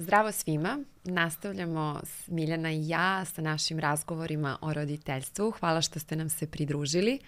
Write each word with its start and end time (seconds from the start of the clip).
Zdravo 0.00 0.32
svima, 0.32 0.78
nastavljamo 1.04 2.00
Miljana 2.26 2.72
i 2.72 2.88
ja 2.88 3.24
sa 3.24 3.42
našim 3.42 3.78
razgovorima 3.78 4.58
o 4.60 4.72
roditeljstvu. 4.72 5.50
Hvala 5.50 5.80
što 5.80 5.98
ste 5.98 6.16
nam 6.16 6.28
se 6.28 6.46
pridružili. 6.46 7.18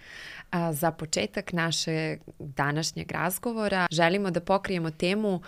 Za 0.71 0.91
početak 0.91 1.53
naše 1.53 2.17
današnjeg 2.39 3.11
razgovora 3.11 3.87
želimo 3.91 4.31
da 4.31 4.39
pokrijemo 4.39 4.91
temu 4.91 5.41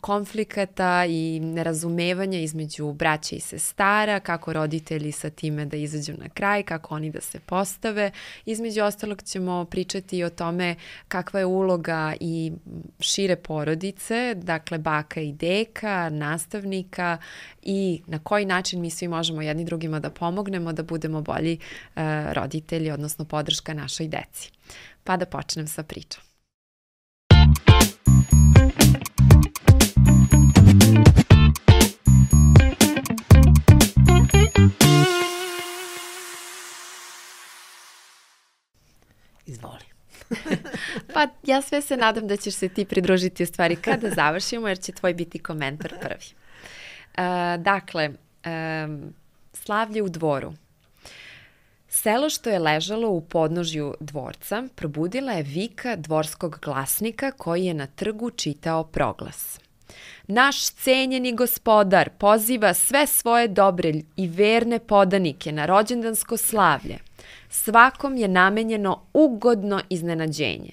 konflikata 0.00 1.04
i 1.08 1.40
nerazumevanja 1.40 2.38
između 2.38 2.92
braća 2.92 3.36
i 3.36 3.40
sestara, 3.40 4.20
kako 4.20 4.52
roditelji 4.52 5.12
sa 5.12 5.30
time 5.30 5.64
da 5.66 5.76
izađu 5.76 6.12
na 6.18 6.28
kraj, 6.28 6.62
kako 6.62 6.94
oni 6.94 7.10
da 7.10 7.20
se 7.20 7.40
postave. 7.40 8.10
Između 8.46 8.82
ostalog 8.82 9.22
ćemo 9.22 9.64
pričati 9.64 10.24
o 10.24 10.30
tome 10.30 10.76
kakva 11.08 11.40
je 11.40 11.46
uloga 11.46 12.14
i 12.20 12.52
šire 13.00 13.36
porodice, 13.36 14.34
dakle 14.34 14.78
baka 14.78 15.20
i 15.20 15.32
deka, 15.32 16.08
nastavnika 16.10 17.18
i 17.62 18.02
na 18.06 18.18
koji 18.18 18.44
način 18.44 18.80
mi 18.80 18.90
svi 18.90 19.08
možemo 19.08 19.42
jedni 19.42 19.64
drugima 19.64 20.00
da 20.00 20.10
pomognemo 20.10 20.72
da 20.72 20.82
budemo 20.82 21.22
bolji 21.22 21.58
uh, 21.58 22.02
roditelji, 22.32 22.90
odnosno 22.90 23.24
podrška 23.24 23.74
našoj 23.74 24.08
deci. 24.08 24.50
Pa 25.04 25.16
da 25.16 25.26
počnem 25.26 25.68
sa 25.68 25.82
pričom. 25.82 26.22
Izvoli. 39.46 39.84
pa 41.14 41.28
ja 41.46 41.62
sve 41.62 41.82
se 41.82 41.96
nadam 41.96 42.28
da 42.28 42.36
ćeš 42.36 42.54
se 42.54 42.68
ti 42.68 42.84
pridružiti 42.84 43.42
u 43.42 43.46
stvari 43.46 43.76
kada 43.76 44.10
završimo, 44.10 44.68
jer 44.68 44.78
će 44.78 44.92
tvoj 44.92 45.14
biti 45.14 45.38
komentar 45.38 45.94
prvi. 46.00 46.40
Uh, 47.20 47.62
dakle, 47.62 48.10
um, 48.10 49.14
slavlje 49.52 50.02
u 50.02 50.08
dvoru. 50.08 50.52
Selo 51.88 52.30
što 52.30 52.50
je 52.50 52.58
ležalo 52.58 53.08
u 53.08 53.20
podnožju 53.20 53.94
dvorca 54.00 54.64
probudila 54.74 55.32
je 55.32 55.42
vika 55.42 55.96
dvorskog 55.96 56.58
glasnika 56.62 57.30
koji 57.30 57.64
je 57.64 57.74
na 57.74 57.86
trgu 57.86 58.30
čitao 58.30 58.84
proglas. 58.84 59.60
Naš 60.26 60.70
cenjeni 60.70 61.36
gospodar 61.36 62.10
poziva 62.10 62.74
sve 62.74 63.06
svoje 63.06 63.48
dobre 63.48 63.92
i 64.16 64.28
verne 64.28 64.78
podanike 64.78 65.52
na 65.52 65.66
rođendansko 65.66 66.36
slavlje. 66.36 66.98
Svakom 67.48 68.16
je 68.16 68.28
namenjeno 68.28 69.02
ugodno 69.12 69.80
iznenađenje. 69.88 70.70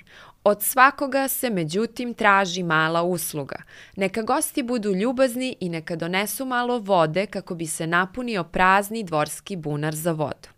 Od 0.49 0.63
svakoga 0.63 1.27
se 1.27 1.49
međutim 1.49 2.13
traži 2.13 2.63
mala 2.63 3.03
usluga. 3.03 3.55
Neka 3.95 4.21
gosti 4.21 4.63
budu 4.63 4.93
ljubazni 4.93 5.55
i 5.59 5.69
neka 5.69 5.95
donesu 5.95 6.45
malo 6.45 6.79
vode 6.79 7.25
kako 7.25 7.55
bi 7.55 7.65
se 7.67 7.87
napunio 7.87 8.43
prazni 8.43 9.03
dvorski 9.03 9.55
bunar 9.55 9.95
za 9.95 10.11
vodu. 10.11 10.49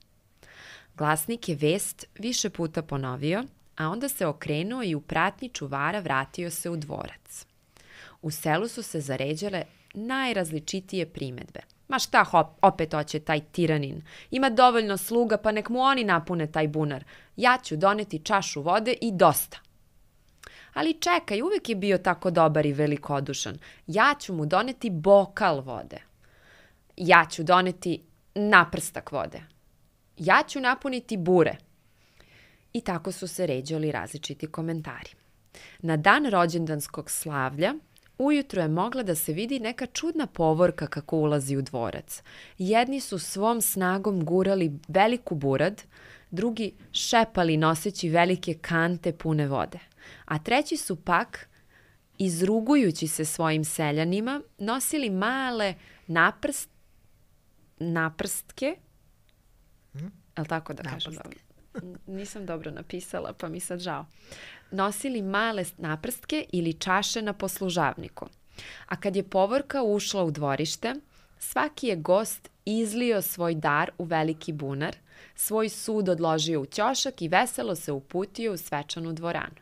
Glasnik 0.96 1.50
je 1.50 1.56
vest 1.56 2.06
više 2.20 2.50
puta 2.50 2.82
ponovio, 2.82 3.44
a 3.78 3.90
onda 3.90 4.10
se 4.10 4.26
okrenuo 4.26 4.84
i 4.84 4.96
u 4.96 5.02
pratnji 5.02 5.50
čuvara 5.50 6.00
vratio 6.00 6.52
se 6.52 6.70
u 6.70 6.76
dvorac. 6.76 7.46
U 8.22 8.32
selu 8.32 8.68
su 8.68 8.84
se 8.84 9.02
zaređale 9.02 9.64
najrazličitije 9.94 11.06
primetbe. 11.06 11.60
Ma 11.88 12.00
šta 12.00 12.24
hop, 12.24 12.48
opet 12.62 12.94
hoće 12.94 13.20
taj 13.20 13.40
tiranin? 13.40 14.02
Ima 14.32 14.50
dovoljno 14.50 14.98
sluga, 14.98 15.38
pa 15.38 15.52
nek 15.52 15.70
mu 15.70 15.80
oni 15.80 16.04
napune 16.04 16.52
taj 16.52 16.68
bunar. 16.68 17.04
Ja 17.36 17.58
ću 17.64 17.78
doneti 17.78 18.20
čašu 18.20 18.62
vode 18.62 18.96
i 19.02 19.12
dosta. 19.12 19.60
Ali 20.74 20.94
čekaj, 20.94 21.42
uvek 21.42 21.70
je 21.70 21.76
bio 21.76 21.98
tako 21.98 22.32
dobar 22.32 22.66
i 22.66 22.74
velikodušan. 22.74 23.58
Ja 23.88 24.16
ću 24.20 24.34
mu 24.34 24.46
doneti 24.46 24.90
bokal 24.90 25.62
vode. 25.62 26.02
Ja 26.98 27.26
ću 27.30 27.44
doneti 27.44 28.02
naprstak 28.36 29.12
vode. 29.12 29.42
Ja 30.18 30.44
ću 30.48 30.60
napuniti 30.60 31.18
bure. 31.18 31.58
I 32.74 32.82
tako 32.82 33.12
su 33.12 33.28
se 33.28 33.48
ređali 33.48 33.92
različiti 33.92 34.48
komentari. 34.48 35.10
Na 35.80 35.98
dan 35.98 36.26
rođendanskog 36.26 37.12
slavlja 37.12 37.74
Ujutro 38.20 38.62
je 38.62 38.68
mogla 38.68 39.04
da 39.04 39.16
se 39.16 39.34
vidi 39.34 39.60
neka 39.60 39.86
čudna 39.86 40.28
povorka 40.28 40.88
kako 40.88 41.18
ulazi 41.18 41.58
u 41.58 41.62
dvorac. 41.62 42.24
Jedni 42.58 43.00
su 43.00 43.20
svom 43.20 43.62
snagom 43.62 44.26
gurali 44.26 44.80
veliku 44.88 45.36
burad, 45.36 45.82
drugi 46.32 46.74
šepali 46.92 47.58
noseći 47.58 48.10
velike 48.10 48.54
kante 48.54 49.14
pune 49.14 49.48
vode, 49.48 49.80
a 50.26 50.40
treći 50.40 50.78
su 50.78 50.96
pak, 50.96 51.50
izrugujući 52.18 53.08
se 53.08 53.26
svojim 53.26 53.64
seljanima, 53.64 54.42
nosili 54.58 55.10
male 55.10 55.74
naprst, 56.08 56.70
naprstke, 57.80 58.76
hmm? 59.94 60.12
je 60.38 60.44
tako 60.44 60.74
da 60.74 60.84
kažem? 60.84 61.14
Nisam 62.08 62.46
dobro 62.46 62.72
napisala, 62.72 63.34
pa 63.34 63.48
mi 63.48 63.60
sad 63.60 63.80
žao 63.80 64.06
nosili 64.72 65.22
male 65.22 65.64
naprstke 65.78 66.46
ili 66.52 66.74
čaše 66.74 67.22
na 67.22 67.34
poslužavniku. 67.34 68.28
A 68.86 68.96
kad 68.96 69.16
je 69.16 69.24
povorka 69.24 69.84
ušla 69.84 70.24
u 70.24 70.32
dvorište, 70.32 70.96
svaki 71.40 71.88
je 71.88 71.96
gost 71.96 72.50
izlio 72.66 73.22
svoj 73.22 73.56
dar 73.56 73.92
u 73.98 74.04
veliki 74.04 74.54
bunar, 74.54 74.96
svoj 75.36 75.70
sud 75.70 76.10
odložio 76.10 76.62
u 76.62 76.66
ćošak 76.66 77.22
i 77.22 77.28
veselo 77.28 77.76
se 77.76 77.92
uputio 77.92 78.54
u 78.54 78.58
svečanu 78.58 79.14
dvoranu. 79.14 79.56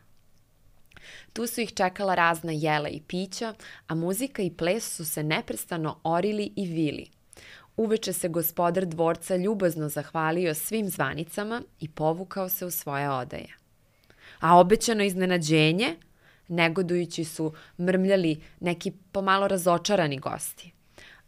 Tu 1.32 1.46
su 1.46 1.60
ih 1.60 1.74
čekala 1.74 2.14
razna 2.14 2.52
jela 2.52 2.88
i 2.88 3.00
pića, 3.00 3.54
a 3.86 3.94
muzika 3.94 4.42
i 4.42 4.50
ples 4.50 4.96
su 4.96 5.04
se 5.04 5.22
neprestano 5.22 6.00
orili 6.04 6.52
i 6.56 6.66
vili. 6.66 7.06
Uveče 7.76 8.12
se 8.12 8.28
gospodar 8.28 8.86
dvorca 8.86 9.36
ljubazno 9.36 9.88
zahvalio 9.88 10.54
svim 10.54 10.88
zvanicama 10.88 11.62
i 11.80 11.88
povukao 11.88 12.48
se 12.48 12.66
u 12.66 12.70
svoje 12.70 13.10
odaje 13.10 13.58
a 14.40 14.58
obećano 14.58 15.04
iznenađenje, 15.04 15.96
negodujući 16.48 17.24
su 17.24 17.52
mrmljali 17.78 18.40
neki 18.60 18.92
pomalo 19.12 19.48
razočarani 19.48 20.18
gosti 20.18 20.72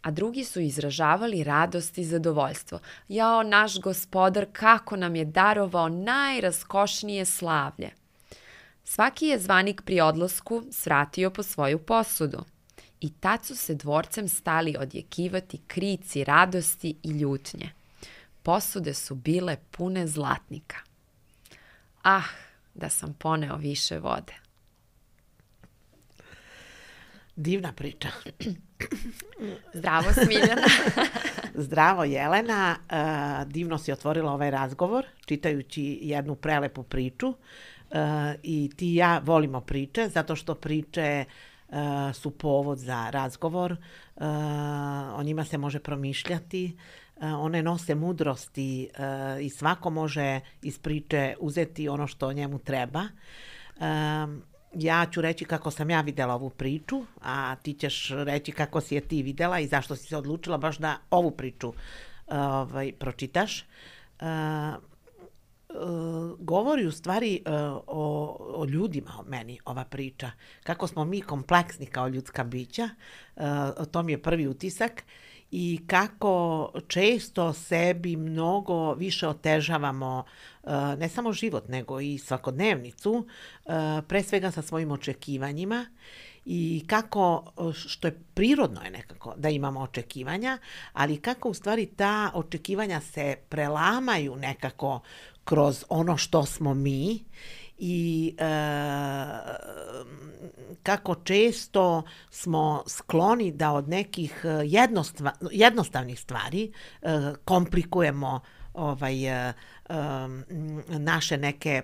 a 0.03 0.11
drugi 0.11 0.45
su 0.45 0.61
izražavali 0.61 1.45
radost 1.45 1.99
i 1.99 2.05
zadovoljstvo. 2.05 2.79
Jao, 3.09 3.43
naš 3.43 3.81
gospodar, 3.81 4.47
kako 4.53 4.97
nam 4.97 5.17
je 5.17 5.25
darovao 5.25 5.89
najraskošnije 5.89 7.25
slavlje. 7.25 7.91
Svaki 8.91 9.27
je 9.27 9.39
zvanik 9.39 9.83
pri 9.83 10.01
odlasku 10.01 10.63
svratio 10.71 11.31
po 11.31 11.43
svoju 11.43 11.79
posudu. 11.79 12.45
I 13.01 13.11
tad 13.11 13.45
su 13.45 13.57
se 13.57 13.75
dvorcem 13.75 14.29
stali 14.29 14.77
odjekivati 14.79 15.61
krici 15.67 16.25
radosti 16.25 16.97
i 17.03 17.11
ljutnje. 17.11 17.73
Posude 18.43 18.95
su 18.95 19.15
bile 19.15 19.57
pune 19.71 20.07
zlatnika. 20.07 20.77
Ah, 22.03 22.23
da 22.75 22.89
sam 22.89 23.15
poneo 23.15 23.57
više 23.57 23.99
vode. 23.99 24.35
Divna 27.37 27.73
priča. 27.73 28.09
Zdravo 29.75 30.13
Smiljana. 30.13 30.67
Zdravo 31.67 32.05
Jelena. 32.05 32.77
Uh, 32.91 33.53
divno 33.53 33.79
si 33.79 33.93
otvorila 33.93 34.33
ovaj 34.33 34.51
razgovor 34.51 35.07
čitajući 35.27 35.99
jednu 36.03 36.35
prelepu 36.35 36.83
priču. 36.83 37.35
Uh, 37.91 37.97
I 38.43 38.71
ti 38.77 38.93
i 38.93 38.95
ja 38.95 39.21
volimo 39.25 39.61
priče 39.61 40.09
zato 40.09 40.37
što 40.37 40.55
priče 40.55 41.25
uh, 41.69 41.77
su 42.15 42.31
povod 42.31 42.79
za 42.79 43.11
razgovor. 43.11 43.73
Uh, 43.73 44.27
o 45.15 45.23
njima 45.23 45.45
se 45.45 45.59
može 45.59 45.79
promišljati. 45.79 46.77
One 47.23 47.63
nose 47.63 47.95
mudrosti 47.95 48.89
i 49.41 49.51
svako 49.51 49.91
može 49.91 50.41
iz 50.63 50.79
priče 50.79 51.35
uzeti 51.41 51.89
ono 51.89 52.07
što 52.07 52.33
njemu 52.33 52.59
treba. 52.59 53.03
Ja 54.75 55.07
ću 55.13 55.21
reći 55.21 55.45
kako 55.45 55.71
sam 55.71 55.91
ja 55.91 56.01
videla 56.01 56.35
ovu 56.35 56.51
priču, 56.51 57.03
a 57.23 57.57
ti 57.57 57.73
ćeš 57.73 58.11
reći 58.11 58.53
kako 58.53 58.81
si 58.81 58.95
je 58.95 59.01
ti 59.01 59.23
videla 59.23 59.61
i 59.61 59.67
zašto 59.67 59.97
si 59.97 60.07
se 60.07 60.17
odlučila 60.17 60.59
baš 60.59 60.79
da 60.79 60.97
ovu 61.11 61.31
priču 61.31 61.73
ovaj, 62.31 62.93
pročitaš. 62.93 63.65
Govori 66.39 66.87
u 66.87 66.93
stvari 66.93 67.43
o, 67.87 68.37
o 68.57 68.65
ljudima, 68.65 69.11
o 69.19 69.23
meni, 69.23 69.59
ova 69.65 69.85
priča. 69.85 70.31
Kako 70.63 70.87
smo 70.87 71.05
mi 71.05 71.21
kompleksni 71.21 71.87
kao 71.87 72.09
ljudska 72.09 72.45
bića, 72.45 72.89
to 73.91 74.03
mi 74.03 74.13
je 74.13 74.23
prvi 74.23 74.49
utisak 74.49 75.03
i 75.51 75.81
kako 75.87 76.73
često 76.89 77.53
sebi 77.53 78.17
mnogo 78.17 78.95
više 78.95 79.29
otežavamo 79.29 80.25
ne 80.99 81.09
samo 81.09 81.33
život 81.33 81.69
nego 81.69 82.01
i 82.01 82.19
svakodnevnicu, 82.19 83.27
pre 84.09 84.23
svega 84.23 84.51
sa 84.51 84.63
svojim 84.63 84.91
očekivanjima 84.91 85.87
i 86.45 86.85
kako, 86.87 87.53
što 87.75 88.09
je 88.09 88.21
prirodno 88.35 88.83
je 88.83 88.91
nekako 88.91 89.35
da 89.37 89.49
imamo 89.49 89.81
očekivanja, 89.81 90.59
ali 90.93 91.21
kako 91.21 91.49
u 91.49 91.55
stvari 91.55 91.87
ta 91.87 92.31
očekivanja 92.35 93.01
se 93.01 93.37
prelamaju 93.49 94.37
nekako 94.37 95.01
kroz 95.51 95.85
ono 95.89 96.17
što 96.17 96.47
smo 96.47 96.75
mi 96.75 97.25
i 97.79 98.35
e, 98.39 98.45
kako 100.83 101.15
često 101.15 102.03
smo 102.31 102.83
skloni 102.87 103.53
da 103.53 103.73
od 103.73 103.89
nekih 103.89 104.45
jednostavnih 105.53 106.21
stvari 106.21 106.73
e, 107.03 107.09
komplikujemo 107.45 108.41
ovaj, 108.75 109.49
e, 109.49 109.53
naše 110.89 111.37
neke 111.37 111.83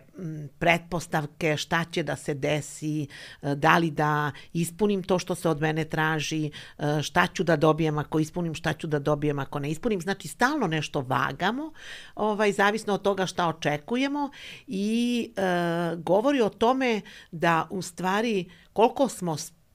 pretpostavke, 0.59 1.57
šta 1.57 1.85
će 1.91 2.03
da 2.03 2.17
se 2.17 2.35
desi, 2.35 3.07
e, 3.43 3.55
da 3.55 3.79
li 3.79 3.91
da 3.91 4.33
ispunim 4.53 5.03
to 5.03 5.19
što 5.19 5.35
se 5.35 5.49
od 5.49 5.61
mene 5.61 5.85
traži, 5.85 6.51
e, 6.79 7.03
šta 7.03 7.27
ću 7.27 7.45
da 7.45 7.57
dobijem 7.57 7.99
ako 7.99 8.19
ispunim, 8.19 8.55
šta 8.55 8.73
ću 8.73 8.87
da 8.87 8.99
dobijem 8.99 9.39
ako 9.39 9.59
ne 9.59 9.71
ispunim. 9.71 10.01
Znači, 10.01 10.29
stalno 10.29 10.67
nešto 10.67 11.01
vagamo, 11.01 11.73
ovaj, 12.15 12.53
zavisno 12.53 12.95
od 12.95 13.03
toga 13.03 13.27
šta 13.27 13.49
očekujemo 13.49 14.31
i 14.67 15.31
e, 15.37 15.97
govori 15.97 16.41
o 16.41 16.49
tome 16.49 17.01
da 17.31 17.67
u 17.71 17.83
stvari 17.83 18.51
koliko 18.73 19.09
smo 19.09 19.37
spremni 19.37 19.66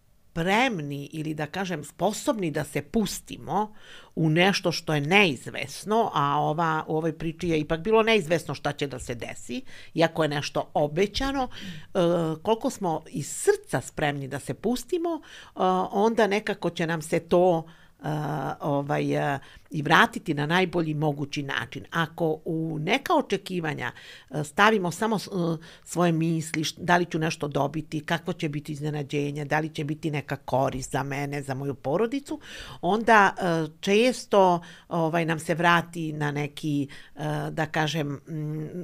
ili 1.11 1.33
da 1.33 1.45
kažem 1.45 1.83
sposobni 1.83 2.51
da 2.51 2.63
se 2.63 2.81
pustimo 2.81 3.73
u 4.15 4.29
nešto 4.29 4.71
što 4.71 4.93
je 4.93 5.01
neizvesno, 5.01 6.11
a 6.13 6.39
ova, 6.39 6.83
u 6.87 6.97
ovoj 6.97 7.17
priči 7.17 7.49
je 7.49 7.59
ipak 7.59 7.79
bilo 7.79 8.03
neizvesno 8.03 8.55
šta 8.55 8.71
će 8.71 8.87
da 8.87 8.99
se 8.99 9.15
desi, 9.15 9.61
iako 9.93 10.23
je 10.23 10.29
nešto 10.29 10.71
obećano, 10.73 11.47
e, 11.47 11.99
koliko 12.43 12.69
smo 12.69 13.03
iz 13.09 13.27
srca 13.27 13.81
spremni 13.81 14.27
da 14.27 14.39
se 14.39 14.53
pustimo, 14.53 15.09
e, 15.15 15.49
onda 15.91 16.27
nekako 16.27 16.69
će 16.69 16.87
nam 16.87 17.01
se 17.01 17.19
to 17.19 17.67
ovaj, 18.59 19.05
i 19.69 19.81
vratiti 19.81 20.33
na 20.33 20.45
najbolji 20.45 20.93
mogući 20.93 21.43
način. 21.43 21.85
Ako 21.91 22.39
u 22.45 22.77
neka 22.79 23.13
očekivanja 23.15 23.91
stavimo 24.43 24.91
samo 24.91 25.17
svoje 25.83 26.11
misli, 26.11 26.63
da 26.77 26.97
li 26.97 27.05
ću 27.05 27.19
nešto 27.19 27.47
dobiti, 27.47 28.05
kakvo 28.05 28.33
će 28.33 28.49
biti 28.49 28.71
iznenađenje, 28.71 29.45
da 29.45 29.59
li 29.59 29.69
će 29.69 29.83
biti 29.83 30.11
neka 30.11 30.35
korist 30.35 30.91
za 30.91 31.03
mene, 31.03 31.41
za 31.41 31.53
moju 31.53 31.73
porodicu, 31.73 32.39
onda 32.81 33.33
često 33.79 34.61
ovaj, 34.89 35.25
nam 35.25 35.39
se 35.39 35.55
vrati 35.55 36.13
na 36.13 36.31
neki, 36.31 36.87
da 37.51 37.65
kažem, 37.65 38.21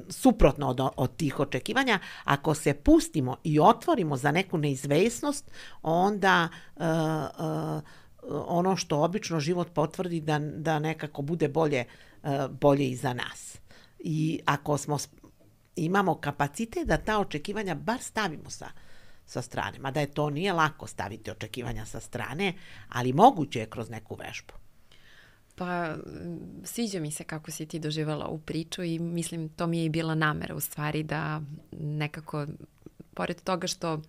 suprotno 0.08 0.68
od, 0.68 0.80
od 0.96 1.16
tih 1.16 1.40
očekivanja. 1.40 1.98
Ako 2.24 2.54
se 2.54 2.74
pustimo 2.74 3.36
i 3.44 3.60
otvorimo 3.60 4.16
za 4.16 4.30
neku 4.30 4.58
neizvesnost, 4.58 5.50
onda 5.82 6.48
uh, 6.76 6.82
uh, 6.84 7.82
ono 8.30 8.76
što 8.76 9.02
obično 9.02 9.40
život 9.40 9.68
potvrdi 9.74 10.20
da, 10.20 10.38
da 10.38 10.78
nekako 10.78 11.22
bude 11.22 11.48
bolje, 11.48 11.84
e, 12.22 12.48
bolje 12.60 12.90
i 12.90 12.96
za 12.96 13.12
nas. 13.12 13.58
I 13.98 14.40
ako 14.44 14.78
smo 14.78 14.98
imamo 15.76 16.14
kapacitet 16.14 16.86
da 16.86 16.96
ta 16.96 17.18
očekivanja 17.18 17.74
bar 17.74 18.00
stavimo 18.00 18.50
sa, 18.50 18.68
sa 19.26 19.42
strane, 19.42 19.78
mada 19.78 20.00
je 20.00 20.10
to 20.10 20.30
nije 20.30 20.52
lako 20.52 20.86
staviti 20.86 21.30
očekivanja 21.30 21.84
sa 21.84 22.00
strane, 22.00 22.54
ali 22.88 23.12
moguće 23.12 23.58
je 23.58 23.70
kroz 23.70 23.90
neku 23.90 24.14
vežbu. 24.14 24.52
Pa, 25.54 25.94
sviđa 26.64 27.00
mi 27.00 27.10
se 27.10 27.24
kako 27.24 27.50
si 27.50 27.66
ti 27.66 27.78
doživala 27.78 28.26
u 28.26 28.38
priču 28.38 28.82
i 28.82 28.98
mislim 28.98 29.48
to 29.48 29.66
mi 29.66 29.78
je 29.78 29.84
i 29.84 29.88
bila 29.88 30.14
namera 30.14 30.54
u 30.54 30.60
stvari 30.60 31.02
da 31.02 31.40
nekako 31.72 32.46
pored 33.18 33.40
toga 33.42 33.66
što 33.66 34.00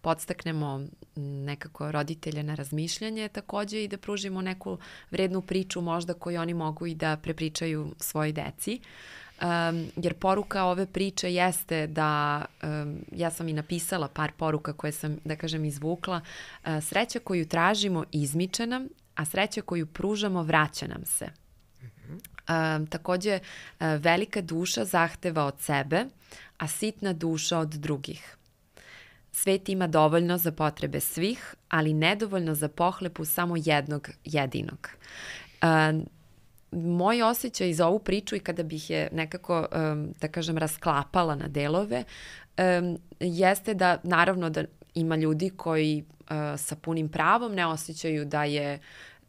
podstaknemo 0.00 0.86
nekako 1.16 1.92
roditelje 1.92 2.42
na 2.42 2.54
razmišljanje, 2.54 3.28
takođe 3.28 3.84
i 3.84 3.88
da 3.88 3.96
pružimo 3.96 4.42
neku 4.42 4.78
vrednu 5.10 5.40
priču 5.40 5.80
možda 5.80 6.14
koju 6.14 6.40
oni 6.40 6.54
mogu 6.54 6.86
i 6.86 6.94
da 6.94 7.16
prepričaju 7.16 7.94
svoj 8.00 8.32
deci. 8.32 8.80
Um, 8.80 9.86
jer 9.96 10.14
poruka 10.14 10.64
ove 10.64 10.86
priče 10.86 11.32
jeste 11.32 11.86
da, 11.86 12.44
um, 12.62 12.98
ja 13.12 13.30
sam 13.30 13.48
i 13.48 13.52
napisala 13.52 14.08
par 14.08 14.32
poruka 14.36 14.72
koje 14.72 14.92
sam, 14.92 15.16
da 15.24 15.36
kažem, 15.36 15.64
izvukla, 15.64 16.20
uh, 16.20 16.82
sreća 16.82 17.18
koju 17.18 17.48
tražimo 17.48 18.04
izmiče 18.12 18.66
nam, 18.66 18.88
a 19.14 19.24
sreća 19.24 19.62
koju 19.62 19.86
pružamo 19.86 20.42
vraća 20.42 20.86
nam 20.86 21.04
se. 21.04 21.30
Um, 21.30 22.86
takođe, 22.86 23.38
uh, 23.40 23.86
velika 24.00 24.40
duša 24.40 24.84
zahteva 24.84 25.44
od 25.44 25.60
sebe, 25.60 26.04
a 26.58 26.68
sitna 26.68 27.12
duša 27.12 27.58
od 27.58 27.68
drugih. 27.68 28.36
Svet 29.32 29.68
ima 29.68 29.86
dovoljno 29.86 30.38
za 30.38 30.52
potrebe 30.52 31.00
svih, 31.00 31.54
ali 31.68 31.94
nedovoljno 31.94 32.54
za 32.54 32.68
pohlepu 32.68 33.24
samo 33.24 33.54
jednog 33.56 34.08
jedinog. 34.24 34.88
Uh, 35.62 36.02
moj 36.72 37.22
osjećaj 37.22 37.72
za 37.72 37.86
ovu 37.86 37.98
priču 37.98 38.36
i 38.36 38.40
kada 38.40 38.62
bih 38.62 38.90
je 38.90 39.08
nekako, 39.12 39.66
um, 39.72 40.12
da 40.20 40.28
kažem, 40.28 40.58
rasklapala 40.58 41.34
na 41.34 41.48
delove, 41.48 42.04
um, 42.58 42.98
jeste 43.20 43.74
da 43.74 43.98
naravno 44.02 44.50
da 44.50 44.64
ima 44.94 45.16
ljudi 45.16 45.50
koji 45.50 46.04
uh, 46.20 46.26
sa 46.56 46.76
punim 46.76 47.08
pravom 47.08 47.54
ne 47.54 47.66
osjećaju 47.66 48.24
da 48.24 48.44
je 48.44 48.78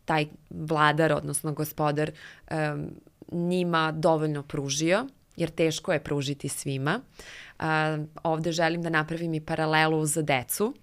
taj 0.05 0.25
vladar, 0.49 1.13
odnosno 1.13 1.53
gospodar, 1.53 2.11
um, 2.51 2.89
njima 3.31 3.91
dovoljno 3.91 4.43
pružio, 4.43 5.07
jer 5.37 5.49
teško 5.49 5.93
je 5.93 6.03
pružiti 6.03 6.49
svima. 6.49 6.99
A, 7.59 7.97
ovde 8.23 8.51
želim 8.51 8.81
da 8.81 8.89
napravim 8.89 9.33
i 9.33 9.41
paralelu 9.41 10.05
za 10.05 10.21
decu 10.21 10.73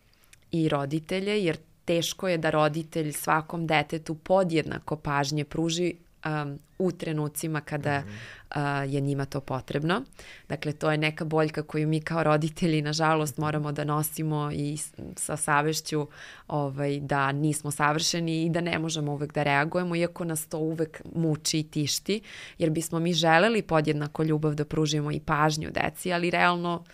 i 0.53 0.69
roditelje, 0.69 1.45
jer 1.45 1.57
teško 1.85 2.29
je 2.29 2.39
da 2.39 2.51
roditelj 2.51 3.13
svakom 3.13 3.67
detetu 3.67 4.15
podjednako 4.15 4.97
pažnje 4.97 5.45
pruži 5.45 5.95
um, 6.25 6.59
u 6.79 6.93
trenucima 6.93 7.61
kada 7.61 8.01
mm 8.01 8.05
-hmm. 8.05 8.85
uh, 8.85 8.95
je 8.95 9.01
njima 9.01 9.25
to 9.25 9.41
potrebno. 9.41 10.03
Dakle, 10.49 10.73
to 10.73 10.91
je 10.91 10.99
neka 10.99 11.25
boljka 11.25 11.63
koju 11.63 11.89
mi 11.89 12.01
kao 12.01 12.23
roditelji, 12.23 12.83
nažalost, 12.83 13.39
moramo 13.39 13.73
da 13.73 13.85
nosimo 13.85 14.51
i 14.53 14.77
sa 15.17 15.37
savešću 15.37 16.07
ovaj, 16.49 17.01
da 17.01 17.33
nismo 17.33 17.71
savršeni 17.71 18.45
i 18.45 18.51
da 18.51 18.61
ne 18.61 18.79
možemo 18.79 19.13
uvek 19.13 19.33
da 19.33 19.43
reagujemo, 19.43 19.97
iako 19.97 20.25
nas 20.25 20.47
to 20.47 20.59
uvek 20.59 21.03
muči 21.15 21.59
i 21.59 21.71
tišti, 21.71 22.21
jer 22.59 22.71
bismo 22.71 22.99
mi 22.99 23.13
želeli 23.13 23.63
podjednako 23.63 24.23
ljubav 24.23 24.55
da 24.55 24.65
pružimo 24.65 25.13
i 25.13 25.21
pažnju 25.21 25.71
deci, 25.71 26.13
ali 26.13 26.31
realno 26.31 26.85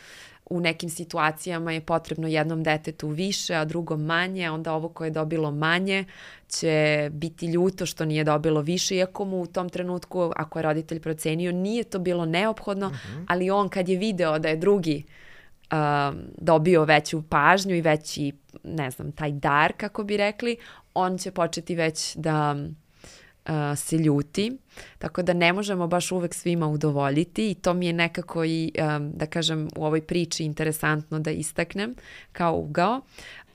u 0.51 0.61
nekim 0.61 0.91
situacijama 0.91 1.73
je 1.73 1.81
potrebno 1.81 2.29
jednom 2.29 2.63
detetu 2.63 3.09
više, 3.09 3.55
a 3.55 3.65
drugom 3.65 4.05
manje, 4.05 4.51
onda 4.51 4.73
ovo 4.73 4.89
koje 4.89 5.07
je 5.07 5.11
dobilo 5.11 5.51
manje 5.51 6.05
će 6.59 7.11
biti 7.13 7.47
ljuto 7.47 7.87
što 7.87 8.05
nije 8.05 8.25
dobilo 8.25 8.61
više, 8.61 8.97
iako 8.97 9.25
mu 9.25 9.41
u 9.41 9.47
tom 9.47 9.69
trenutku, 9.69 10.33
ako 10.37 10.59
je 10.59 10.63
roditelj 10.63 11.01
procenio, 11.01 11.53
nije 11.53 11.85
to 11.85 11.99
bilo 11.99 12.27
neophodno, 12.27 12.87
uh 12.87 12.93
mhm. 12.93 13.19
-huh. 13.19 13.25
ali 13.29 13.51
on 13.51 13.69
kad 13.69 13.89
je 13.89 13.99
video 13.99 14.39
da 14.39 14.49
je 14.49 14.57
drugi 14.57 15.05
um, 15.73 16.21
dobio 16.39 16.85
veću 16.85 17.23
pažnju 17.29 17.75
i 17.75 17.81
veći, 17.81 18.33
ne 18.65 18.91
znam, 18.91 19.13
taj 19.13 19.33
dar, 19.33 19.73
kako 19.77 20.05
bi 20.05 20.17
rekli, 20.17 20.57
on 20.95 21.19
će 21.19 21.31
početi 21.31 21.75
već 21.75 22.17
da 22.17 22.57
uh, 23.49 23.53
se 23.77 23.99
ljuti, 23.99 24.59
tako 24.99 25.23
da 25.23 25.33
ne 25.33 25.53
možemo 25.53 25.87
baš 25.87 26.13
uvek 26.13 26.35
svima 26.35 26.67
udovoljiti 26.67 27.51
i 27.51 27.55
to 27.55 27.75
mi 27.75 27.87
je 27.87 27.93
nekako 27.93 28.45
i, 28.45 28.73
um, 28.97 29.13
da 29.13 29.27
kažem, 29.27 29.69
u 29.77 29.85
ovoj 29.85 30.01
priči 30.01 30.45
interesantno 30.45 31.19
da 31.19 31.31
istaknem 31.31 31.95
kao 32.33 32.57
ugao. 32.57 33.01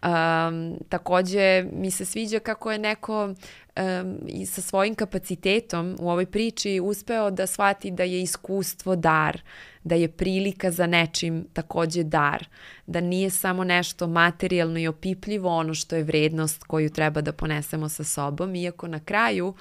Um, 0.03 0.77
takođe 0.89 1.65
mi 1.73 1.91
se 1.91 2.05
sviđa 2.05 2.39
kako 2.39 2.71
je 2.71 2.79
neko 2.79 3.25
um, 3.25 4.17
i 4.27 4.45
sa 4.45 4.61
svojim 4.61 4.95
kapacitetom 4.95 5.95
u 5.99 6.09
ovoj 6.09 6.25
priči 6.25 6.79
uspeo 6.83 7.31
da 7.31 7.47
shvati 7.47 7.91
da 7.91 8.03
je 8.03 8.21
iskustvo 8.21 8.95
dar, 8.95 9.41
da 9.83 9.95
je 9.95 10.07
prilika 10.07 10.71
za 10.71 10.87
nečim 10.87 11.45
takođe 11.53 12.03
dar, 12.03 12.47
da 12.87 13.01
nije 13.01 13.29
samo 13.29 13.63
nešto 13.63 14.07
materijalno 14.07 14.79
i 14.79 14.87
opipljivo 14.87 15.49
ono 15.49 15.73
što 15.73 15.95
je 15.95 16.03
vrednost 16.03 16.63
koju 16.63 16.89
treba 16.89 17.21
da 17.21 17.33
ponesemo 17.33 17.89
sa 17.89 18.03
sobom, 18.03 18.55
iako 18.55 18.87
na 18.87 18.99
kraju 18.99 19.53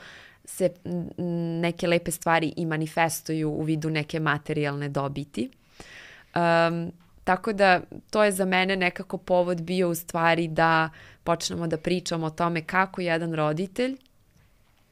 se 0.44 0.70
neke 1.60 1.88
lepe 1.88 2.10
stvari 2.10 2.52
i 2.56 2.66
manifestuju 2.66 3.50
u 3.50 3.62
vidu 3.62 3.90
neke 3.90 4.20
materijalne 4.20 4.88
dobiti. 4.88 5.50
Um, 6.34 6.92
Tako 7.28 7.52
da 7.52 7.80
to 8.10 8.24
je 8.24 8.32
za 8.32 8.44
mene 8.44 8.76
nekako 8.76 9.18
povod 9.18 9.62
bio 9.62 9.90
u 9.90 9.94
stvari 9.94 10.48
da 10.48 10.90
počnemo 11.24 11.66
da 11.66 11.76
pričamo 11.76 12.26
o 12.26 12.30
tome 12.30 12.62
kako 12.62 13.00
jedan 13.00 13.34
roditelj 13.34 13.96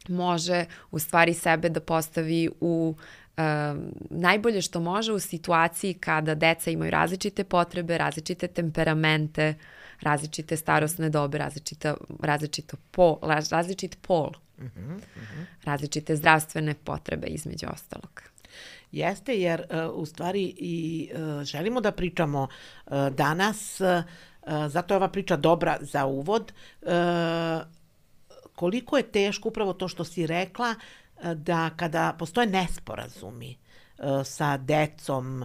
može 0.08 0.64
u 0.90 0.98
stvari 0.98 1.34
sebe 1.34 1.68
da 1.68 1.80
postavi 1.80 2.50
u 2.60 2.94
um, 3.36 3.44
najbolje 4.10 4.62
što 4.62 4.80
može 4.80 5.12
u 5.12 5.18
situaciji 5.18 5.94
kada 5.94 6.34
deca 6.34 6.70
imaju 6.70 6.90
različite 6.90 7.44
potrebe, 7.44 7.98
različite 7.98 8.48
temperamente, 8.48 9.54
različite 10.00 10.56
starosne 10.56 11.10
dobe, 11.10 11.38
različita, 11.38 11.94
različito 12.20 12.76
pol, 12.90 13.18
različit 13.50 13.98
pol, 14.02 14.32
uh 14.58 14.64
-huh, 14.64 14.94
uh 14.94 15.02
-huh. 15.14 15.44
različite 15.64 16.16
zdravstvene 16.16 16.74
potrebe 16.74 17.26
između 17.26 17.66
ostalog. 17.72 18.22
Jeste, 18.92 19.40
jer 19.40 19.60
uh, 19.60 20.00
u 20.02 20.06
stvari 20.06 20.54
i 20.56 21.08
uh, 21.12 21.44
želimo 21.44 21.80
da 21.80 21.92
pričamo 21.92 22.42
uh, 22.86 22.92
danas, 23.08 23.80
zato 24.68 24.94
je 24.94 24.96
ova 24.96 25.08
priča 25.08 25.36
dobra 25.36 25.78
za 25.80 26.06
uvod, 26.06 26.52
koliko 28.54 28.96
je 28.96 29.12
teško 29.12 29.48
upravo 29.48 29.72
to 29.72 29.88
što 29.88 30.04
si 30.04 30.26
rekla, 30.26 30.74
da 31.34 31.70
kada 31.76 32.16
postoje 32.18 32.46
nesporazumi, 32.46 33.56
sa 34.24 34.56
decom, 34.56 35.44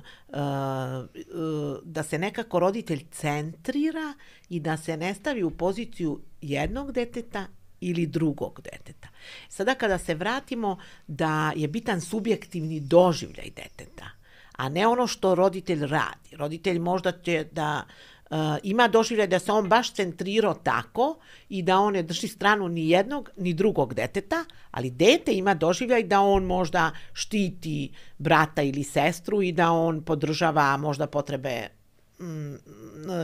da 1.84 2.04
se 2.04 2.20
nekako 2.20 2.60
roditelj 2.60 3.06
centrira 3.12 4.14
i 4.50 4.60
da 4.60 4.78
se 4.78 4.98
ne 4.98 5.14
stavi 5.14 5.44
u 5.44 5.52
poziciju 5.52 6.22
jednog 6.42 6.92
deteta 6.92 7.48
ili 7.82 8.06
drugog 8.06 8.62
deteta. 8.72 9.08
Sada 9.50 9.76
kada 9.76 9.98
se 9.98 10.16
vratimo 10.16 10.78
da 11.08 11.54
je 11.56 11.68
bitan 11.68 12.02
subjektivni 12.02 12.80
doživljaj 12.80 13.50
deteta, 13.56 14.10
a 14.58 14.70
ne 14.70 14.88
ono 14.88 15.08
što 15.08 15.36
roditelj 15.36 15.88
radi. 15.88 16.36
Roditelj 16.36 16.80
možda 16.80 17.12
će 17.12 17.48
da 17.52 17.84
uh, 18.32 18.38
ima 18.64 18.88
doživljaj 18.88 19.28
da 19.28 19.40
se 19.40 19.52
on 19.52 19.70
baš 19.70 19.94
centrirao 19.94 20.54
tako 20.54 21.18
i 21.50 21.62
da 21.62 21.80
on 21.80 21.94
ne 21.94 22.04
drži 22.04 22.28
stranu 22.28 22.68
ni 22.68 22.90
jednog 22.90 23.30
ni 23.38 23.54
drugog 23.54 23.94
deteta, 23.94 24.46
ali 24.72 24.90
dete 24.90 25.34
ima 25.34 25.54
doživljaj 25.54 26.04
da 26.04 26.22
on 26.22 26.44
možda 26.44 26.92
štiti 27.14 27.92
brata 28.18 28.62
ili 28.62 28.84
sestru 28.84 29.42
i 29.42 29.52
da 29.52 29.72
on 29.72 30.04
podržava 30.04 30.78
možda 30.78 31.08
potrebe 31.08 31.81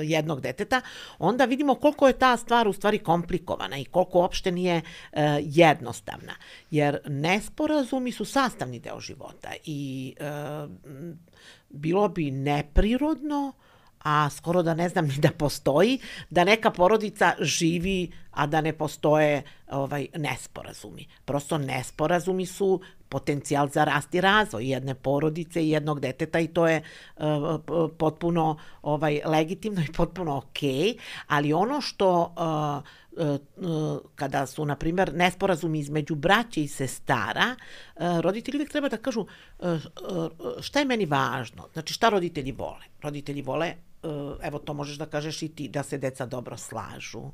jednog 0.03 0.41
deteta, 0.41 0.81
onda 1.19 1.45
vidimo 1.45 1.75
koliko 1.75 2.07
je 2.07 2.19
ta 2.19 2.37
stvar 2.37 2.67
u 2.67 2.73
stvari 2.73 2.99
komplikovana 2.99 3.77
i 3.77 3.85
koliko 3.85 4.19
uopšte 4.19 4.51
nije 4.51 4.81
e, 5.11 5.39
jednostavna. 5.41 6.33
Jer 6.71 6.99
nesporazumi 7.07 8.11
su 8.11 8.25
sastavni 8.25 8.79
deo 8.79 8.99
života 8.99 9.49
i 9.65 10.13
e, 10.19 10.23
bilo 11.69 12.09
bi 12.09 12.31
neprirodno 12.31 13.53
a 14.03 14.29
skoro 14.29 14.63
da 14.63 14.73
ne 14.73 14.89
znam 14.89 15.05
ni 15.05 15.15
da 15.17 15.31
postoji, 15.31 15.99
da 16.29 16.43
neka 16.43 16.71
porodica 16.71 17.33
živi, 17.41 18.11
a 18.31 18.47
da 18.47 18.61
ne 18.61 18.73
postoje 18.73 19.43
ovaj 19.71 20.07
nesporazumi. 20.15 21.07
Prosto 21.25 21.57
nesporazumi 21.57 22.45
su 22.45 22.81
potencijal 23.09 23.69
za 23.69 23.83
rast 23.83 24.15
i 24.15 24.21
razvoj 24.21 24.69
jedne 24.69 24.95
porodice 24.95 25.63
i 25.63 25.69
jednog 25.69 25.99
deteta 25.99 26.39
i 26.39 26.47
to 26.47 26.67
je 26.67 26.81
uh, 27.15 27.23
potpuno 27.97 28.57
ovaj 28.81 29.21
legitimno 29.25 29.81
i 29.81 29.93
potpuno 29.93 30.37
okej, 30.37 30.71
okay, 30.71 30.97
ali 31.27 31.53
ono 31.53 31.81
što 31.81 32.21
uh, 32.21 32.87
kada 34.15 34.45
su, 34.45 34.65
na 34.65 34.75
primjer, 34.75 35.13
nesporazumi 35.13 35.79
između 35.79 36.15
braće 36.15 36.63
i 36.63 36.67
sestara, 36.67 37.55
roditelji 38.21 38.57
uvijek 38.57 38.71
treba 38.71 38.89
da 38.89 38.97
kažu 38.97 39.25
šta 40.61 40.79
je 40.79 40.85
meni 40.85 41.05
važno. 41.05 41.67
Znači, 41.73 41.93
šta 41.93 42.09
roditelji 42.09 42.51
vole? 42.51 42.85
Roditelji 43.01 43.41
vole 43.41 43.73
evo 44.41 44.59
to 44.59 44.73
možeš 44.73 44.97
da 44.97 45.05
kažeš 45.05 45.41
i 45.41 45.49
ti, 45.49 45.67
da 45.67 45.83
se 45.83 45.97
deca 45.97 46.25
dobro 46.25 46.57
slažu, 46.57 47.31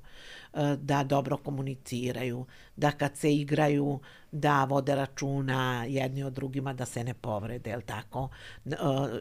da 0.77 1.03
dobro 1.03 1.37
komuniciraju, 1.37 2.45
da 2.75 2.91
kad 2.91 3.17
se 3.17 3.33
igraju 3.33 3.99
da 4.31 4.63
vode 4.63 4.95
računa 4.95 5.85
jedni 5.87 6.23
od 6.23 6.33
drugima 6.33 6.73
da 6.73 6.85
se 6.85 7.03
ne 7.03 7.13
povrede, 7.13 7.69
je 7.69 7.81
tako? 7.81 8.29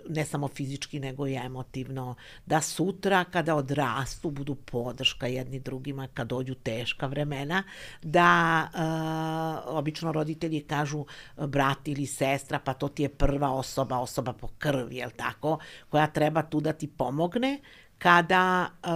Ne 0.08 0.24
samo 0.24 0.48
fizički, 0.48 1.00
nego 1.00 1.26
i 1.26 1.34
emotivno. 1.34 2.14
Da 2.46 2.60
sutra 2.60 3.24
kada 3.24 3.54
odrastu 3.54 4.30
budu 4.30 4.54
podrška 4.54 5.26
jedni 5.26 5.60
drugima 5.60 6.08
kad 6.14 6.28
dođu 6.28 6.54
teška 6.54 7.06
vremena, 7.06 7.62
da 8.02 8.68
uh, 8.74 9.76
obično 9.76 10.12
roditelji 10.12 10.60
kažu 10.60 11.04
brat 11.36 11.88
ili 11.88 12.06
sestra, 12.06 12.58
pa 12.58 12.74
to 12.74 12.88
ti 12.88 13.02
je 13.02 13.08
prva 13.08 13.50
osoba, 13.50 13.98
osoba 13.98 14.32
po 14.32 14.48
krvi, 14.58 14.96
je 14.96 15.10
tako? 15.16 15.58
Koja 15.88 16.06
treba 16.06 16.42
tu 16.42 16.60
da 16.60 16.72
ti 16.72 16.86
pomogne 16.86 17.60
kada 18.02 18.71
uh, 18.82 18.90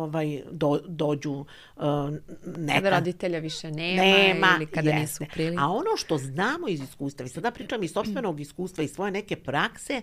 ovaj 0.00 0.42
do, 0.50 0.80
dođu 0.88 1.32
uh, 1.32 1.84
neka 2.56 2.80
kada 2.80 2.98
roditelja 2.98 3.38
više 3.38 3.70
nema, 3.70 4.02
nema 4.02 4.46
ili 4.56 4.66
kada 4.66 4.90
jeste. 4.90 5.00
nisu 5.00 5.32
prili. 5.34 5.56
A 5.58 5.68
ono 5.68 5.96
što 5.96 6.18
znamo 6.18 6.68
iz 6.68 6.82
iskustva, 6.82 7.24
i 7.24 7.28
sada 7.28 7.50
pričam 7.50 7.82
iz 7.82 7.92
sopstvenog 7.92 8.40
iskustva 8.40 8.84
i 8.84 8.88
svoje 8.88 9.12
neke 9.12 9.36
prakse, 9.36 10.02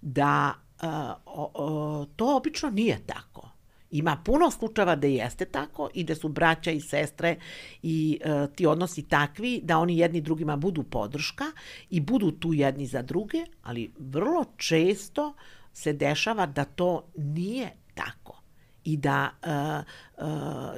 da 0.00 0.54
uh, 0.82 0.88
o, 1.26 1.50
o, 1.54 2.06
to 2.16 2.36
obično 2.36 2.70
nije 2.70 2.98
tako. 3.06 3.50
Ima 3.90 4.16
puno 4.24 4.50
slučajeva 4.50 4.96
da 4.96 5.06
jeste 5.06 5.44
tako 5.44 5.90
i 5.94 6.04
da 6.04 6.14
su 6.14 6.28
braća 6.28 6.70
i 6.70 6.80
sestre 6.80 7.36
i 7.82 8.20
uh, 8.24 8.54
ti 8.54 8.66
odnosi 8.66 9.02
takvi 9.02 9.60
da 9.64 9.78
oni 9.78 9.98
jedni 9.98 10.20
drugima 10.20 10.56
budu 10.56 10.82
podrška 10.82 11.44
i 11.90 12.00
budu 12.00 12.30
tu 12.30 12.52
jedni 12.52 12.86
za 12.86 13.02
druge, 13.02 13.44
ali 13.62 13.92
vrlo 13.98 14.44
često 14.56 15.26
uh, 15.26 15.34
se 15.76 15.92
dešava 15.92 16.46
da 16.46 16.64
to 16.64 17.08
nije 17.16 17.70
tako 17.94 18.42
i 18.84 18.96
da 18.96 19.30
uh, 19.30 19.84
uh, 20.24 20.28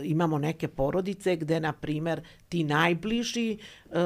imamo 0.04 0.38
neke 0.38 0.68
porodice 0.68 1.36
gde, 1.36 1.60
na 1.60 1.72
primer, 1.72 2.22
ti 2.48 2.64
najbliži 2.64 3.58
uh, 3.90 3.96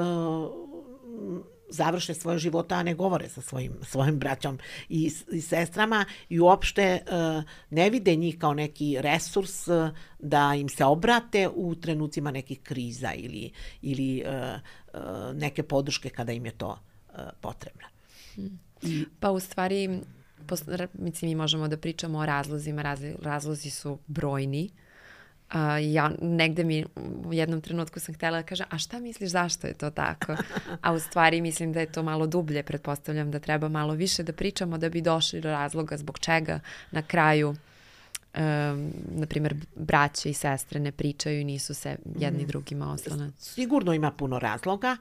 završe 1.68 2.14
svoje 2.14 2.38
života, 2.38 2.74
a 2.74 2.82
ne 2.82 2.94
govore 2.94 3.28
sa 3.28 3.40
svojim, 3.40 3.72
svojim 3.82 4.18
braćom 4.18 4.58
i, 4.88 5.10
i 5.32 5.40
sestrama 5.40 6.04
i 6.28 6.40
uopšte 6.40 7.00
uh, 7.06 7.44
ne 7.70 7.90
vide 7.90 8.16
njih 8.16 8.38
kao 8.38 8.54
neki 8.54 8.96
resurs 9.00 9.68
uh, 9.68 9.88
da 10.18 10.54
im 10.54 10.68
se 10.68 10.84
obrate 10.84 11.48
u 11.48 11.74
trenucima 11.74 12.30
nekih 12.30 12.60
kriza 12.60 13.12
ili, 13.14 13.52
ili 13.82 14.24
uh, 14.26 14.60
uh, 14.94 15.36
neke 15.36 15.62
podrške 15.62 16.10
kada 16.10 16.32
im 16.32 16.46
je 16.46 16.52
to 16.52 16.68
uh, 16.68 17.20
potrebno. 17.40 17.86
I, 18.82 19.04
pa 19.20 19.30
u 19.30 19.40
stvari 19.40 20.00
mislim, 20.94 21.28
mi 21.28 21.34
možemo 21.34 21.68
da 21.68 21.76
pričamo 21.76 22.18
o 22.18 22.26
razlozima, 22.26 22.82
razli, 22.82 23.14
razlozi 23.22 23.70
su 23.70 23.98
brojni. 24.06 24.70
Uh, 25.54 25.58
ja 25.92 26.10
negde 26.20 26.64
mi 26.64 26.84
u 27.24 27.32
jednom 27.32 27.60
trenutku 27.60 28.00
sam 28.00 28.14
htela 28.14 28.36
da 28.36 28.46
kažem, 28.46 28.66
a 28.70 28.78
šta 28.78 28.98
misliš 28.98 29.30
zašto 29.30 29.66
je 29.66 29.74
to 29.74 29.90
tako? 29.90 30.36
A 30.80 30.92
u 30.92 30.98
stvari 30.98 31.40
mislim 31.40 31.72
da 31.72 31.80
je 31.80 31.92
to 31.92 32.02
malo 32.02 32.26
dublje, 32.26 32.62
pretpostavljam 32.62 33.30
da 33.30 33.38
treba 33.38 33.68
malo 33.68 33.94
više 33.94 34.22
da 34.22 34.32
pričamo 34.32 34.78
da 34.78 34.88
bi 34.88 35.00
došli 35.00 35.40
do 35.40 35.50
razloga 35.50 35.96
zbog 35.96 36.18
čega 36.18 36.60
na 36.90 37.02
kraju 37.02 37.48
um, 38.34 38.92
na 39.14 39.26
primjer, 39.28 39.54
braće 39.76 40.30
i 40.30 40.34
sestre 40.34 40.80
ne 40.80 40.92
pričaju 40.92 41.40
i 41.40 41.44
nisu 41.44 41.74
se 41.74 41.96
jedni 42.18 42.44
mm. 42.44 42.46
drugima 42.46 42.92
oslonac. 42.92 43.34
Sigurno 43.38 43.94
ima 43.94 44.10
puno 44.10 44.38
razloga. 44.38 44.96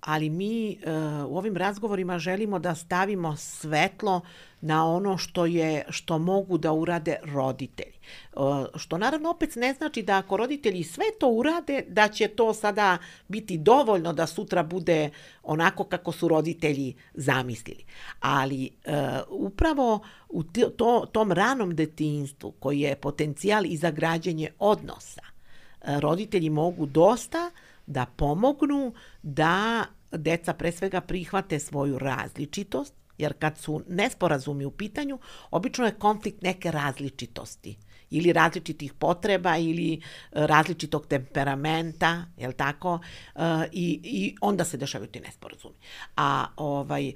Ali 0.00 0.30
mi 0.30 0.78
uh, 0.86 0.92
u 1.30 1.38
ovim 1.38 1.56
razgovorima 1.56 2.18
želimo 2.18 2.58
da 2.58 2.74
stavimo 2.74 3.36
svetlo 3.36 4.20
na 4.60 4.86
ono 4.86 5.18
što 5.18 5.46
je 5.46 5.84
što 5.88 6.18
mogu 6.18 6.58
da 6.58 6.72
urade 6.72 7.16
roditelji. 7.24 7.98
Uh, 8.34 8.42
što 8.76 8.98
naravno 8.98 9.30
opet 9.30 9.56
ne 9.56 9.74
znači 9.74 10.02
da 10.02 10.18
ako 10.18 10.36
roditelji 10.36 10.84
sve 10.84 11.04
to 11.20 11.28
urade 11.28 11.84
da 11.88 12.08
će 12.08 12.28
to 12.28 12.54
sada 12.54 12.98
biti 13.28 13.58
dovoljno 13.58 14.12
da 14.12 14.26
sutra 14.26 14.62
bude 14.62 15.10
onako 15.42 15.84
kako 15.84 16.12
su 16.12 16.28
roditelji 16.28 16.94
zamislili. 17.14 17.84
Ali 18.20 18.70
uh, 18.86 18.92
upravo 19.28 20.00
u 20.28 20.42
to, 20.76 21.06
tom 21.12 21.32
ranom 21.32 21.76
detinstvu 21.76 22.50
koji 22.50 22.80
je 22.80 22.96
potencijal 22.96 23.66
i 23.66 23.76
za 23.76 23.90
građenje 23.90 24.50
odnosa, 24.58 25.22
uh, 25.22 25.98
roditelji 25.98 26.50
mogu 26.50 26.86
dosta 26.86 27.50
uh, 27.54 27.71
da 27.92 28.06
pomognu 28.06 28.94
da 29.22 29.84
deca 30.10 30.54
pre 30.54 30.72
svega 30.72 31.00
prihvate 31.00 31.58
svoju 31.58 31.98
različitost, 31.98 32.94
jer 33.18 33.32
kad 33.38 33.58
su 33.58 33.82
nesporazumi 33.88 34.64
u 34.64 34.70
pitanju, 34.70 35.18
obično 35.50 35.86
je 35.86 35.98
konflikt 35.98 36.42
neke 36.42 36.70
različitosti 36.70 37.76
ili 38.10 38.32
različitih 38.32 38.92
potreba 38.92 39.56
ili 39.56 39.92
e, 39.94 39.98
različitog 40.32 41.06
temperamenta, 41.06 42.24
je 42.36 42.48
li 42.48 42.54
tako? 42.54 43.00
E, 43.34 43.40
i, 43.72 44.00
I 44.04 44.36
onda 44.40 44.64
se 44.64 44.76
dešavaju 44.76 45.10
ti 45.10 45.20
nesporazumi. 45.20 45.74
A 46.16 46.46
ovaj... 46.56 47.08
E, 47.08 47.12
e, 47.12 47.14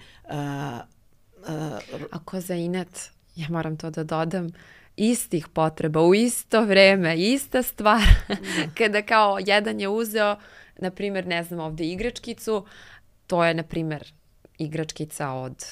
Ako 2.11 2.41
za 2.41 2.55
inet, 2.55 3.11
ja 3.37 3.47
moram 3.51 3.77
to 3.77 3.91
da 3.91 4.05
dodam, 4.05 4.49
istih 4.97 5.49
potreba 5.49 6.01
u 6.01 6.15
isto 6.15 6.65
vreme, 6.65 7.17
ista 7.17 7.63
stvar. 7.63 8.03
Kada 8.79 9.03
kao 9.03 9.39
jedan 9.47 9.81
je 9.81 9.89
uzeo, 9.89 10.37
na 10.79 10.91
primjer, 10.91 11.27
ne 11.27 11.45
znam, 11.45 11.61
ovde 11.61 11.85
igračkicu, 11.85 12.65
to 13.27 13.45
je, 13.45 13.55
na 13.55 13.63
primjer, 13.63 14.13
igračkica 14.59 15.31
od 15.31 15.65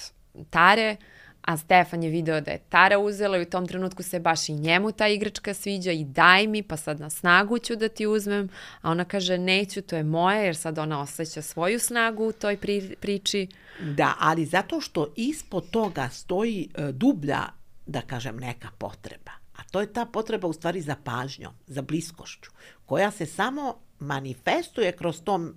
Tare, 0.50 0.96
a 1.44 1.56
Stefan 1.56 2.02
je 2.02 2.10
video 2.10 2.40
da 2.40 2.50
je 2.50 2.58
Tara 2.68 2.98
uzela 2.98 3.38
i 3.38 3.42
u 3.42 3.50
tom 3.50 3.66
trenutku 3.66 4.02
se 4.02 4.20
baš 4.20 4.48
i 4.48 4.52
njemu 4.52 4.92
ta 4.92 5.08
igračka 5.08 5.54
sviđa 5.54 5.92
i 5.92 6.04
daj 6.04 6.46
mi, 6.46 6.62
pa 6.62 6.76
sad 6.76 7.00
na 7.00 7.10
snagu 7.10 7.58
ću 7.58 7.76
da 7.76 7.88
ti 7.88 8.06
uzmem, 8.06 8.48
a 8.80 8.90
ona 8.90 9.04
kaže 9.04 9.38
neću, 9.38 9.82
to 9.82 9.96
je 9.96 10.02
moje, 10.02 10.44
jer 10.44 10.56
sad 10.56 10.78
ona 10.78 11.00
osjeća 11.00 11.42
svoju 11.42 11.78
snagu 11.78 12.24
u 12.24 12.32
toj 12.32 12.56
pri, 12.56 12.96
priči. 13.00 13.48
Da, 13.80 14.14
ali 14.18 14.44
zato 14.44 14.80
što 14.80 15.12
ispod 15.16 15.70
toga 15.70 16.08
stoji 16.08 16.68
e, 16.74 16.92
dublja 16.92 17.42
da 17.86 18.00
kažem, 18.00 18.36
neka 18.36 18.68
potreba. 18.78 19.32
A 19.56 19.62
to 19.70 19.80
je 19.80 19.92
ta 19.92 20.06
potreba 20.06 20.48
u 20.48 20.52
stvari 20.52 20.80
za 20.80 20.96
pažnjom, 21.04 21.52
za 21.66 21.82
bliskošću, 21.82 22.50
koja 22.86 23.10
se 23.10 23.26
samo 23.26 23.74
manifestuje 23.98 24.92
kroz 24.92 25.22
tom 25.22 25.54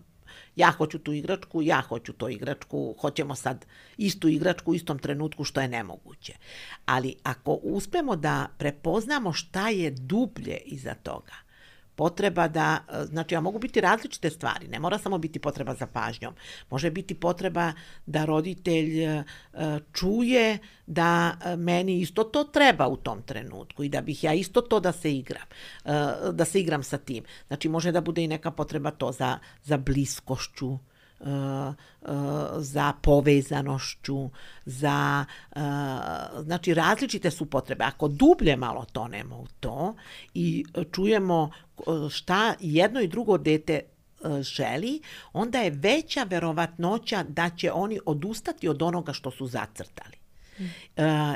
ja 0.56 0.72
hoću 0.72 1.00
tu 1.00 1.14
igračku, 1.14 1.62
ja 1.62 1.82
hoću 1.82 2.14
to 2.14 2.30
igračku, 2.30 2.96
hoćemo 3.02 3.36
sad 3.36 3.66
istu 3.98 4.28
igračku 4.28 4.72
u 4.72 4.76
istom 4.76 5.00
trenutku 5.00 5.44
što 5.44 5.62
je 5.62 5.68
nemoguće. 5.68 6.34
Ali 6.86 7.16
ako 7.24 7.54
uspemo 7.54 8.16
da 8.16 8.48
prepoznamo 8.58 9.34
šta 9.34 9.70
je 9.70 9.92
dublje 9.92 10.58
iza 10.66 10.94
toga, 10.94 11.34
potreba 11.98 12.48
da, 12.48 12.80
e, 12.90 13.06
znači, 13.06 13.36
ja 13.36 13.42
mogu 13.42 13.60
biti 13.60 13.82
različite 13.82 14.30
stvari, 14.30 14.68
ne 14.68 14.80
mora 14.80 14.98
samo 14.98 15.18
biti 15.18 15.40
potreba 15.40 15.74
za 15.74 15.88
pažnjom. 15.88 16.34
Može 16.70 16.92
biti 16.92 17.16
potreba 17.16 17.74
da 18.06 18.26
roditelj 18.26 19.04
e, 19.04 19.24
čuje 19.94 20.58
da 20.86 21.38
meni 21.58 22.00
isto 22.00 22.24
to 22.24 22.44
treba 22.44 22.88
u 22.88 22.98
tom 22.98 23.22
trenutku 23.22 23.84
i 23.84 23.90
da 23.90 24.02
bih 24.02 24.24
ja 24.24 24.34
isto 24.34 24.62
to 24.62 24.80
da 24.80 24.92
se 24.92 25.14
igram, 25.14 25.48
da 26.32 26.46
se 26.46 26.60
igram 26.60 26.84
sa 26.84 26.98
tim. 26.98 27.24
Znači, 27.48 27.70
može 27.70 27.92
da 27.92 28.02
bude 28.02 28.24
i 28.24 28.28
neka 28.28 28.52
potreba 28.52 28.92
to 28.92 29.12
za, 29.12 29.40
za 29.64 29.78
bliskošću, 29.78 30.78
za 32.58 32.94
povezanošću, 33.02 34.30
za, 34.66 35.26
znači 36.42 36.74
različite 36.74 37.32
su 37.32 37.46
potrebe. 37.46 37.84
Ako 37.84 38.08
dublje 38.08 38.56
malo 38.56 38.86
tonemo 38.92 39.38
u 39.38 39.48
to 39.60 39.96
i 40.34 40.66
čujemo 40.92 41.52
šta 42.10 42.54
jedno 42.60 43.02
i 43.02 43.08
drugo 43.08 43.38
dete 43.38 43.80
želi, 44.42 45.02
onda 45.34 45.60
je 45.60 45.72
veća 45.72 46.24
verovatnoća 46.24 47.24
da 47.24 47.50
će 47.50 47.72
oni 47.72 48.00
odustati 48.06 48.70
od 48.70 48.82
onoga 48.82 49.14
što 49.14 49.32
su 49.32 49.48
zacrtali. 49.48 50.18
Mm. 50.60 50.64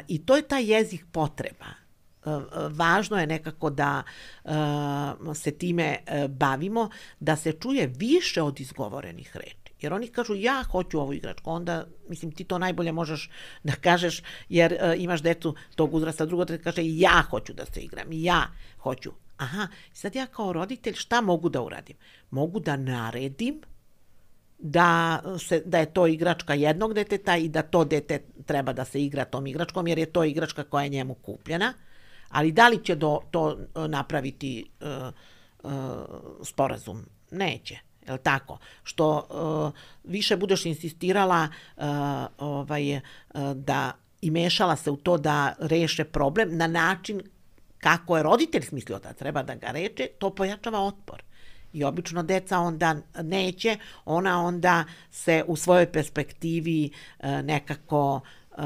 I 0.08 0.26
to 0.26 0.36
je 0.36 0.48
taj 0.48 0.72
jezik 0.72 1.06
potreba 1.12 1.82
važno 2.70 3.18
je 3.18 3.28
nekako 3.28 3.70
da 3.70 4.04
se 5.36 5.52
time 5.52 5.98
bavimo, 6.30 6.90
da 7.20 7.36
se 7.36 7.52
čuje 7.52 7.88
više 7.88 8.42
od 8.42 8.60
izgovorenih 8.60 9.38
reči. 9.38 9.61
Jer 9.82 9.94
oni 9.94 10.08
kažu 10.08 10.36
ja 10.36 10.64
hoću 10.72 11.00
ovu 11.00 11.14
igračku, 11.14 11.50
onda 11.50 11.86
mislim 12.10 12.32
ti 12.32 12.44
to 12.44 12.58
najbolje 12.58 12.92
možeš 12.92 13.30
da 13.64 13.74
kažeš 13.76 14.22
jer 14.50 14.74
uh, 14.74 15.02
imaš 15.02 15.22
decu 15.22 15.56
tog 15.76 15.94
uzrasta, 15.94 16.26
drugo 16.26 16.46
da 16.46 16.58
kaže 16.58 16.82
ja 16.86 17.24
hoću 17.30 17.54
da 17.54 17.66
se 17.66 17.82
igram, 17.82 18.08
ja 18.12 18.48
hoću. 18.80 19.12
Aha, 19.38 19.68
sad 19.94 20.16
ja 20.16 20.26
kao 20.26 20.54
roditelj 20.54 20.94
šta 20.94 21.22
mogu 21.22 21.50
da 21.50 21.62
uradim? 21.62 21.96
Mogu 22.32 22.60
da 22.60 22.78
naredim 22.78 23.62
da, 24.60 25.22
se, 25.40 25.62
da 25.66 25.80
je 25.80 25.94
to 25.94 26.08
igračka 26.08 26.54
jednog 26.54 26.94
deteta 26.94 27.38
i 27.38 27.50
da 27.50 27.62
to 27.62 27.86
dete 27.86 28.22
treba 28.46 28.74
da 28.74 28.86
se 28.86 29.04
igra 29.04 29.26
tom 29.26 29.48
igračkom 29.48 29.88
jer 29.88 30.00
je 30.00 30.06
to 30.06 30.24
igračka 30.24 30.64
koja 30.64 30.84
je 30.84 30.90
njemu 30.90 31.14
kupljena. 31.14 31.74
Ali 32.30 32.52
da 32.52 32.68
li 32.68 32.84
će 32.84 32.96
do, 32.96 33.20
to 33.32 33.52
e, 33.52 33.88
napraviti 33.88 34.66
uh, 34.82 35.14
uh, 35.64 35.72
sporazum? 36.44 37.06
Neće 37.32 37.91
je 38.08 38.18
tako? 38.18 38.58
Što 38.84 39.28
uh, 39.30 39.82
više 40.04 40.38
budeš 40.38 40.66
insistirala 40.66 41.48
uh, 41.78 41.84
ovaj, 42.38 42.96
uh, 42.96 43.02
da 43.56 43.92
i 44.22 44.32
mešala 44.32 44.76
se 44.76 44.92
u 44.92 44.98
to 44.98 45.18
da 45.18 45.54
reše 45.60 46.04
problem 46.04 46.58
na 46.58 46.68
način 46.68 47.22
kako 47.78 48.18
je 48.18 48.24
roditelj 48.24 48.62
smislio 48.62 49.00
da 49.00 49.14
treba 49.14 49.44
da 49.44 49.56
ga 49.56 49.68
reče, 49.68 50.08
to 50.20 50.30
pojačava 50.30 50.80
otpor. 50.80 51.24
I 51.74 51.84
obično 51.84 52.24
deca 52.24 52.60
onda 52.60 52.96
neće, 53.22 53.78
ona 54.06 54.46
onda 54.46 54.84
se 55.12 55.44
u 55.48 55.56
svojoj 55.56 55.92
perspektivi 55.92 56.90
uh, 57.20 57.26
nekako 57.44 58.22
uh, 58.58 58.64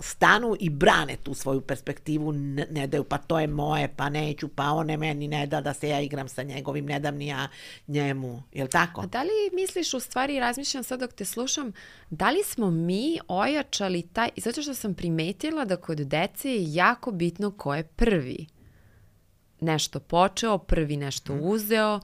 stanu 0.00 0.56
i 0.60 0.70
brane 0.70 1.16
tu 1.16 1.34
svoju 1.34 1.60
perspektivu, 1.60 2.32
ne, 2.32 2.66
ne 2.70 2.86
daju 2.86 3.04
pa 3.04 3.18
to 3.18 3.40
je 3.40 3.46
moje, 3.46 3.88
pa 3.96 4.08
neću, 4.08 4.48
pa 4.48 4.70
one 4.70 4.96
meni 4.96 5.28
ne 5.28 5.46
da 5.46 5.60
da 5.60 5.74
se 5.74 5.88
ja 5.88 6.00
igram 6.00 6.28
sa 6.28 6.42
njegovim, 6.42 6.86
ne 6.86 7.00
dam 7.00 7.16
ni 7.16 7.26
ja 7.26 7.48
njemu, 7.86 8.42
je 8.52 8.64
li 8.64 8.70
tako? 8.70 9.00
A 9.00 9.06
da 9.06 9.22
li 9.22 9.30
misliš 9.52 9.94
u 9.94 10.00
stvari, 10.00 10.40
razmišljam 10.40 10.84
sad 10.84 11.00
dok 11.00 11.12
te 11.12 11.24
slušam, 11.24 11.72
da 12.10 12.30
li 12.30 12.42
smo 12.44 12.70
mi 12.70 13.18
ojačali 13.28 14.02
taj, 14.02 14.28
zato 14.36 14.62
što 14.62 14.74
sam 14.74 14.94
primetila 14.94 15.64
da 15.64 15.76
kod 15.76 15.98
dece 15.98 16.50
je 16.50 16.74
jako 16.74 17.12
bitno 17.12 17.50
ko 17.50 17.74
je 17.74 17.84
prvi 17.84 18.46
nešto 19.60 20.00
počeo, 20.00 20.58
prvi 20.58 20.96
nešto 20.96 21.34
mhm. 21.34 21.44
uzeo 21.44 22.00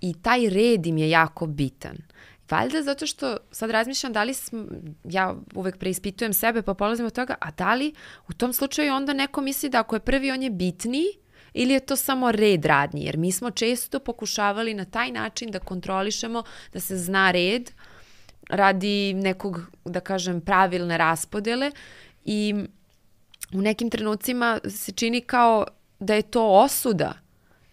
i 0.00 0.14
taj 0.22 0.48
red 0.48 0.86
im 0.86 0.98
je 0.98 1.10
jako 1.10 1.46
bitan. 1.46 1.96
Valjda 2.50 2.82
zato 2.82 3.06
što 3.06 3.36
sad 3.50 3.70
razmišljam 3.70 4.12
da 4.12 4.24
li 4.24 4.34
sm, 4.34 4.62
ja 5.04 5.34
uvek 5.54 5.78
preispitujem 5.78 6.32
sebe 6.32 6.62
pa 6.62 6.74
polazim 6.74 7.06
od 7.06 7.14
toga, 7.14 7.34
a 7.40 7.50
da 7.50 7.74
li 7.74 7.94
u 8.28 8.32
tom 8.32 8.52
slučaju 8.52 8.94
onda 8.94 9.12
neko 9.12 9.40
misli 9.40 9.68
da 9.68 9.80
ako 9.80 9.96
je 9.96 10.00
prvi 10.00 10.30
on 10.30 10.42
je 10.42 10.50
bitniji 10.50 11.06
ili 11.54 11.72
je 11.72 11.80
to 11.80 11.96
samo 11.96 12.32
red 12.32 12.64
radnji? 12.64 13.04
Jer 13.04 13.16
mi 13.16 13.32
smo 13.32 13.50
često 13.50 13.98
pokušavali 13.98 14.74
na 14.74 14.84
taj 14.84 15.10
način 15.10 15.50
da 15.50 15.58
kontrolišemo, 15.58 16.42
da 16.72 16.80
se 16.80 16.96
zna 16.96 17.30
red 17.30 17.70
radi 18.50 19.14
nekog, 19.14 19.60
da 19.84 20.00
kažem, 20.00 20.40
pravilne 20.40 20.98
raspodele 20.98 21.70
i 22.24 22.54
u 23.54 23.62
nekim 23.62 23.90
trenucima 23.90 24.60
se 24.68 24.92
čini 24.92 25.20
kao 25.20 25.66
da 25.98 26.14
je 26.14 26.22
to 26.22 26.48
osuda 26.48 27.25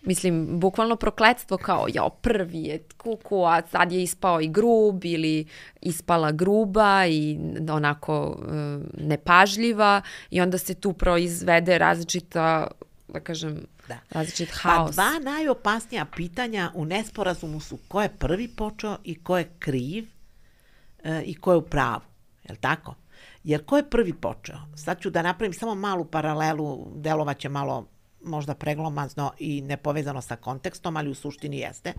mislim, 0.05 0.59
bukvalno 0.59 0.95
prokledstvo 0.95 1.57
kao, 1.57 1.87
jao, 1.93 2.09
prvi 2.09 2.63
je 2.63 2.83
kuku, 2.97 3.43
a 3.45 3.61
sad 3.71 3.91
je 3.91 4.03
ispao 4.03 4.41
i 4.41 4.47
grub 4.47 5.05
ili 5.05 5.45
ispala 5.81 6.31
gruba 6.31 7.05
i 7.07 7.39
onako 7.69 8.37
e, 8.39 8.53
nepažljiva 8.93 10.01
i 10.29 10.41
onda 10.41 10.57
se 10.57 10.73
tu 10.73 10.93
proizvede 10.93 11.77
različita, 11.77 12.67
da 13.07 13.19
kažem, 13.19 13.65
da. 13.87 13.97
različit 14.09 14.49
pa 14.63 14.69
haos. 14.69 14.89
Pa 14.89 14.93
dva 14.93 15.19
najopasnija 15.31 16.05
pitanja 16.15 16.71
u 16.73 16.85
nesporazumu 16.85 17.59
su 17.59 17.77
ko 17.87 18.01
je 18.01 18.09
prvi 18.09 18.47
počeo 18.47 18.97
i 19.03 19.23
ko 19.23 19.37
je 19.37 19.49
kriv 19.59 20.07
e, 21.03 21.21
i 21.25 21.35
ko 21.35 21.51
je 21.51 21.57
u 21.57 21.61
pravu. 21.61 22.01
Je 22.43 22.51
li 22.51 22.57
tako? 22.57 22.95
Jer 23.43 23.65
ko 23.65 23.77
je 23.77 23.89
prvi 23.89 24.13
počeo? 24.13 24.57
Sad 24.75 24.99
ću 25.01 25.09
da 25.09 25.21
napravim 25.21 25.53
samo 25.53 25.75
malu 25.75 26.05
paralelu, 26.05 26.87
delovaće 26.95 27.49
malo 27.49 27.92
možda 28.23 28.55
preglomazno 28.55 29.31
i 29.39 29.61
nepovezano 29.61 30.21
sa 30.21 30.35
kontekstom, 30.35 30.97
ali 30.97 31.09
u 31.09 31.15
suštini 31.15 31.57
jeste. 31.57 31.93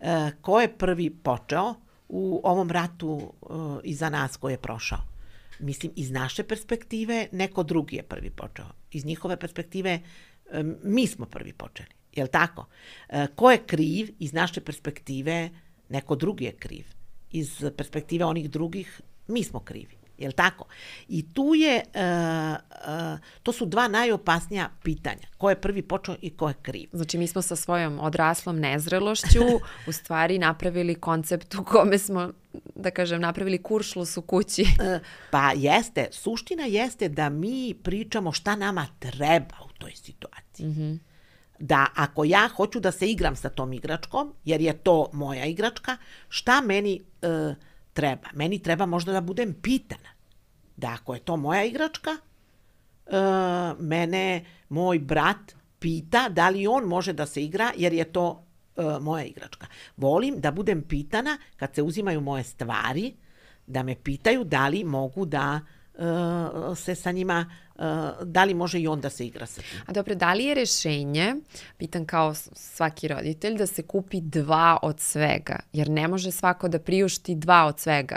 E, 0.00 0.30
ko 0.40 0.60
je 0.60 0.78
prvi 0.78 1.10
počeo 1.10 1.74
u 2.08 2.40
ovom 2.44 2.70
ratu 2.70 3.20
e, 3.22 3.46
iza 3.84 4.10
nas 4.10 4.36
koji 4.36 4.52
je 4.52 4.58
prošao? 4.58 4.98
Mislim, 5.58 5.92
iz 5.96 6.10
naše 6.10 6.44
perspektive 6.44 7.26
neko 7.32 7.62
drugi 7.62 7.96
je 7.96 8.02
prvi 8.02 8.30
počeo. 8.30 8.66
Iz 8.90 9.04
njihove 9.04 9.36
perspektive 9.36 9.90
e, 9.90 10.62
mi 10.82 11.06
smo 11.06 11.26
prvi 11.26 11.52
počeli. 11.52 11.88
Je 12.12 12.22
li 12.22 12.30
tako? 12.30 12.66
E, 13.08 13.26
ko 13.34 13.50
je 13.50 13.58
kriv? 13.66 14.14
Iz 14.18 14.32
naše 14.32 14.60
perspektive 14.60 15.50
neko 15.88 16.16
drugi 16.16 16.44
je 16.44 16.52
kriv. 16.52 16.84
Iz 17.30 17.64
perspektive 17.76 18.24
onih 18.24 18.50
drugih 18.50 19.00
mi 19.28 19.44
smo 19.44 19.60
krivi. 19.60 20.05
Jel 20.18 20.32
tako? 20.32 20.64
I 21.08 21.32
tu 21.32 21.54
je, 21.54 21.82
uh, 21.94 22.56
uh, 22.88 23.18
to 23.42 23.52
su 23.52 23.66
dva 23.66 23.88
najopasnija 23.88 24.70
pitanja. 24.82 25.26
Ko 25.38 25.50
je 25.50 25.60
prvi 25.60 25.82
počeo 25.82 26.16
i 26.22 26.30
ko 26.36 26.48
je 26.48 26.54
kriv? 26.62 26.88
Znači 26.92 27.18
mi 27.18 27.26
smo 27.26 27.42
sa 27.42 27.56
svojom 27.56 28.00
odraslom 28.00 28.60
nezrelošću 28.60 29.42
u 29.88 29.92
stvari 29.92 30.38
napravili 30.38 30.94
koncept 30.94 31.54
u 31.54 31.64
kome 31.64 31.98
smo, 31.98 32.32
da 32.74 32.90
kažem, 32.90 33.20
napravili 33.20 33.62
kuršlus 33.62 34.16
u 34.16 34.22
kući. 34.22 34.62
Uh, 34.62 35.06
pa 35.30 35.52
jeste. 35.56 36.08
Suština 36.12 36.64
jeste 36.64 37.08
da 37.08 37.28
mi 37.28 37.74
pričamo 37.82 38.32
šta 38.32 38.56
nama 38.56 38.86
treba 38.98 39.56
u 39.64 39.68
toj 39.78 39.92
situaciji. 39.94 40.66
Mm 40.66 40.74
-hmm. 40.74 40.98
Da 41.58 41.86
ako 41.94 42.24
ja 42.24 42.48
hoću 42.56 42.80
da 42.80 42.92
se 42.92 43.06
igram 43.10 43.36
sa 43.36 43.48
tom 43.48 43.72
igračkom, 43.72 44.34
jer 44.44 44.60
je 44.60 44.72
to 44.72 45.10
moja 45.12 45.44
igračka, 45.44 45.96
šta 46.28 46.60
meni... 46.60 47.02
Uh, 47.22 47.56
treba. 47.96 48.28
Meni 48.34 48.58
treba 48.62 48.86
možda 48.86 49.12
da 49.12 49.20
budem 49.20 49.54
pitana. 49.62 50.12
Da 50.76 50.96
ako 51.00 51.14
je 51.14 51.20
to 51.20 51.36
moja 51.36 51.64
igračka, 51.64 52.10
e, 52.10 53.16
mene 53.78 54.44
moj 54.68 54.98
brat 54.98 55.54
pita 55.78 56.28
da 56.28 56.48
li 56.48 56.66
on 56.66 56.84
može 56.84 57.12
da 57.12 57.26
se 57.26 57.44
igra 57.44 57.70
jer 57.76 57.92
je 57.92 58.04
to 58.12 58.26
e, 58.76 58.82
moja 59.00 59.24
igračka. 59.24 59.66
Volim 59.96 60.40
da 60.40 60.50
budem 60.50 60.82
pitana 60.82 61.38
kad 61.56 61.74
se 61.74 61.82
uzimaju 61.82 62.20
moje 62.20 62.44
stvari, 62.44 63.14
da 63.66 63.82
me 63.82 63.94
pitaju 63.94 64.44
da 64.44 64.68
li 64.68 64.84
mogu 64.84 65.24
da 65.24 65.60
uh, 65.98 66.78
se 66.78 66.94
sa 66.94 67.12
njima, 67.12 67.50
da 68.22 68.44
li 68.44 68.54
može 68.54 68.80
i 68.80 68.88
on 68.88 69.00
da 69.00 69.10
se 69.10 69.26
igra 69.26 69.46
sa 69.46 69.60
njima. 69.60 69.84
A 69.86 69.92
dobro, 69.92 70.14
da 70.14 70.32
li 70.32 70.44
je 70.44 70.54
rešenje, 70.54 71.34
pitan 71.78 72.06
kao 72.06 72.34
svaki 72.52 73.08
roditelj, 73.08 73.56
da 73.56 73.66
se 73.66 73.82
kupi 73.82 74.20
dva 74.20 74.78
od 74.82 75.00
svega? 75.00 75.58
Jer 75.72 75.88
ne 75.88 76.08
može 76.08 76.30
svako 76.30 76.68
da 76.68 76.78
priušti 76.78 77.34
dva 77.34 77.64
od 77.64 77.80
svega. 77.80 78.16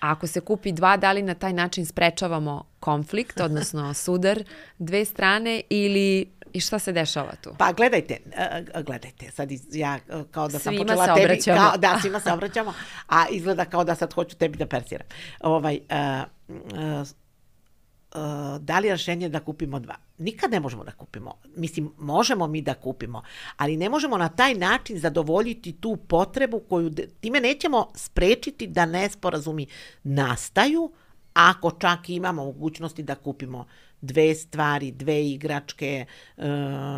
A 0.00 0.10
ako 0.10 0.26
se 0.26 0.40
kupi 0.40 0.72
dva, 0.72 0.96
da 0.96 1.12
li 1.12 1.22
na 1.22 1.34
taj 1.34 1.52
način 1.52 1.86
sprečavamo 1.86 2.64
konflikt, 2.80 3.40
odnosno 3.46 3.94
sudar 3.94 4.44
dve 4.78 5.04
strane 5.04 5.62
ili 5.70 6.32
I 6.52 6.60
šta 6.60 6.78
se 6.78 6.92
dešava 6.92 7.32
tu? 7.42 7.54
Pa 7.58 7.72
gledajte, 7.72 8.18
gledajte, 8.84 9.30
sad 9.30 9.48
ja 9.72 9.98
kao 10.30 10.48
da 10.48 10.58
sam 10.58 10.74
svima 10.74 10.84
počela 10.84 11.14
tebi, 11.14 11.40
kao, 11.44 11.76
da, 11.76 11.98
svima 12.00 12.20
se 12.20 12.32
obraćamo, 12.32 12.74
a 13.08 13.28
izgleda 13.30 13.64
kao 13.64 13.84
da 13.84 13.94
sad 13.94 14.12
hoću 14.12 14.36
tebi 14.36 14.58
da 14.58 14.66
persiram. 14.66 15.06
Ovaj, 15.40 15.80
uh, 15.90 16.24
uh, 16.48 17.08
da 18.60 18.78
li 18.78 18.88
je 18.88 18.94
rešenje 18.94 19.28
da 19.28 19.40
kupimo 19.40 19.80
dva? 19.80 19.94
Nikad 20.18 20.50
ne 20.50 20.60
možemo 20.60 20.84
da 20.84 20.92
kupimo. 20.92 21.34
Mislim, 21.56 21.92
možemo 21.98 22.46
mi 22.46 22.62
da 22.62 22.74
kupimo, 22.74 23.22
ali 23.56 23.76
ne 23.76 23.88
možemo 23.88 24.18
na 24.18 24.28
taj 24.28 24.54
način 24.54 24.98
zadovoljiti 24.98 25.72
tu 25.72 25.96
potrebu 25.96 26.60
koju, 26.68 26.90
time 27.20 27.40
nećemo 27.40 27.88
sprečiti 27.94 28.66
da 28.66 28.86
nesporazumi 28.86 29.66
nastaju, 30.02 30.92
ako 31.34 31.70
čak 31.70 32.08
imamo 32.08 32.44
mogućnosti 32.44 33.02
da 33.02 33.14
kupimo 33.14 33.66
dve 34.00 34.34
stvari, 34.34 34.90
dve 34.90 35.26
igračke, 35.26 36.06
uh, 36.36 36.44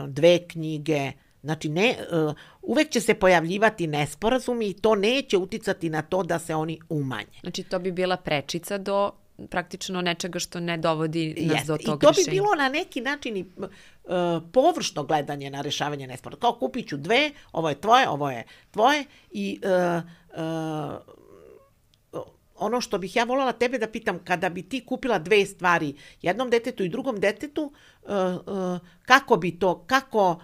dve 0.09 0.49
knjige, 0.49 1.13
Znači, 1.45 1.69
ne, 1.69 1.97
uh, 2.13 2.35
uvek 2.63 2.91
će 2.91 3.01
se 3.01 3.15
pojavljivati 3.15 3.87
nesporazumi 3.87 4.69
i 4.69 4.75
to 4.75 4.95
neće 4.95 5.37
uticati 5.37 5.91
na 5.91 6.03
to 6.03 6.23
da 6.23 6.39
se 6.39 6.55
oni 6.55 6.81
umanje. 6.89 7.39
Znači, 7.41 7.63
to 7.63 7.79
bi 7.79 7.93
bila 7.93 8.17
prečica 8.17 8.79
do 8.79 9.11
praktično 9.51 10.01
nečega 10.01 10.39
što 10.39 10.61
ne 10.61 10.77
dovodi 10.77 11.35
nas 11.41 11.57
Jeste. 11.57 11.67
do 11.67 11.77
tog 11.77 11.99
I 11.99 12.01
to 12.01 12.09
rešenja. 12.09 12.25
bi 12.25 12.31
bilo 12.31 12.55
na 12.55 12.69
neki 12.69 13.01
način 13.01 13.37
i 13.37 13.45
uh, 13.57 13.69
površno 14.53 15.05
gledanje 15.05 15.51
na 15.51 15.61
rešavanje 15.61 16.07
nesporazuma. 16.07 16.41
Kao 16.41 16.59
kupit 16.59 16.89
ću 16.89 16.97
dve, 16.97 17.31
ovo 17.53 17.69
je 17.69 17.81
tvoje, 17.81 18.09
ovo 18.09 18.31
je 18.31 18.45
tvoje 18.71 19.05
i 19.31 19.61
uh, 19.65 20.03
uh, 22.13 22.23
ono 22.55 22.81
što 22.81 22.99
bih 22.99 23.17
ja 23.17 23.25
voljela 23.25 23.53
tebe 23.53 23.79
da 23.79 23.87
pitam, 23.87 24.19
kada 24.25 24.49
bi 24.49 24.63
ti 24.63 24.85
kupila 24.87 25.19
dve 25.19 25.47
stvari 25.47 25.95
jednom 26.23 26.51
detetu 26.51 26.85
i 26.85 26.89
drugom 26.89 27.21
detetu, 27.21 27.73
uh, 28.03 28.11
uh, 28.11 28.79
kako 29.03 29.37
bi 29.37 29.59
to, 29.59 29.85
kako 29.87 30.41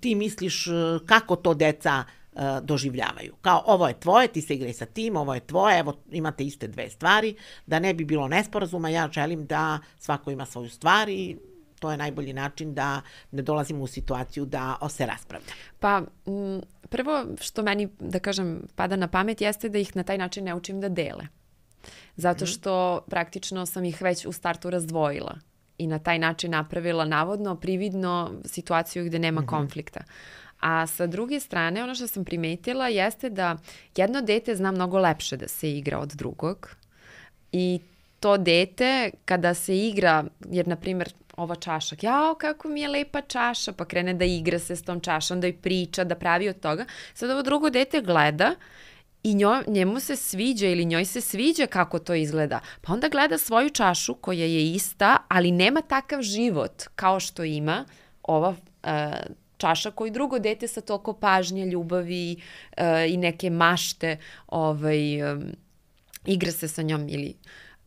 ti 0.00 0.14
misliš, 0.14 0.66
kako 1.06 1.36
to 1.36 1.54
deca 1.54 2.04
uh, 2.06 2.21
doživljavaju. 2.62 3.34
Kao 3.40 3.62
ovo 3.66 3.88
je 3.88 4.00
tvoje, 4.00 4.28
ti 4.28 4.40
se 4.40 4.54
igraj 4.54 4.72
sa 4.72 4.86
tim, 4.86 5.16
ovo 5.16 5.34
je 5.34 5.40
tvoje, 5.40 5.78
evo 5.78 5.94
imate 6.10 6.44
iste 6.44 6.68
dve 6.68 6.90
stvari, 6.90 7.34
da 7.66 7.78
ne 7.78 7.94
bi 7.94 8.04
bilo 8.04 8.28
nesporazuma, 8.28 8.88
ja 8.88 9.08
želim 9.12 9.46
da 9.46 9.78
svako 9.98 10.30
ima 10.30 10.46
svoju 10.46 10.70
stvar 10.70 11.08
i 11.08 11.36
to 11.78 11.90
je 11.90 11.96
najbolji 11.96 12.32
način 12.32 12.74
da 12.74 13.00
ne 13.30 13.42
dolazimo 13.42 13.84
u 13.84 13.86
situaciju 13.86 14.44
da 14.44 14.78
se 14.88 15.06
raspravlja. 15.06 15.52
Pa, 15.80 16.02
m, 16.26 16.60
prvo 16.88 17.24
što 17.40 17.62
meni, 17.62 17.88
da 18.00 18.18
kažem, 18.18 18.62
pada 18.74 18.96
na 18.96 19.08
pamet 19.08 19.40
jeste 19.40 19.68
da 19.68 19.78
ih 19.78 19.96
na 19.96 20.02
taj 20.02 20.18
način 20.18 20.44
ne 20.44 20.54
učim 20.54 20.80
da 20.80 20.88
dele. 20.88 21.26
Zato 22.16 22.46
što 22.46 23.00
praktično 23.08 23.66
sam 23.66 23.84
ih 23.84 24.02
već 24.02 24.26
u 24.26 24.32
startu 24.32 24.70
razdvojila 24.70 25.38
i 25.78 25.86
na 25.86 25.98
taj 25.98 26.18
način 26.18 26.50
napravila 26.50 27.04
navodno, 27.04 27.56
prividno 27.56 28.32
situaciju 28.44 29.04
gde 29.04 29.18
nema 29.18 29.40
mm 29.40 29.44
-hmm. 29.44 29.48
konflikta. 29.48 30.00
A 30.62 30.86
sa 30.86 31.06
druge 31.06 31.40
strane, 31.40 31.82
ono 31.82 31.94
što 31.94 32.06
sam 32.06 32.24
primetila 32.24 32.88
jeste 32.88 33.30
da 33.30 33.56
jedno 33.96 34.20
dete 34.22 34.54
zna 34.56 34.72
mnogo 34.72 34.98
lepše 34.98 35.36
da 35.36 35.48
se 35.48 35.72
igra 35.72 35.98
od 35.98 36.08
drugog 36.08 36.68
i 37.52 37.80
to 38.20 38.36
dete 38.36 39.10
kada 39.24 39.54
se 39.54 39.78
igra, 39.78 40.24
jer 40.50 40.68
na 40.68 40.76
primjer 40.76 41.12
ova 41.36 41.54
čaša, 41.56 41.96
jao 42.02 42.34
kako 42.34 42.68
mi 42.68 42.80
je 42.80 42.88
lepa 42.88 43.20
čaša, 43.20 43.72
pa 43.72 43.84
krene 43.84 44.14
da 44.14 44.24
igra 44.24 44.58
se 44.58 44.76
s 44.76 44.82
tom 44.82 45.00
čašom, 45.00 45.40
da 45.40 45.46
joj 45.46 45.56
priča, 45.56 46.04
da 46.04 46.14
pravi 46.14 46.48
od 46.48 46.60
toga. 46.60 46.84
Sad 47.14 47.30
ovo 47.30 47.42
drugo 47.42 47.70
dete 47.70 48.00
gleda 48.00 48.54
i 49.22 49.34
njoj, 49.34 49.64
njemu 49.66 50.00
se 50.00 50.16
sviđa 50.16 50.66
ili 50.66 50.84
njoj 50.84 51.04
se 51.04 51.20
sviđa 51.20 51.66
kako 51.66 51.98
to 51.98 52.14
izgleda. 52.14 52.60
Pa 52.80 52.92
onda 52.92 53.08
gleda 53.08 53.38
svoju 53.38 53.70
čašu 53.70 54.14
koja 54.14 54.44
je 54.44 54.72
ista, 54.72 55.16
ali 55.28 55.50
nema 55.50 55.82
takav 55.82 56.22
život 56.22 56.82
kao 56.96 57.20
što 57.20 57.44
ima 57.44 57.84
ova 58.22 58.48
uh, 58.48 58.56
čaša 59.62 59.90
koju 59.90 60.10
drugo 60.10 60.38
dete 60.38 60.68
sa 60.68 60.80
toliko 60.80 61.12
pažnje, 61.12 61.66
ljubavi 61.66 62.36
uh, 62.36 62.84
i 63.08 63.16
neke 63.16 63.50
mašte 63.50 64.16
ovaj, 64.48 65.32
um, 65.32 65.44
igra 66.26 66.52
se 66.52 66.68
sa 66.68 66.82
njom 66.82 67.06
ili 67.08 67.34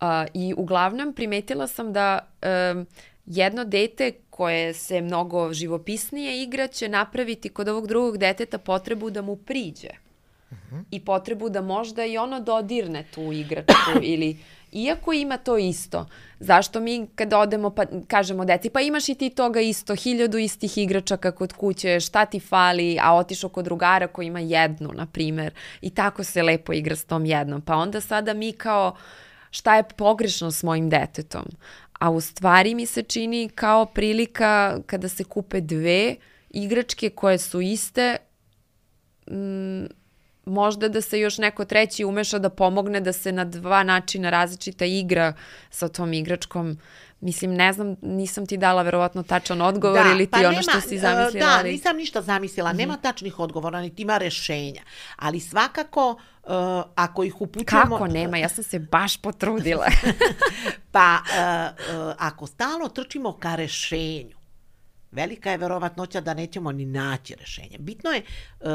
uh, 0.02 0.08
i 0.34 0.54
uglavnom 0.58 1.14
primetila 1.14 1.68
sam 1.68 1.94
da 1.94 2.20
um, 2.20 2.86
jedno 3.26 3.66
dete 3.66 4.12
koje 4.30 4.74
se 4.74 5.02
mnogo 5.02 5.54
živopisnije 5.54 6.44
igra 6.44 6.68
će 6.68 6.90
napraviti 6.90 7.50
kod 7.50 7.68
ovog 7.68 7.88
drugog 7.88 8.18
deteta 8.18 8.58
potrebu 8.58 9.10
da 9.10 9.22
mu 9.22 9.36
priđe. 9.36 10.05
-huh. 10.52 10.84
I 10.92 11.06
potrebu 11.06 11.50
da 11.50 11.62
možda 11.62 12.06
i 12.06 12.18
ono 12.18 12.40
dodirne 12.40 13.04
tu 13.14 13.32
igračku 13.32 13.92
ili 14.04 14.38
iako 14.72 15.14
ima 15.14 15.38
to 15.38 15.58
isto, 15.58 16.06
zašto 16.40 16.80
mi 16.80 17.08
kad 17.16 17.34
odemo 17.34 17.70
pa 17.70 17.86
kažemo 18.08 18.46
deci 18.46 18.70
pa 18.70 18.82
imaš 18.82 19.10
i 19.10 19.16
ti 19.16 19.30
toga 19.30 19.62
isto, 19.62 19.96
hiljadu 19.96 20.38
istih 20.38 20.78
igračaka 20.78 21.32
kod 21.32 21.54
kuće, 21.54 22.00
šta 22.00 22.26
ti 22.26 22.40
fali, 22.40 22.98
a 23.02 23.16
otišao 23.16 23.50
kod 23.50 23.66
drugara 23.66 24.08
koji 24.08 24.28
ima 24.28 24.40
jednu, 24.40 24.92
na 24.94 25.06
primer, 25.06 25.54
i 25.82 25.90
tako 25.90 26.24
se 26.24 26.44
lepo 26.44 26.74
igra 26.74 26.96
s 26.96 27.06
tom 27.06 27.26
jednom. 27.26 27.62
Pa 27.62 27.76
onda 27.76 28.02
sada 28.02 28.34
mi 28.34 28.52
kao 28.52 28.96
šta 29.50 29.76
je 29.76 29.84
pogrešno 29.98 30.52
s 30.52 30.64
mojim 30.64 30.90
detetom? 30.90 31.46
A 32.00 32.10
u 32.10 32.22
stvari 32.22 32.76
mi 32.76 32.86
se 32.86 33.04
čini 33.04 33.50
kao 33.56 33.86
prilika 33.86 34.80
kada 34.86 35.10
se 35.10 35.24
kupe 35.24 35.62
dve 35.62 36.16
igračke 36.50 37.10
koje 37.10 37.38
su 37.38 37.62
iste, 37.62 38.18
mm, 39.32 39.86
možda 40.46 40.88
da 40.90 41.02
se 41.02 41.20
još 41.20 41.38
neko 41.38 41.66
treći 41.66 42.06
umeša 42.06 42.40
da 42.40 42.50
pomogne 42.50 43.02
da 43.02 43.14
se 43.14 43.32
na 43.32 43.46
dva 43.46 43.84
načina 43.84 44.30
različita 44.30 44.86
igra 44.86 45.34
sa 45.70 45.88
tom 45.88 46.14
igračkom. 46.14 46.78
Mislim, 47.20 47.54
ne 47.54 47.74
znam, 47.74 47.96
nisam 48.02 48.46
ti 48.46 48.58
dala 48.58 48.82
verovatno 48.82 49.24
tačan 49.24 49.62
odgovor 49.62 50.04
da, 50.04 50.12
ili 50.12 50.26
ti 50.26 50.32
pa 50.32 50.40
ono 50.40 50.50
nema, 50.50 50.62
što 50.62 50.82
si 50.82 51.00
zamislila. 51.00 51.46
Da, 51.46 51.58
ali... 51.60 51.72
nisam 51.72 51.98
ništa 51.98 52.22
zamislila, 52.22 52.74
nema 52.74 52.94
mm 52.94 52.98
-hmm. 52.98 53.02
tačnih 53.02 53.40
odgovora, 53.40 53.82
niti 53.82 54.02
ima 54.02 54.18
rešenja. 54.18 54.82
Ali 55.16 55.40
svakako, 55.40 56.10
uh, 56.44 56.52
ako 56.96 57.24
ih 57.24 57.42
upućujemo... 57.42 57.98
Kako 57.98 58.08
nema? 58.08 58.38
Ja 58.38 58.50
sam 58.50 58.64
se 58.64 58.80
baš 58.80 59.18
potrudila. 59.18 59.88
pa, 60.92 61.20
uh, 61.24 61.96
uh, 61.96 62.14
ako 62.18 62.48
stalno 62.48 62.90
trčimo 62.90 63.38
ka 63.38 63.56
rešenju, 63.56 64.38
velika 65.12 65.52
je 65.52 65.58
verovatnoća 65.58 66.22
da 66.22 66.34
nećemo 66.34 66.72
ni 66.72 66.86
naći 66.86 67.36
rešenje. 67.36 67.78
Bitno 67.80 68.10
je 68.10 68.22
uh, 68.60 68.70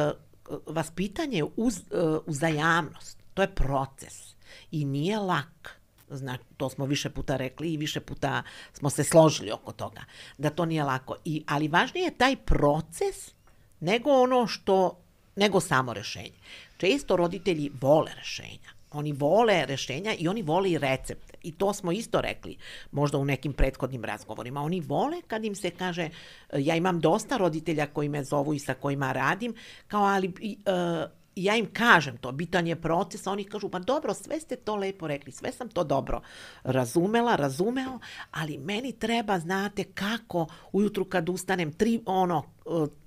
vaspitanje 0.66 1.44
uz, 1.56 1.78
uh, 1.78 2.18
uzajamnost. 2.26 3.18
To 3.34 3.42
je 3.42 3.54
proces 3.54 4.34
i 4.70 4.84
nije 4.84 5.18
lak. 5.18 5.80
Znači, 6.10 6.44
to 6.56 6.70
smo 6.70 6.86
više 6.86 7.10
puta 7.10 7.36
rekli 7.36 7.72
i 7.72 7.76
više 7.76 8.00
puta 8.00 8.42
smo 8.72 8.90
se 8.90 9.04
složili 9.04 9.52
oko 9.52 9.72
toga, 9.72 10.00
da 10.38 10.50
to 10.50 10.64
nije 10.64 10.84
lako. 10.84 11.16
I, 11.24 11.44
ali 11.46 11.68
važnije 11.68 12.04
je 12.04 12.18
taj 12.18 12.36
proces 12.36 13.34
nego 13.80 14.10
ono 14.10 14.46
što, 14.46 14.98
nego 15.36 15.60
samo 15.60 15.92
rešenje. 15.92 16.38
Često 16.76 17.16
roditelji 17.16 17.70
vole 17.80 18.12
rešenja. 18.16 18.70
Oni 18.90 19.12
vole 19.12 19.66
rešenja 19.66 20.14
i 20.18 20.28
oni 20.28 20.42
vole 20.42 20.70
i 20.70 20.78
recepte. 20.78 21.29
I 21.42 21.52
to 21.52 21.72
smo 21.72 21.92
isto 21.92 22.20
rekli, 22.20 22.56
možda 22.90 23.18
u 23.18 23.24
nekim 23.24 23.52
prethodnim 23.52 24.04
razgovorima. 24.04 24.62
Oni 24.62 24.80
vole 24.80 25.22
kad 25.26 25.44
im 25.44 25.54
se 25.54 25.70
kaže, 25.70 26.08
ja 26.52 26.76
imam 26.76 27.00
dosta 27.00 27.36
roditelja 27.36 27.86
koji 27.86 28.08
me 28.08 28.24
zovu 28.24 28.54
i 28.54 28.58
sa 28.58 28.74
kojima 28.74 29.12
radim, 29.12 29.54
kao 29.88 30.02
ali 30.02 30.28
uh, 30.28 31.10
ja 31.36 31.56
im 31.56 31.72
kažem 31.72 32.16
to, 32.16 32.32
bitan 32.32 32.66
je 32.66 32.76
proces, 32.76 33.26
oni 33.26 33.44
kažu, 33.44 33.68
pa 33.68 33.78
dobro, 33.78 34.14
sve 34.14 34.40
ste 34.40 34.56
to 34.56 34.76
lepo 34.76 35.06
rekli, 35.06 35.32
sve 35.32 35.52
sam 35.52 35.68
to 35.68 35.84
dobro 35.84 36.20
razumela, 36.62 37.36
razumeo, 37.36 37.98
ali 38.30 38.58
meni 38.58 38.92
treba, 38.92 39.38
znate, 39.38 39.84
kako 39.84 40.46
ujutru 40.72 41.04
kad 41.04 41.28
ustanem, 41.28 41.72
tri, 41.72 42.00
ono, 42.06 42.42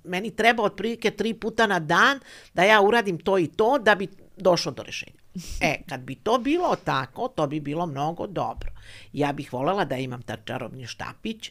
meni 0.04 0.30
treba 0.30 0.62
otprilike 0.62 1.10
tri 1.10 1.34
puta 1.34 1.66
na 1.66 1.78
dan 1.78 2.20
da 2.54 2.62
ja 2.64 2.80
uradim 2.80 3.18
to 3.18 3.38
i 3.38 3.46
to 3.46 3.78
da 3.78 3.94
bi 3.94 4.08
došlo 4.36 4.72
do 4.72 4.82
rešenja. 4.82 5.23
E, 5.60 5.82
kad 5.88 6.00
bi 6.00 6.14
to 6.14 6.38
bilo 6.38 6.76
tako, 6.84 7.28
to 7.28 7.46
bi 7.46 7.60
bilo 7.60 7.86
mnogo 7.86 8.26
dobro. 8.26 8.70
Ja 9.12 9.32
bih 9.32 9.52
voljela 9.52 9.84
da 9.84 9.96
imam 9.96 10.22
ta 10.22 10.36
čarobni 10.36 10.86
štapić 10.86 11.50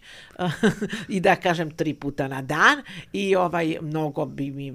i 1.16 1.20
da 1.20 1.36
kažem 1.36 1.72
tri 1.72 1.94
puta 1.94 2.28
na 2.28 2.42
dan 2.42 2.84
i 3.14 3.36
ovaj 3.36 3.78
mnogo 3.82 4.26
bi 4.26 4.52
mi 4.52 4.74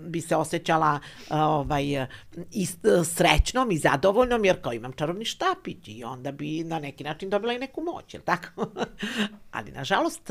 bi 0.00 0.20
se 0.20 0.36
osjećala 0.36 1.00
ovaj 1.30 2.06
i 2.52 2.66
srećnom 3.04 3.70
i 3.70 3.78
zadovoljnom 3.78 4.44
jer 4.44 4.62
kao 4.62 4.72
imam 4.72 4.92
čarobni 4.92 5.24
štapić 5.24 5.88
i 5.88 6.04
onda 6.04 6.32
bi 6.32 6.64
na 6.64 6.78
neki 6.78 7.04
način 7.04 7.30
dobila 7.30 7.52
i 7.52 7.58
neku 7.58 7.82
moć, 7.82 8.14
je 8.14 8.20
tako? 8.20 8.66
Ali 9.56 9.70
nažalost 9.70 10.30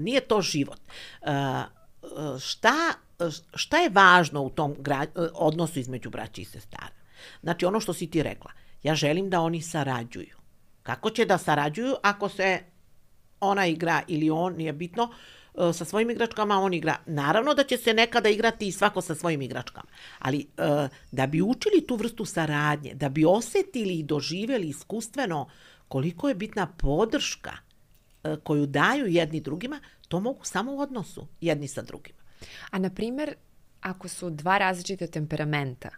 nije 0.00 0.20
to 0.20 0.40
život. 0.40 0.80
Šta 2.40 2.74
šta 3.54 3.76
je 3.76 3.90
važno 3.90 4.42
u 4.42 4.50
tom 4.50 4.76
odnosu 5.34 5.78
između 5.78 6.10
braća 6.10 6.40
i 6.40 6.44
sestara? 6.44 6.95
Znači, 7.42 7.66
ono 7.66 7.80
što 7.80 7.92
si 7.92 8.10
ti 8.10 8.22
rekla, 8.22 8.50
ja 8.82 8.94
želim 8.94 9.30
da 9.30 9.40
oni 9.40 9.62
sarađuju. 9.62 10.36
Kako 10.82 11.10
će 11.10 11.24
da 11.24 11.38
sarađuju 11.38 11.94
ako 12.02 12.28
se 12.28 12.60
ona 13.40 13.66
igra 13.66 14.02
ili 14.08 14.30
on, 14.30 14.54
nije 14.54 14.72
bitno, 14.72 15.10
sa 15.72 15.84
svojim 15.84 16.10
igračkama 16.10 16.58
on 16.58 16.74
igra. 16.74 16.96
Naravno 17.06 17.54
da 17.54 17.64
će 17.64 17.76
se 17.76 17.94
nekada 17.94 18.28
igrati 18.28 18.66
i 18.66 18.72
svako 18.72 19.00
sa 19.00 19.14
svojim 19.14 19.42
igračkama, 19.42 19.88
ali 20.18 20.46
da 21.12 21.26
bi 21.26 21.42
učili 21.42 21.86
tu 21.86 21.96
vrstu 21.96 22.24
saradnje, 22.24 22.94
da 22.94 23.08
bi 23.08 23.24
osetili 23.24 23.98
i 23.98 24.02
doživeli 24.02 24.68
iskustveno 24.68 25.48
koliko 25.88 26.28
je 26.28 26.34
bitna 26.34 26.66
podrška 26.66 27.52
koju 28.42 28.66
daju 28.66 29.06
jedni 29.06 29.40
drugima, 29.40 29.80
to 30.08 30.20
mogu 30.20 30.44
samo 30.44 30.72
u 30.74 30.80
odnosu 30.80 31.26
jedni 31.40 31.68
sa 31.68 31.82
drugima. 31.82 32.18
A 32.70 32.78
na 32.78 32.90
primer, 32.90 33.34
ako 33.80 34.08
su 34.08 34.30
dva 34.30 34.58
različite 34.58 35.06
temperamenta, 35.06 35.88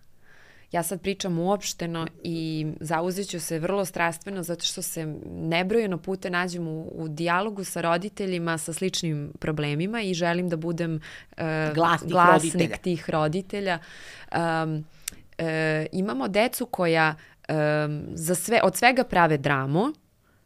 ja 0.72 0.82
sad 0.82 1.00
pričam 1.00 1.38
uopšteno 1.38 2.06
i 2.22 2.66
zauzeću 2.80 3.40
se 3.40 3.58
vrlo 3.58 3.84
strastveno 3.84 4.42
zato 4.42 4.64
što 4.64 4.82
se 4.82 5.06
nebrojeno 5.26 5.98
puta 5.98 6.30
nađem 6.30 6.68
u, 6.68 6.92
u 6.94 7.08
dijalogu 7.08 7.64
sa 7.64 7.80
roditeljima 7.80 8.58
sa 8.58 8.72
sličnim 8.72 9.32
problemima 9.38 10.00
i 10.00 10.14
želim 10.14 10.48
da 10.48 10.56
budem 10.56 10.94
uh, 10.94 11.38
glasnik, 11.74 12.12
glasnik 12.12 12.54
roditelja. 12.54 12.76
tih 12.76 13.10
roditelja. 13.10 13.78
Um, 14.36 14.74
uh, 15.38 15.46
imamo 15.92 16.28
decu 16.28 16.66
koja 16.66 17.14
um, 17.48 17.54
za 18.14 18.34
sve, 18.34 18.60
od 18.64 18.76
svega 18.76 19.04
prave 19.04 19.38
dramu, 19.38 19.92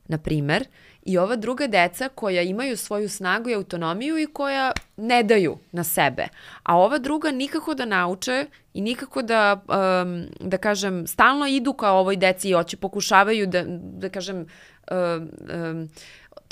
na 0.08 0.18
primer, 0.18 0.66
i 1.02 1.18
ova 1.18 1.36
druga 1.36 1.66
deca 1.66 2.08
koja 2.08 2.42
imaju 2.42 2.76
svoju 2.76 3.08
snagu 3.08 3.50
i 3.50 3.54
autonomiju 3.54 4.18
i 4.18 4.26
koja 4.26 4.72
ne 4.96 5.22
daju 5.22 5.58
na 5.72 5.84
sebe. 5.84 6.28
A 6.62 6.76
ova 6.76 6.98
druga 6.98 7.30
nikako 7.30 7.74
da 7.74 7.84
nauče 7.84 8.46
i 8.74 8.80
nikako 8.80 9.22
da, 9.22 9.64
um, 10.02 10.24
da 10.40 10.58
kažem, 10.58 11.06
stalno 11.06 11.46
idu 11.46 11.72
kao 11.72 11.98
ovoj 11.98 12.16
deci 12.16 12.48
i 12.48 12.54
oći 12.54 12.76
pokušavaju 12.76 13.46
da, 13.46 13.64
da 13.98 14.08
kažem, 14.08 14.46
um, 14.90 15.30
um, 15.70 15.88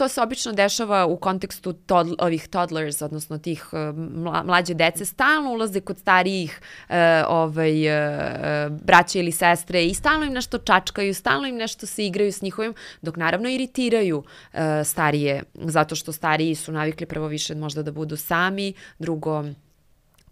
to 0.01 0.09
se 0.09 0.23
obično 0.23 0.53
dešava 0.53 1.07
u 1.07 1.17
kontekstu 1.17 1.73
tod, 1.73 2.15
ovih 2.19 2.49
toddlers, 2.49 3.03
odnosno 3.03 3.39
tih 3.39 3.67
uh, 3.73 3.97
mla, 3.97 4.43
mlađe 4.43 4.75
dece, 4.75 5.05
stalno 5.05 5.53
ulaze 5.53 5.81
kod 5.81 5.99
starijih 5.99 6.61
uh, 6.89 6.95
ovaj, 7.29 7.89
uh, 7.89 8.73
braća 8.83 9.19
ili 9.19 9.33
sestre 9.33 9.85
i 9.85 9.95
stalno 9.95 10.27
im 10.27 10.33
nešto 10.33 10.59
čačkaju, 10.59 11.15
stalno 11.15 11.49
im 11.49 11.57
nešto 11.57 11.87
se 11.87 12.07
igraju 12.07 12.33
s 12.33 12.43
njihovim, 12.43 12.75
dok 13.03 13.17
naravno 13.17 13.49
iritiraju 13.49 14.19
uh, 14.19 14.61
starije, 14.85 15.43
zato 15.55 15.95
što 15.95 16.13
stariji 16.13 16.55
su 16.55 16.73
navikli 16.73 17.07
prvo 17.07 17.27
više 17.27 17.55
možda 17.55 17.83
da 17.83 17.93
budu 17.93 18.17
sami, 18.17 18.73
drugo 18.99 19.45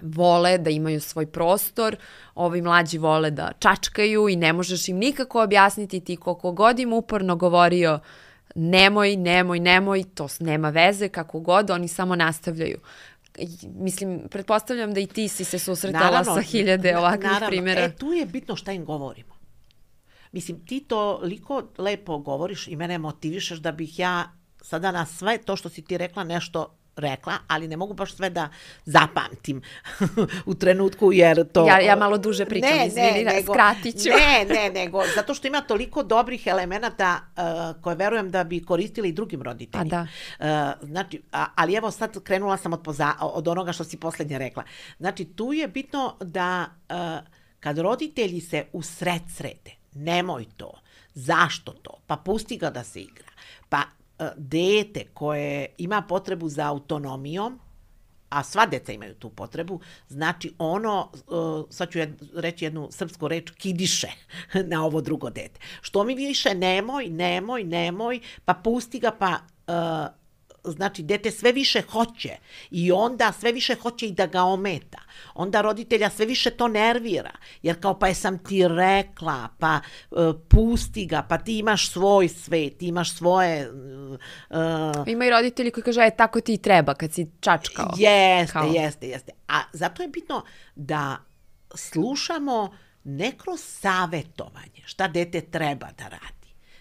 vole 0.00 0.58
da 0.58 0.70
imaju 0.70 1.00
svoj 1.00 1.26
prostor, 1.26 1.96
ovi 2.34 2.62
mlađi 2.62 2.98
vole 2.98 3.30
da 3.30 3.52
čačkaju 3.58 4.28
i 4.28 4.36
ne 4.36 4.52
možeš 4.52 4.88
im 4.88 4.96
nikako 4.96 5.42
objasniti 5.42 6.00
ti 6.00 6.16
koliko 6.16 6.52
god 6.52 6.78
im 6.78 6.92
uporno 6.92 7.36
govorio 7.36 7.94
uh, 7.94 8.00
nemoj, 8.54 9.16
nemoj, 9.16 9.60
nemoj, 9.60 10.04
to 10.14 10.28
nema 10.40 10.70
veze, 10.70 11.08
kako 11.08 11.40
god, 11.40 11.70
oni 11.70 11.88
samo 11.88 12.16
nastavljaju. 12.16 12.78
Mislim, 13.62 14.20
pretpostavljam 14.30 14.94
da 14.94 15.00
i 15.00 15.06
ti 15.06 15.28
si 15.28 15.44
se 15.44 15.58
susretala 15.58 16.04
naravno, 16.04 16.34
sa 16.34 16.40
hiljade 16.40 16.96
ovakvih 16.96 17.30
naravno, 17.30 17.48
primjera. 17.48 17.80
E, 17.80 17.96
tu 17.96 18.12
je 18.12 18.26
bitno 18.26 18.56
šta 18.56 18.72
im 18.72 18.84
govorimo. 18.84 19.34
Mislim, 20.32 20.66
ti 20.66 20.80
to 20.80 21.20
liko 21.22 21.62
lepo 21.78 22.18
govoriš 22.18 22.68
i 22.68 22.76
mene 22.76 22.98
motivišeš 22.98 23.58
da 23.58 23.72
bih 23.72 23.98
ja 23.98 24.32
sada 24.62 24.92
na 24.92 25.06
sve 25.06 25.38
to 25.38 25.56
što 25.56 25.68
si 25.68 25.84
ti 25.84 25.98
rekla 25.98 26.24
nešto 26.24 26.77
rekla, 26.98 27.32
ali 27.48 27.68
ne 27.68 27.76
mogu 27.76 27.94
baš 27.94 28.14
sve 28.14 28.30
da 28.30 28.48
zapamtim 28.84 29.62
u 30.46 30.54
trenutku, 30.54 31.12
jer 31.12 31.48
to... 31.52 31.66
Ja, 31.66 31.80
ja 31.80 31.96
malo 31.96 32.18
duže 32.18 32.44
pričam, 32.44 32.76
ne, 32.76 32.86
izvini, 32.86 33.24
ne, 33.24 33.34
nego, 33.34 33.52
skratit 33.52 34.02
ću. 34.02 34.08
Ne, 34.08 34.54
ne, 34.54 34.70
nego, 34.70 35.02
zato 35.14 35.34
što 35.34 35.46
ima 35.46 35.60
toliko 35.60 36.02
dobrih 36.02 36.46
elemenata 36.46 37.20
uh, 37.20 37.82
koje 37.82 37.96
verujem 37.96 38.30
da 38.30 38.44
bi 38.44 38.64
koristili 38.64 39.08
i 39.08 39.12
drugim 39.12 39.42
roditeljima. 39.42 40.06
Pa 40.38 40.44
da. 40.46 40.74
Uh, 40.80 40.88
znači, 40.88 41.22
a, 41.32 41.46
ali 41.54 41.74
evo 41.74 41.90
sad 41.90 42.22
krenula 42.22 42.56
sam 42.56 42.72
od, 42.72 42.82
poza, 42.82 43.12
od 43.20 43.48
onoga 43.48 43.72
što 43.72 43.84
si 43.84 43.96
poslednje 43.96 44.38
rekla. 44.38 44.62
Znači, 44.98 45.24
tu 45.24 45.52
je 45.52 45.68
bitno 45.68 46.16
da 46.20 46.66
uh, 46.88 46.96
kad 47.60 47.78
roditelji 47.78 48.40
se 48.40 48.64
u 48.72 48.82
sred 48.82 49.22
srede, 49.36 49.70
nemoj 49.92 50.44
to, 50.56 50.72
zašto 51.14 51.72
to, 51.72 52.00
pa 52.06 52.16
pusti 52.16 52.56
ga 52.56 52.70
da 52.70 52.84
se 52.84 53.00
igra, 53.00 53.28
pa 53.68 53.82
dete 54.36 55.04
koje 55.14 55.66
ima 55.78 56.02
potrebu 56.02 56.48
za 56.48 56.68
autonomijom, 56.68 57.60
a 58.28 58.42
sva 58.44 58.66
deca 58.66 58.92
imaju 58.92 59.14
tu 59.14 59.30
potrebu, 59.30 59.80
znači 60.08 60.52
ono, 60.58 61.10
e, 61.14 61.20
sad 61.70 61.90
ću 61.90 61.98
reći 62.34 62.64
jednu 62.64 62.88
srpsku 62.90 63.28
reč, 63.28 63.50
kidiše 63.50 64.08
na 64.70 64.84
ovo 64.84 65.00
drugo 65.00 65.30
dete. 65.30 65.60
Što 65.80 66.04
mi 66.04 66.14
više 66.14 66.54
nemoj, 66.54 67.08
nemoj, 67.08 67.64
nemoj, 67.64 68.20
pa 68.44 68.54
pusti 68.54 68.98
ga, 68.98 69.10
pa 69.10 69.38
e, 69.66 70.17
znači 70.70 71.02
dete 71.02 71.30
sve 71.30 71.52
više 71.52 71.82
hoće 71.82 72.36
i 72.70 72.92
onda 72.92 73.32
sve 73.32 73.52
više 73.52 73.74
hoće 73.74 74.06
i 74.06 74.12
da 74.12 74.26
ga 74.26 74.42
ometa. 74.42 74.98
Onda 75.34 75.60
roditelja 75.60 76.10
sve 76.10 76.26
više 76.26 76.50
to 76.50 76.68
nervira, 76.68 77.32
jer 77.62 77.80
kao 77.80 77.98
pa 77.98 78.08
jesam 78.08 78.38
ti 78.38 78.68
rekla, 78.68 79.48
pa 79.58 79.80
uh, 80.10 80.18
pusti 80.48 81.06
ga, 81.06 81.22
pa 81.28 81.38
ti 81.38 81.58
imaš 81.58 81.90
svoj 81.90 82.28
svet, 82.28 82.82
imaš 82.82 83.16
svoje... 83.16 83.70
Uh, 83.70 85.06
Ima 85.06 85.24
i 85.24 85.30
roditelji 85.30 85.70
koji 85.70 85.84
kaže, 85.84 86.00
e, 86.00 86.16
tako 86.16 86.40
ti 86.40 86.58
treba 86.58 86.94
kad 86.94 87.12
si 87.12 87.30
čačkao. 87.40 87.90
Jeste, 87.96 88.52
kao. 88.52 88.70
jeste, 88.72 89.08
jeste. 89.08 89.32
A 89.48 89.60
zato 89.72 90.02
je 90.02 90.08
bitno 90.08 90.44
da 90.74 91.16
slušamo 91.74 92.76
ne 93.04 93.32
kroz 93.38 93.60
savetovanje, 93.60 94.82
šta 94.84 95.08
dete 95.08 95.40
treba 95.40 95.86
da 95.98 96.04
radi 96.04 96.37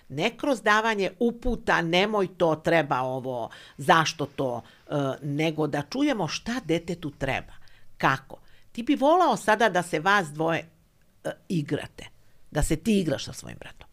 ne 0.09 0.37
kroz 0.37 0.61
davanje 0.61 1.11
uputa, 1.19 1.81
nemoj 1.81 2.27
to, 2.37 2.55
treba 2.55 3.01
ovo, 3.01 3.49
zašto 3.77 4.25
to, 4.25 4.61
e, 4.87 4.93
nego 5.21 5.67
da 5.67 5.81
čujemo 5.81 6.27
šta 6.27 6.61
detetu 6.65 7.11
treba. 7.11 7.53
Kako? 7.97 8.39
Ti 8.71 8.83
bi 8.83 8.95
volao 8.95 9.37
sada 9.37 9.69
da 9.69 9.83
se 9.83 9.99
vas 9.99 10.27
dvoje 10.27 10.69
e, 11.23 11.29
igrate, 11.49 12.05
da 12.51 12.63
se 12.63 12.75
ti 12.75 12.99
igraš 12.99 13.25
sa 13.25 13.33
svojim 13.33 13.57
bratom. 13.57 13.89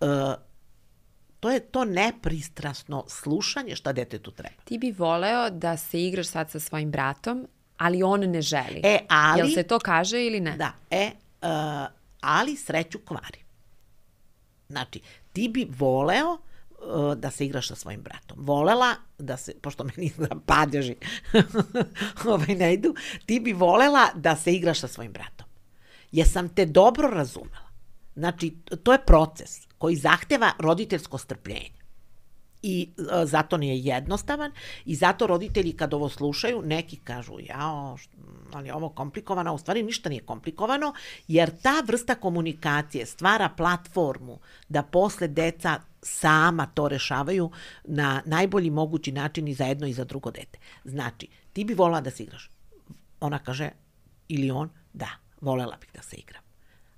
E, 0.00 0.34
to 1.40 1.50
je 1.50 1.60
to 1.60 1.84
nepristrasno 1.84 3.04
slušanje 3.08 3.76
šta 3.76 3.92
detetu 3.92 4.30
treba. 4.30 4.62
Ti 4.64 4.78
bi 4.78 4.92
voleo 4.92 5.50
da 5.50 5.76
se 5.76 6.02
igraš 6.02 6.26
sad 6.26 6.50
sa 6.50 6.60
svojim 6.60 6.90
bratom, 6.90 7.48
ali 7.76 8.02
on 8.02 8.20
ne 8.20 8.42
želi. 8.42 8.80
E, 8.82 8.98
ali... 9.08 9.40
Jel 9.40 9.48
se 9.48 9.62
to 9.62 9.78
kaže 9.78 10.24
ili 10.26 10.40
ne? 10.40 10.56
Da, 10.56 10.72
e, 10.90 11.10
uh, 11.42 11.48
ali 12.20 12.56
sreću 12.56 12.98
kvari. 12.98 13.43
Znači, 14.68 15.00
ti 15.32 15.48
bi 15.48 15.68
voleo 15.78 16.32
uh, 16.32 17.14
da 17.14 17.30
se 17.30 17.46
igraš 17.46 17.68
sa 17.68 17.74
svojim 17.74 18.02
bratom. 18.02 18.38
Volela 18.40 18.94
da 19.18 19.36
se, 19.36 19.54
pošto 19.62 19.84
meni 19.84 20.12
da 20.18 20.36
padeži 20.46 20.96
ovaj 22.34 22.54
ne 22.54 22.74
idu, 22.74 22.94
ti 23.26 23.40
bi 23.40 23.52
volela 23.52 24.08
da 24.14 24.36
se 24.36 24.52
igraš 24.52 24.80
sa 24.80 24.88
svojim 24.88 25.12
bratom. 25.12 25.46
Jesam 26.12 26.48
te 26.48 26.66
dobro 26.66 27.08
razumela. 27.08 27.70
Znači, 28.16 28.56
to 28.82 28.92
je 28.92 29.04
proces 29.06 29.66
koji 29.78 29.96
zahteva 29.96 30.52
roditeljsko 30.58 31.18
strpljenje 31.18 31.73
i 32.64 32.88
e, 32.98 33.26
zato 33.26 33.56
nije 33.56 33.78
jednostavan 33.78 34.52
i 34.84 34.94
zato 34.94 35.26
roditelji 35.26 35.72
kad 35.72 35.94
ovo 35.94 36.08
slušaju, 36.08 36.62
neki 36.62 36.96
kažu 36.96 37.34
jao, 37.40 37.98
ali 38.52 38.70
ovo 38.70 38.88
komplikovano, 38.88 39.50
a 39.50 39.54
u 39.54 39.58
stvari 39.58 39.82
ništa 39.82 40.08
nije 40.08 40.22
komplikovano, 40.22 40.94
jer 41.28 41.50
ta 41.62 41.82
vrsta 41.86 42.14
komunikacije 42.14 43.06
stvara 43.06 43.48
platformu 43.48 44.38
da 44.68 44.82
posle 44.82 45.28
deca 45.28 45.80
sama 46.02 46.66
to 46.66 46.88
rešavaju 46.88 47.50
na 47.84 48.22
najbolji 48.24 48.70
mogući 48.70 49.12
način 49.12 49.48
i 49.48 49.54
za 49.54 49.64
jedno 49.64 49.86
i 49.86 49.92
za 49.92 50.04
drugo 50.04 50.30
dete. 50.30 50.58
Znači, 50.84 51.28
ti 51.52 51.64
bi 51.64 51.74
volila 51.74 52.00
da 52.00 52.10
se 52.10 52.22
igraš. 52.22 52.50
Ona 53.20 53.38
kaže, 53.38 53.70
ili 54.28 54.50
on, 54.50 54.70
da, 54.92 55.08
volela 55.40 55.76
bih 55.76 55.90
da 55.94 56.02
se 56.02 56.16
igram. 56.16 56.43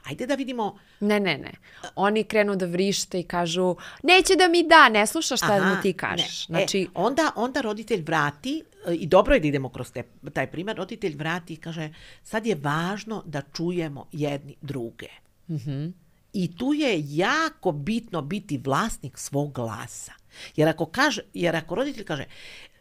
Ajde 0.06 0.26
da 0.26 0.34
vidimo... 0.34 0.78
Ne, 1.00 1.20
ne, 1.20 1.38
ne. 1.38 1.52
Oni 1.94 2.24
krenu 2.24 2.56
da 2.56 2.66
vrište 2.66 3.20
i 3.20 3.22
kažu, 3.22 3.76
neće 4.02 4.36
da 4.36 4.48
mi 4.48 4.62
da, 4.68 4.88
ne 4.88 5.06
sluša 5.06 5.36
šta 5.36 5.52
Aha, 5.52 5.74
mu 5.74 5.82
ti 5.82 5.92
kažeš. 5.92 6.48
Ne. 6.48 6.58
Znači... 6.58 6.82
E, 6.82 6.86
onda, 6.94 7.32
onda 7.36 7.60
roditelj 7.60 8.02
vrati, 8.02 8.62
e, 8.86 8.94
i 8.94 9.06
dobro 9.06 9.34
je 9.34 9.40
da 9.40 9.46
idemo 9.46 9.68
kroz 9.68 9.92
te, 9.92 10.02
taj 10.32 10.46
primer, 10.46 10.76
roditelj 10.76 11.16
vrati 11.16 11.54
i 11.54 11.56
kaže, 11.56 11.94
sad 12.22 12.46
je 12.46 12.54
važno 12.54 13.22
da 13.26 13.42
čujemo 13.52 14.08
jedni 14.12 14.56
druge. 14.62 15.08
Mm 15.48 15.56
-hmm. 15.56 15.92
I 16.32 16.56
tu 16.56 16.72
je 16.72 17.02
jako 17.16 17.72
bitno 17.72 18.22
biti 18.22 18.58
vlasnik 18.58 19.18
svog 19.18 19.52
glasa. 19.52 20.12
Jer 20.56 20.68
ako, 20.68 20.86
kaže, 20.86 21.22
jer 21.34 21.56
ako 21.56 21.74
roditelj 21.74 22.04
kaže, 22.04 22.24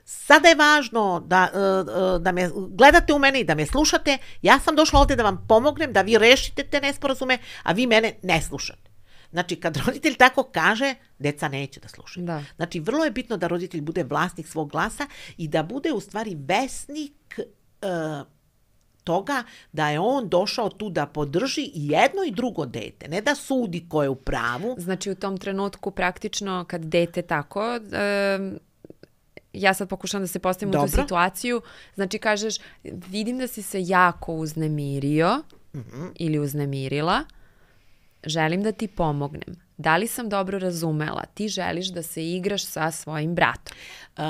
sada 0.05 0.49
je 0.49 0.55
važno 0.55 1.23
da, 1.25 1.49
e, 1.53 1.57
e, 1.57 2.19
da 2.19 2.31
me 2.31 2.49
gledate 2.69 3.13
u 3.13 3.19
mene 3.19 3.39
i 3.39 3.43
da 3.43 3.55
me 3.55 3.65
slušate. 3.65 4.17
Ja 4.41 4.59
sam 4.59 4.75
došla 4.75 4.99
ovde 4.99 5.15
da 5.15 5.23
vam 5.23 5.45
pomognem, 5.47 5.93
da 5.93 6.01
vi 6.01 6.17
rešite 6.17 6.63
te 6.63 6.81
nesporazume, 6.81 7.37
a 7.63 7.71
vi 7.71 7.87
mene 7.87 8.13
ne 8.23 8.41
slušate. 8.41 8.91
Znači, 9.31 9.55
kad 9.55 9.77
roditelj 9.85 10.15
tako 10.15 10.43
kaže, 10.43 10.95
deca 11.19 11.47
neće 11.47 11.79
da 11.79 11.87
slušaju. 11.87 12.25
Da. 12.25 12.43
Znači, 12.55 12.79
vrlo 12.79 13.05
je 13.05 13.11
bitno 13.11 13.37
da 13.37 13.47
roditelj 13.47 13.81
bude 13.81 14.03
vlasnik 14.03 14.47
svog 14.47 14.71
glasa 14.71 15.07
i 15.37 15.47
da 15.47 15.63
bude 15.63 15.93
u 15.93 15.99
stvari 15.99 16.37
vesnik 16.47 17.39
uh, 17.39 18.27
toga 19.03 19.43
da 19.71 19.89
je 19.89 19.99
on 19.99 20.29
došao 20.29 20.69
tu 20.69 20.89
da 20.89 21.05
podrži 21.05 21.71
jedno 21.73 22.23
i 22.27 22.31
drugo 22.31 22.65
dete, 22.65 23.07
ne 23.07 23.21
da 23.21 23.35
sudi 23.35 23.85
ko 23.89 24.03
je 24.03 24.09
u 24.09 24.15
pravu. 24.15 24.75
Znači 24.77 25.11
u 25.11 25.15
tom 25.15 25.37
trenutku 25.37 25.91
praktično 25.91 26.65
kad 26.67 26.81
dete 26.81 27.21
tako 27.21 27.75
uh, 27.75 28.57
ja 29.55 29.73
sad 29.73 29.89
pokušam 29.89 30.21
da 30.21 30.27
se 30.27 30.39
postavim 30.39 30.71
Dobro. 30.71 30.85
u 30.85 30.89
tu 30.89 31.01
situaciju, 31.01 31.61
znači 31.95 32.19
kažeš, 32.19 32.55
vidim 32.83 33.37
da 33.37 33.47
si 33.47 33.61
se 33.61 33.81
jako 33.81 34.33
uznemirio 34.33 35.43
mm 35.73 35.79
-hmm. 35.79 36.11
ili 36.15 36.39
uznemirila, 36.39 37.23
želim 38.25 38.63
da 38.63 38.71
ti 38.71 38.87
pomognem. 38.87 39.65
Da 39.77 39.97
li 39.97 40.07
sam 40.07 40.29
dobro 40.29 40.59
razumela? 40.59 41.23
Ti 41.33 41.47
želiš 41.47 41.87
da 41.87 42.03
se 42.03 42.31
igraš 42.31 42.65
sa 42.65 42.91
svojim 42.91 43.35
bratom. 43.35 43.77
Uh, 44.17 44.23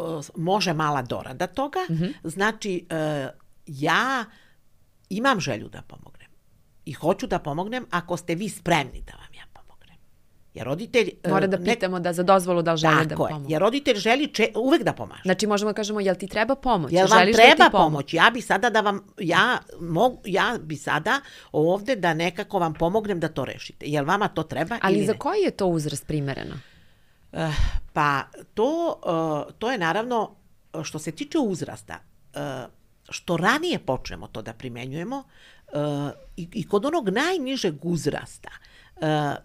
uh, 0.00 0.24
može 0.36 0.72
mala 0.72 1.02
dorada 1.02 1.46
toga. 1.46 1.78
Mm 1.90 1.94
-hmm. 1.94 2.12
Znači, 2.24 2.86
uh, 2.90 3.30
ja 3.66 4.24
imam 5.10 5.40
želju 5.40 5.68
da 5.68 5.82
pomognem. 5.82 6.30
I 6.84 6.92
hoću 6.92 7.26
da 7.26 7.38
pomognem 7.38 7.86
ako 7.90 8.16
ste 8.16 8.34
vi 8.34 8.48
spremni 8.48 9.02
da 9.06 9.19
Jer 10.54 10.66
roditelj... 10.66 11.10
Mora 11.28 11.46
da 11.46 11.58
pitamo 11.58 11.98
ne... 11.98 12.02
da 12.02 12.12
za 12.12 12.22
dozvolu 12.22 12.62
da 12.62 12.72
li 12.72 12.78
žele 12.78 13.04
da 13.04 13.16
pomoć. 13.16 13.50
Jer 13.50 13.60
roditelj 13.60 13.96
želi 13.96 14.26
če, 14.26 14.48
uvek 14.56 14.82
da 14.82 14.92
pomaže. 14.92 15.22
Znači 15.24 15.46
možemo 15.46 15.70
da 15.70 15.74
kažemo 15.74 16.00
jel 16.00 16.14
ti 16.14 16.26
treba 16.26 16.54
pomoć? 16.54 16.92
Jel 16.92 17.06
vam 17.08 17.18
Želiš 17.18 17.36
treba 17.36 17.64
da 17.64 17.70
pomoć? 17.70 17.86
pomoć? 17.86 18.14
Ja 18.14 18.30
bi 18.34 18.40
sada 18.40 18.70
da 18.70 18.80
vam... 18.80 19.00
Ja, 19.18 19.58
mog, 19.80 20.20
ja 20.24 20.58
bi 20.62 20.76
sada 20.76 21.20
ovde 21.52 21.96
da 21.96 22.14
nekako 22.14 22.58
vam 22.58 22.74
pomognem 22.74 23.20
da 23.20 23.28
to 23.28 23.44
rešite. 23.44 23.86
Jel 23.86 24.04
vama 24.04 24.28
to 24.28 24.42
treba 24.42 24.78
Ali 24.82 24.96
ili 24.96 25.06
za 25.06 25.12
ne? 25.12 25.18
koji 25.18 25.40
je 25.42 25.50
to 25.50 25.66
uzrast 25.66 26.06
primereno? 26.06 26.54
Uh, 27.32 27.40
pa 27.92 28.22
to, 28.54 29.00
uh, 29.46 29.54
to 29.58 29.70
je 29.70 29.78
naravno 29.78 30.36
što 30.82 30.98
se 30.98 31.12
tiče 31.12 31.38
uzrasta. 31.38 31.98
Uh, 32.34 32.40
što 33.08 33.36
ranije 33.36 33.78
počnemo 33.78 34.26
to 34.26 34.42
da 34.42 34.52
primenjujemo 34.52 35.16
uh, 35.72 35.80
i, 36.36 36.48
i 36.52 36.68
kod 36.68 36.86
onog 36.86 37.08
najnižeg 37.08 37.84
uzrasta 37.84 38.50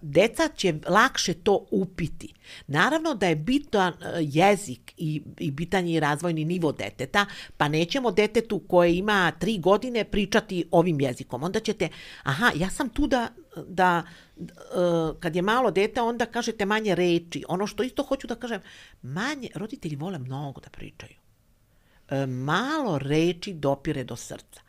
deca 0.02 0.50
će 0.56 0.74
lakše 0.88 1.34
to 1.34 1.66
upiti. 1.72 2.34
Naravno 2.68 3.14
da 3.14 3.28
je 3.28 3.36
bitan 3.36 3.94
uh, 3.94 4.00
jezik 4.20 4.94
i, 4.98 5.22
i 5.40 5.52
bitan 5.52 5.88
je 5.88 6.00
razvojni 6.00 6.46
nivo 6.46 6.72
deteta, 6.72 7.26
pa 7.58 7.68
nećemo 7.68 8.12
detetu 8.12 8.60
koje 8.60 8.96
ima 8.96 9.32
tri 9.40 9.58
godine 9.58 10.04
pričati 10.04 10.66
ovim 10.72 11.02
jezikom. 11.02 11.44
Onda 11.44 11.60
ćete, 11.60 11.90
aha, 12.24 12.52
ja 12.56 12.70
sam 12.70 12.90
tu 12.90 13.08
da, 13.08 13.28
da 13.68 14.04
uh, 14.36 14.46
kad 15.20 15.36
je 15.36 15.42
malo 15.42 15.72
dete, 15.72 16.02
onda 16.02 16.26
kažete 16.26 16.66
manje 16.66 16.96
reči. 16.96 17.44
Ono 17.48 17.68
što 17.68 17.84
isto 17.84 18.04
hoću 18.04 18.28
da 18.28 18.36
kažem, 18.36 18.62
manje, 19.02 19.50
roditelji 19.56 19.96
vole 19.96 20.20
mnogo 20.20 20.62
da 20.62 20.70
pričaju. 20.70 21.16
Malo 22.28 22.98
reči 23.00 23.54
dopire 23.54 24.04
do 24.04 24.16
srca. 24.16 24.65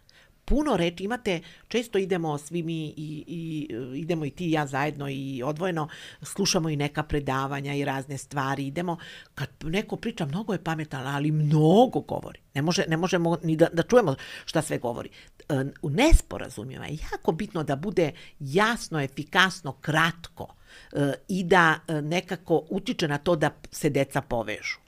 Puno 0.49 0.77
reči 0.77 1.05
imate, 1.05 1.41
često 1.69 1.99
idemo 1.99 2.39
svi 2.39 2.63
mi 2.63 2.87
i, 2.87 3.25
i 3.27 3.69
idemo 3.95 4.25
i 4.25 4.31
ti 4.31 4.47
i 4.47 4.51
ja 4.51 4.67
zajedno 4.67 5.09
i 5.09 5.43
odvojeno, 5.45 5.89
slušamo 6.23 6.69
i 6.69 6.77
neka 6.77 7.03
predavanja 7.03 7.75
i 7.75 7.85
razne 7.85 8.19
stvari, 8.19 8.67
idemo, 8.67 8.97
kad 9.35 9.49
neko 9.63 9.97
priča 9.97 10.27
mnogo 10.27 10.53
je 10.53 10.65
pametan, 10.65 11.07
ali 11.07 11.31
mnogo 11.31 12.01
govori. 12.01 12.41
Ne, 12.55 12.63
može, 12.63 12.85
ne 12.89 12.97
možemo 12.97 13.39
ni 13.43 13.57
da, 13.57 13.69
da 13.73 13.83
čujemo 13.83 14.15
šta 14.45 14.63
sve 14.63 14.79
govori. 14.79 15.11
E, 15.49 15.65
u 15.83 15.91
nesporazumima 15.91 16.87
je 16.87 16.99
jako 17.13 17.33
bitno 17.33 17.63
da 17.63 17.77
bude 17.77 18.13
jasno, 18.39 19.01
efikasno, 19.01 19.73
kratko 19.73 20.55
e, 20.93 21.13
i 21.29 21.45
da 21.45 21.79
nekako 22.03 22.63
utiče 22.71 23.09
na 23.09 23.19
to 23.19 23.37
da 23.37 23.51
se 23.71 23.91
deca 23.91 24.21
povežu 24.21 24.79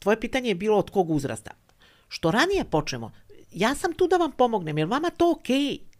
tvoje 0.00 0.20
pitanje 0.20 0.48
je 0.48 0.54
bilo 0.54 0.78
od 0.78 0.90
kog 0.90 1.10
uzrasta. 1.10 1.50
Što 2.08 2.30
ranije 2.30 2.64
počnemo, 2.64 3.12
ja 3.52 3.74
sam 3.74 3.92
tu 3.92 4.06
da 4.06 4.16
vam 4.16 4.32
pomognem, 4.32 4.78
jer 4.78 4.88
vama 4.88 5.10
to 5.10 5.30
okej. 5.30 5.56
Okay. 5.56 5.90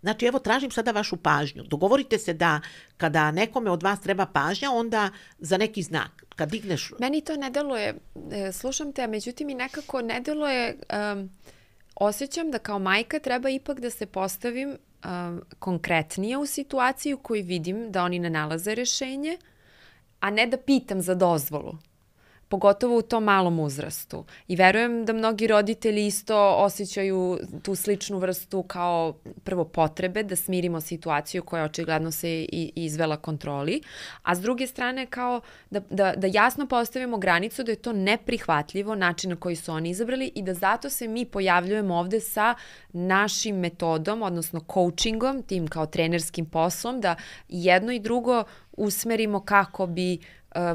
Znači, 0.00 0.26
evo, 0.26 0.38
tražim 0.38 0.70
sada 0.70 0.90
vašu 0.90 1.16
pažnju. 1.16 1.62
Dogovorite 1.62 2.18
se 2.18 2.32
da 2.32 2.60
kada 2.96 3.30
nekome 3.30 3.70
od 3.70 3.82
vas 3.82 4.00
treba 4.00 4.26
pažnja, 4.26 4.70
onda 4.70 5.10
za 5.38 5.56
neki 5.56 5.82
znak. 5.82 6.24
Kad 6.36 6.50
digneš... 6.50 6.92
Meni 6.98 7.20
to 7.20 7.36
ne 7.36 7.50
deluje, 7.50 7.94
e, 8.32 8.52
slušam 8.52 8.92
te, 8.92 9.02
a 9.02 9.06
međutim 9.06 9.50
i 9.50 9.54
nekako 9.54 10.02
ne 10.02 10.20
deluje, 10.20 10.76
um, 11.12 11.30
osjećam 11.94 12.50
da 12.50 12.58
kao 12.58 12.78
majka 12.78 13.18
treba 13.18 13.50
ipak 13.50 13.80
da 13.80 13.90
se 13.90 14.06
postavim 14.06 14.70
um, 15.04 15.42
konkretnije 15.58 16.36
u 16.36 16.46
situaciju 16.46 17.18
koju 17.18 17.44
vidim 17.44 17.92
da 17.92 18.04
oni 18.04 18.18
ne 18.18 18.30
nalaze 18.30 18.74
rešenje, 18.74 19.38
a 20.20 20.30
ne 20.30 20.46
da 20.46 20.56
pitam 20.56 21.00
za 21.02 21.14
dozvolu 21.14 21.78
pogotovo 22.48 22.98
u 22.98 23.02
tom 23.02 23.24
malom 23.24 23.60
uzrastu. 23.60 24.24
I 24.48 24.56
verujem 24.56 25.04
da 25.04 25.12
mnogi 25.12 25.46
roditelji 25.46 26.06
isto 26.06 26.54
osjećaju 26.58 27.38
tu 27.62 27.74
sličnu 27.74 28.18
vrstu 28.18 28.62
kao 28.62 29.14
prvo 29.44 29.64
potrebe 29.64 30.22
da 30.22 30.36
smirimo 30.36 30.80
situaciju 30.80 31.42
koja 31.42 31.64
očigledno 31.64 32.10
se 32.10 32.28
i, 32.30 32.72
izvela 32.74 33.16
kontroli, 33.16 33.82
a 34.22 34.34
s 34.34 34.40
druge 34.40 34.66
strane 34.66 35.06
kao 35.06 35.40
da, 35.70 35.80
da, 35.90 36.14
da 36.16 36.26
jasno 36.26 36.66
postavimo 36.66 37.18
granicu 37.18 37.62
da 37.62 37.72
je 37.72 37.76
to 37.76 37.92
neprihvatljivo 37.92 38.94
način 38.94 39.30
na 39.30 39.36
koji 39.36 39.56
su 39.56 39.72
oni 39.72 39.90
izabrali 39.90 40.32
i 40.34 40.42
da 40.42 40.54
zato 40.54 40.90
se 40.90 41.08
mi 41.08 41.24
pojavljujemo 41.24 41.94
ovde 41.94 42.20
sa 42.20 42.54
našim 42.92 43.56
metodom, 43.56 44.22
odnosno 44.22 44.60
coachingom, 44.72 45.42
tim 45.42 45.68
kao 45.68 45.86
trenerskim 45.86 46.46
poslom, 46.46 47.00
da 47.00 47.16
jedno 47.48 47.92
i 47.92 48.00
drugo 48.00 48.44
usmerimo 48.72 49.40
kako 49.40 49.86
bi 49.86 50.18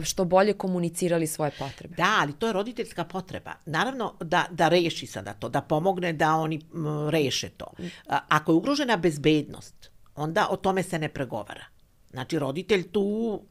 što 0.04 0.26
bolje 0.26 0.54
komunicirali 0.54 1.28
svoje 1.28 1.52
potrebe. 1.60 1.96
Da, 1.96 2.18
ali 2.22 2.34
to 2.34 2.48
je 2.48 2.54
roditeljska 2.54 3.04
potreba. 3.04 3.52
Naravno 3.66 4.14
da, 4.20 4.46
da 4.52 4.70
reši 4.70 5.08
sada 5.08 5.34
to, 5.34 5.50
da 5.50 5.62
pomogne 5.62 6.14
da 6.14 6.36
oni 6.36 6.62
reše 7.10 7.50
to. 7.50 7.66
Ako 8.08 8.52
je 8.52 8.56
ugrožena 8.56 8.98
bezbednost, 8.98 9.92
onda 10.16 10.48
o 10.50 10.56
tome 10.56 10.84
se 10.84 11.00
ne 11.00 11.10
pregovara. 11.10 11.66
Znači, 12.12 12.40
roditelj 12.40 12.92
tu 12.92 13.42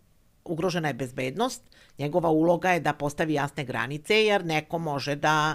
ugrožena 0.44 0.88
je 0.88 0.94
bezbednost, 0.94 1.62
njegova 1.98 2.28
uloga 2.28 2.70
je 2.70 2.80
da 2.80 2.92
postavi 2.92 3.34
jasne 3.34 3.64
granice, 3.64 4.24
jer 4.24 4.44
neko 4.44 4.78
može 4.78 5.16
da 5.16 5.54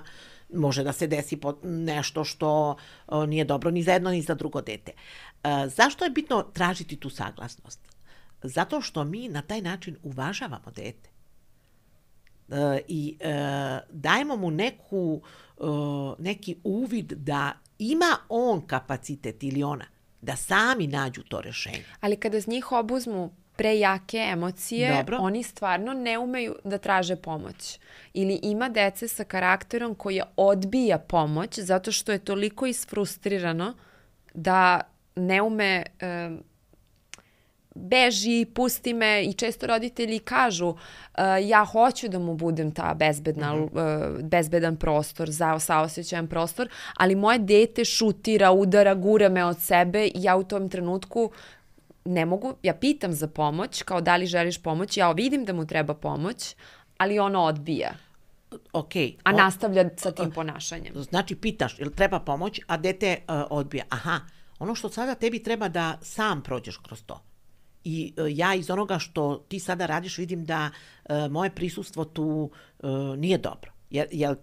može 0.54 0.84
da 0.84 0.94
se 0.94 1.08
desi 1.08 1.40
nešto 1.64 2.24
što 2.24 2.76
nije 3.28 3.46
dobro 3.46 3.72
ni 3.72 3.84
za 3.84 3.94
jedno 3.94 4.10
ni 4.10 4.22
za 4.22 4.34
drugo 4.36 4.62
dete. 4.62 4.92
E, 4.92 5.70
zašto 5.70 6.06
je 6.06 6.10
bitno 6.10 6.44
tražiti 6.54 6.96
tu 6.96 7.10
saglasnost? 7.10 7.95
Zato 8.48 8.82
što 8.82 9.04
mi 9.04 9.30
na 9.30 9.42
taj 9.42 9.62
način 9.62 9.98
uvažavamo 10.04 10.72
dete. 10.76 11.10
E, 12.50 12.82
I 12.88 13.18
e, 13.20 13.80
dajemo 13.90 14.36
mu 14.36 14.52
neku, 14.52 15.22
e, 15.58 15.64
neki 16.20 16.56
uvid 16.64 17.14
da 17.14 17.52
ima 17.80 18.18
on 18.30 18.68
kapacitet 18.68 19.44
ili 19.44 19.64
ona 19.64 19.86
da 20.22 20.36
sami 20.36 20.88
nađu 20.88 21.24
to 21.24 21.42
rešenje. 21.42 21.84
Ali 22.02 22.16
kada 22.16 22.40
z 22.40 22.48
njih 22.48 22.72
obuzmu 22.72 23.32
prejake 23.56 24.18
emocije, 24.18 24.98
Dobro. 24.98 25.18
oni 25.22 25.44
stvarno 25.44 25.94
ne 25.94 26.18
umeju 26.18 26.56
da 26.64 26.78
traže 26.78 27.16
pomoć. 27.16 27.80
Ili 28.14 28.40
ima 28.44 28.70
dece 28.70 29.08
sa 29.08 29.24
karakterom 29.24 29.96
koja 29.96 30.26
odbija 30.36 30.98
pomoć 31.00 31.60
zato 31.60 31.92
što 31.92 32.12
je 32.12 32.20
toliko 32.20 32.66
isfrustrirano 32.66 33.74
da 34.34 34.82
ne 35.16 35.42
ume 35.42 35.84
beži, 37.76 38.46
pusti 38.54 38.94
me 38.94 39.24
i 39.24 39.34
često 39.34 39.68
roditelji 39.68 40.20
kažu 40.20 40.68
uh, 40.68 40.78
ja 41.44 41.66
hoću 41.66 42.08
da 42.08 42.20
mu 42.20 42.36
budem 42.36 42.72
ta 42.72 42.94
bezbedna, 42.94 43.56
mm 43.56 43.58
-hmm. 43.58 44.18
uh, 44.18 44.24
bezbedan 44.24 44.76
prostor, 44.76 45.30
za 45.30 45.60
saosećajan 45.60 46.28
prostor, 46.28 46.70
ali 46.98 47.16
moje 47.16 47.40
dete 47.40 47.86
šutira, 47.86 48.52
udara, 48.52 48.96
gura 48.96 49.30
me 49.30 49.46
od 49.46 49.60
sebe 49.60 50.06
i 50.06 50.12
ja 50.16 50.36
u 50.36 50.44
tom 50.44 50.70
trenutku 50.70 51.32
ne 52.06 52.26
mogu, 52.26 52.56
ja 52.64 52.74
pitam 52.74 53.14
za 53.14 53.28
pomoć, 53.28 53.84
kao 53.84 54.02
da 54.02 54.16
li 54.16 54.26
želiš 54.26 54.62
pomoć, 54.62 54.98
ja 54.98 55.12
vidim 55.12 55.46
da 55.46 55.54
mu 55.54 55.68
treba 55.68 55.94
pomoć, 55.94 56.56
ali 56.98 57.20
ono 57.20 57.42
odbija. 57.42 57.92
Ok. 58.74 58.92
A 59.24 59.32
nastavlja 59.32 59.90
sa 59.98 60.12
tim 60.12 60.32
ponašanjem. 60.32 60.94
Znači, 60.96 61.36
pitaš, 61.36 61.80
ili 61.80 61.96
treba 61.96 62.20
pomoć, 62.20 62.60
a 62.68 62.78
dete 62.78 63.18
uh, 63.28 63.36
odbija. 63.50 63.84
Aha, 63.90 64.20
ono 64.60 64.76
što 64.76 64.90
sada 64.90 65.16
tebi 65.16 65.44
treba 65.44 65.68
da 65.68 65.98
sam 66.02 66.42
prođeš 66.42 66.78
kroz 66.78 67.04
to. 67.06 67.22
I 67.86 68.14
e, 68.18 68.24
ja 68.30 68.56
iz 68.56 68.70
onoga 68.70 69.00
što 69.00 69.46
ti 69.48 69.60
sada 69.60 69.86
radiš 69.86 70.18
vidim 70.18 70.46
da 70.46 70.70
e, 71.06 71.28
moje 71.30 71.50
prisustvo 71.50 72.06
tu 72.06 72.50
e, 72.80 72.88
nije 73.18 73.38
dobro. 73.38 73.72
Jer, 73.90 74.08
jer 74.12 74.36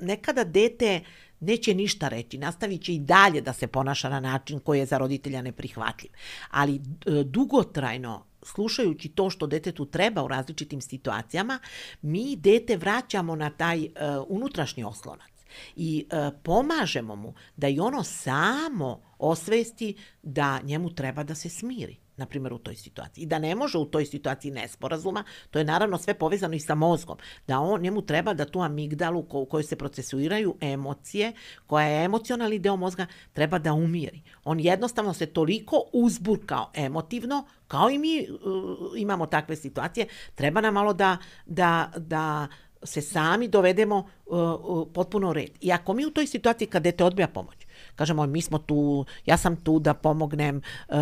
nekada 0.00 0.44
dete 0.44 1.00
neće 1.40 1.74
ništa 1.74 2.08
reći, 2.08 2.38
nastavit 2.38 2.82
će 2.82 2.94
i 2.94 2.98
dalje 2.98 3.40
da 3.40 3.52
se 3.52 3.66
ponaša 3.66 4.08
na 4.08 4.20
način 4.20 4.60
koji 4.60 4.78
je 4.78 4.86
za 4.86 4.98
roditelja 4.98 5.42
neprihvatljiv. 5.42 6.10
Ali 6.50 6.80
dugotrajno 7.24 8.26
slušajući 8.42 9.08
to 9.08 9.30
što 9.30 9.46
detetu 9.46 9.86
treba 9.86 10.22
u 10.22 10.28
različitim 10.28 10.80
situacijama, 10.80 11.58
mi 12.02 12.36
dete 12.36 12.76
vraćamo 12.76 13.36
na 13.36 13.50
taj 13.50 13.88
unutrašnji 14.28 14.84
oslonac 14.84 15.34
i 15.76 16.06
uh, 16.06 16.34
pomažemo 16.42 17.16
mu 17.16 17.34
da 17.56 17.68
i 17.68 17.80
ono 17.80 18.02
samo 18.02 19.02
osvesti 19.18 19.96
da 20.22 20.60
njemu 20.62 20.94
treba 20.94 21.22
da 21.22 21.34
se 21.34 21.48
smiri 21.48 22.03
na 22.16 22.26
primjer 22.26 22.52
u 22.52 22.58
toj 22.58 22.74
situaciji. 22.74 23.22
I 23.22 23.26
da 23.26 23.38
ne 23.38 23.54
može 23.54 23.78
u 23.78 23.84
toj 23.84 24.06
situaciji 24.06 24.50
nesporazuma, 24.50 25.24
to 25.50 25.58
je 25.58 25.64
naravno 25.64 25.98
sve 25.98 26.14
povezano 26.14 26.54
i 26.54 26.60
sa 26.60 26.74
mozgom, 26.74 27.18
da 27.46 27.60
on, 27.60 27.80
njemu 27.80 28.02
treba 28.02 28.34
da 28.34 28.44
tu 28.44 28.60
amigdalu 28.60 29.26
u 29.30 29.46
kojoj 29.46 29.64
se 29.64 29.76
procesuiraju 29.76 30.56
emocije, 30.60 31.32
koja 31.66 31.86
je 31.86 32.04
emocionalni 32.04 32.58
deo 32.58 32.76
mozga, 32.76 33.06
treba 33.32 33.58
da 33.58 33.72
umiri. 33.72 34.22
On 34.44 34.60
jednostavno 34.60 35.14
se 35.14 35.26
toliko 35.26 35.82
uzburkao 35.92 36.70
emotivno, 36.74 37.44
kao 37.68 37.90
i 37.90 37.98
mi 37.98 38.26
uh, 38.30 38.92
imamo 38.96 39.26
takve 39.26 39.56
situacije, 39.56 40.06
treba 40.34 40.60
nam 40.60 40.74
malo 40.74 40.92
da, 40.92 41.16
da, 41.46 41.92
da 41.96 42.48
se 42.82 43.00
sami 43.00 43.48
dovedemo 43.48 43.98
uh, 44.26 44.38
uh, 44.38 44.88
potpuno 44.94 45.32
red. 45.32 45.50
I 45.60 45.72
ako 45.72 45.94
mi 45.94 46.06
u 46.06 46.10
toj 46.10 46.26
situaciji 46.26 46.68
kad 46.68 46.82
dete 46.82 47.04
odbija 47.04 47.28
pomoć, 47.28 47.63
kažemo 47.96 48.26
mi 48.26 48.42
smo 48.42 48.58
tu, 48.58 49.06
ja 49.26 49.36
sam 49.36 49.56
tu 49.56 49.78
da 49.78 49.94
pomognem, 49.94 50.56
uh, 50.88 50.94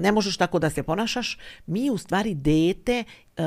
ne 0.00 0.12
možeš 0.12 0.36
tako 0.36 0.58
da 0.58 0.70
se 0.70 0.82
ponašaš, 0.82 1.38
mi 1.66 1.90
u 1.90 1.98
stvari 1.98 2.34
dete 2.34 3.04
uh, 3.38 3.44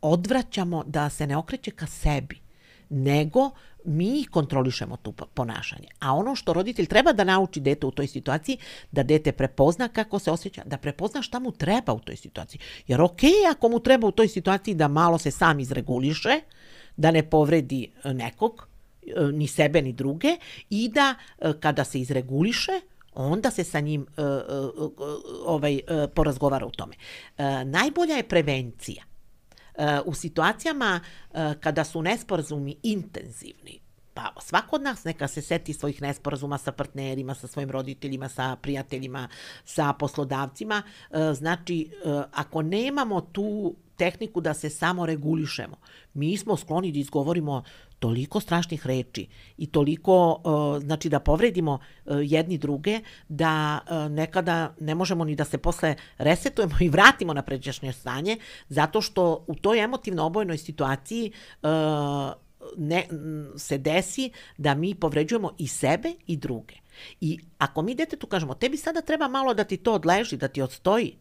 odvraćamo 0.00 0.84
da 0.86 1.10
se 1.10 1.26
ne 1.26 1.36
okreće 1.36 1.70
ka 1.70 1.86
sebi, 1.86 2.40
nego 2.88 3.50
mi 3.84 4.24
kontrolišemo 4.30 4.96
tu 4.96 5.12
ponašanje. 5.12 5.88
A 5.98 6.14
ono 6.14 6.34
što 6.34 6.52
roditelj 6.52 6.86
treba 6.86 7.12
da 7.12 7.24
nauči 7.24 7.60
dete 7.60 7.86
u 7.86 7.90
toj 7.90 8.06
situaciji, 8.06 8.58
da 8.92 9.02
dete 9.02 9.32
prepozna 9.32 9.88
kako 9.88 10.18
se 10.18 10.30
osjeća, 10.30 10.62
da 10.64 10.78
prepozna 10.78 11.22
šta 11.22 11.38
mu 11.38 11.52
treba 11.52 11.92
u 11.92 11.98
toj 11.98 12.16
situaciji. 12.16 12.60
Jer 12.86 13.00
ok, 13.00 13.20
ako 13.50 13.68
mu 13.68 13.80
treba 13.80 14.06
u 14.06 14.10
toj 14.10 14.28
situaciji 14.28 14.74
da 14.74 14.88
malo 14.88 15.18
se 15.18 15.30
sam 15.30 15.60
izreguliše, 15.60 16.40
da 16.96 17.10
ne 17.10 17.30
povredi 17.30 17.92
nekog, 18.04 18.68
E, 18.68 18.75
ni 19.32 19.46
sebe 19.48 19.82
ni 19.82 19.92
druge 19.92 20.36
i 20.70 20.88
da 20.88 21.14
e, 21.38 21.52
kada 21.60 21.84
se 21.84 22.00
izreguliše 22.00 22.80
onda 23.18 23.50
se 23.50 23.64
sa 23.64 23.80
njim 23.80 24.06
uh, 24.16 24.90
ovaj 25.46 25.80
porazgovara 26.14 26.66
u 26.66 26.70
tome. 26.70 26.94
Najbolja 27.64 28.14
je 28.14 28.28
prevencija. 28.28 29.04
u 30.04 30.14
situacijama 30.14 31.00
e, 31.00 31.54
kada 31.60 31.84
su 31.84 32.02
nesporazumi 32.02 32.76
intenzivni, 32.82 33.80
Pa 34.16 34.32
svako 34.40 34.76
od 34.76 34.82
nas 34.82 35.04
neka 35.04 35.28
se 35.28 35.42
seti 35.42 35.74
svojih 35.74 36.02
nesporazuma 36.02 36.58
sa 36.58 36.72
partnerima, 36.72 37.34
sa 37.34 37.46
svojim 37.46 37.70
roditeljima, 37.70 38.28
sa 38.28 38.56
prijateljima, 38.62 39.28
sa 39.64 39.92
poslodavcima. 39.92 40.82
E, 41.10 41.34
znači, 41.34 41.90
e, 42.04 42.22
ako 42.32 42.62
nemamo 42.62 43.20
tu 43.20 43.74
tehniku 43.96 44.40
da 44.40 44.54
se 44.54 44.70
samo 44.70 45.06
regulišemo, 45.06 45.76
mi 46.14 46.36
smo 46.36 46.56
skloni 46.56 46.92
da 46.92 46.98
izgovorimo 46.98 47.62
toliko 47.98 48.40
strašnih 48.40 48.86
reči 48.86 49.26
i 49.58 49.66
toliko, 49.66 50.42
e, 50.76 50.80
znači 50.80 51.08
da 51.08 51.20
povredimo 51.20 51.78
jedni 52.06 52.58
druge, 52.58 53.00
da 53.28 53.80
nekada 54.10 54.74
ne 54.80 54.94
možemo 54.94 55.24
ni 55.24 55.34
da 55.34 55.44
se 55.44 55.58
posle 55.58 55.94
resetujemo 56.18 56.76
i 56.80 56.88
vratimo 56.88 57.34
na 57.34 57.42
pređašnje 57.42 57.92
stanje, 57.92 58.38
zato 58.68 59.00
što 59.00 59.44
u 59.46 59.54
toj 59.54 59.84
emotivno 59.84 60.24
obojnoj 60.24 60.58
situaciji 60.58 61.32
ne, 62.76 63.06
se 63.56 63.78
desi 63.78 64.30
da 64.58 64.74
mi 64.74 64.94
povređujemo 64.94 65.50
i 65.58 65.68
sebe 65.68 66.14
i 66.26 66.36
druge. 66.36 66.74
I 67.20 67.38
ako 67.58 67.82
mi 67.82 67.94
detetu 67.94 68.26
kažemo, 68.26 68.54
tebi 68.54 68.76
sada 68.76 69.00
treba 69.00 69.28
malo 69.28 69.54
da 69.54 69.64
ti 69.64 69.76
to 69.76 69.92
odleži, 69.92 70.36
da 70.36 70.48
ti 70.48 70.62
odstoji, 70.62 71.16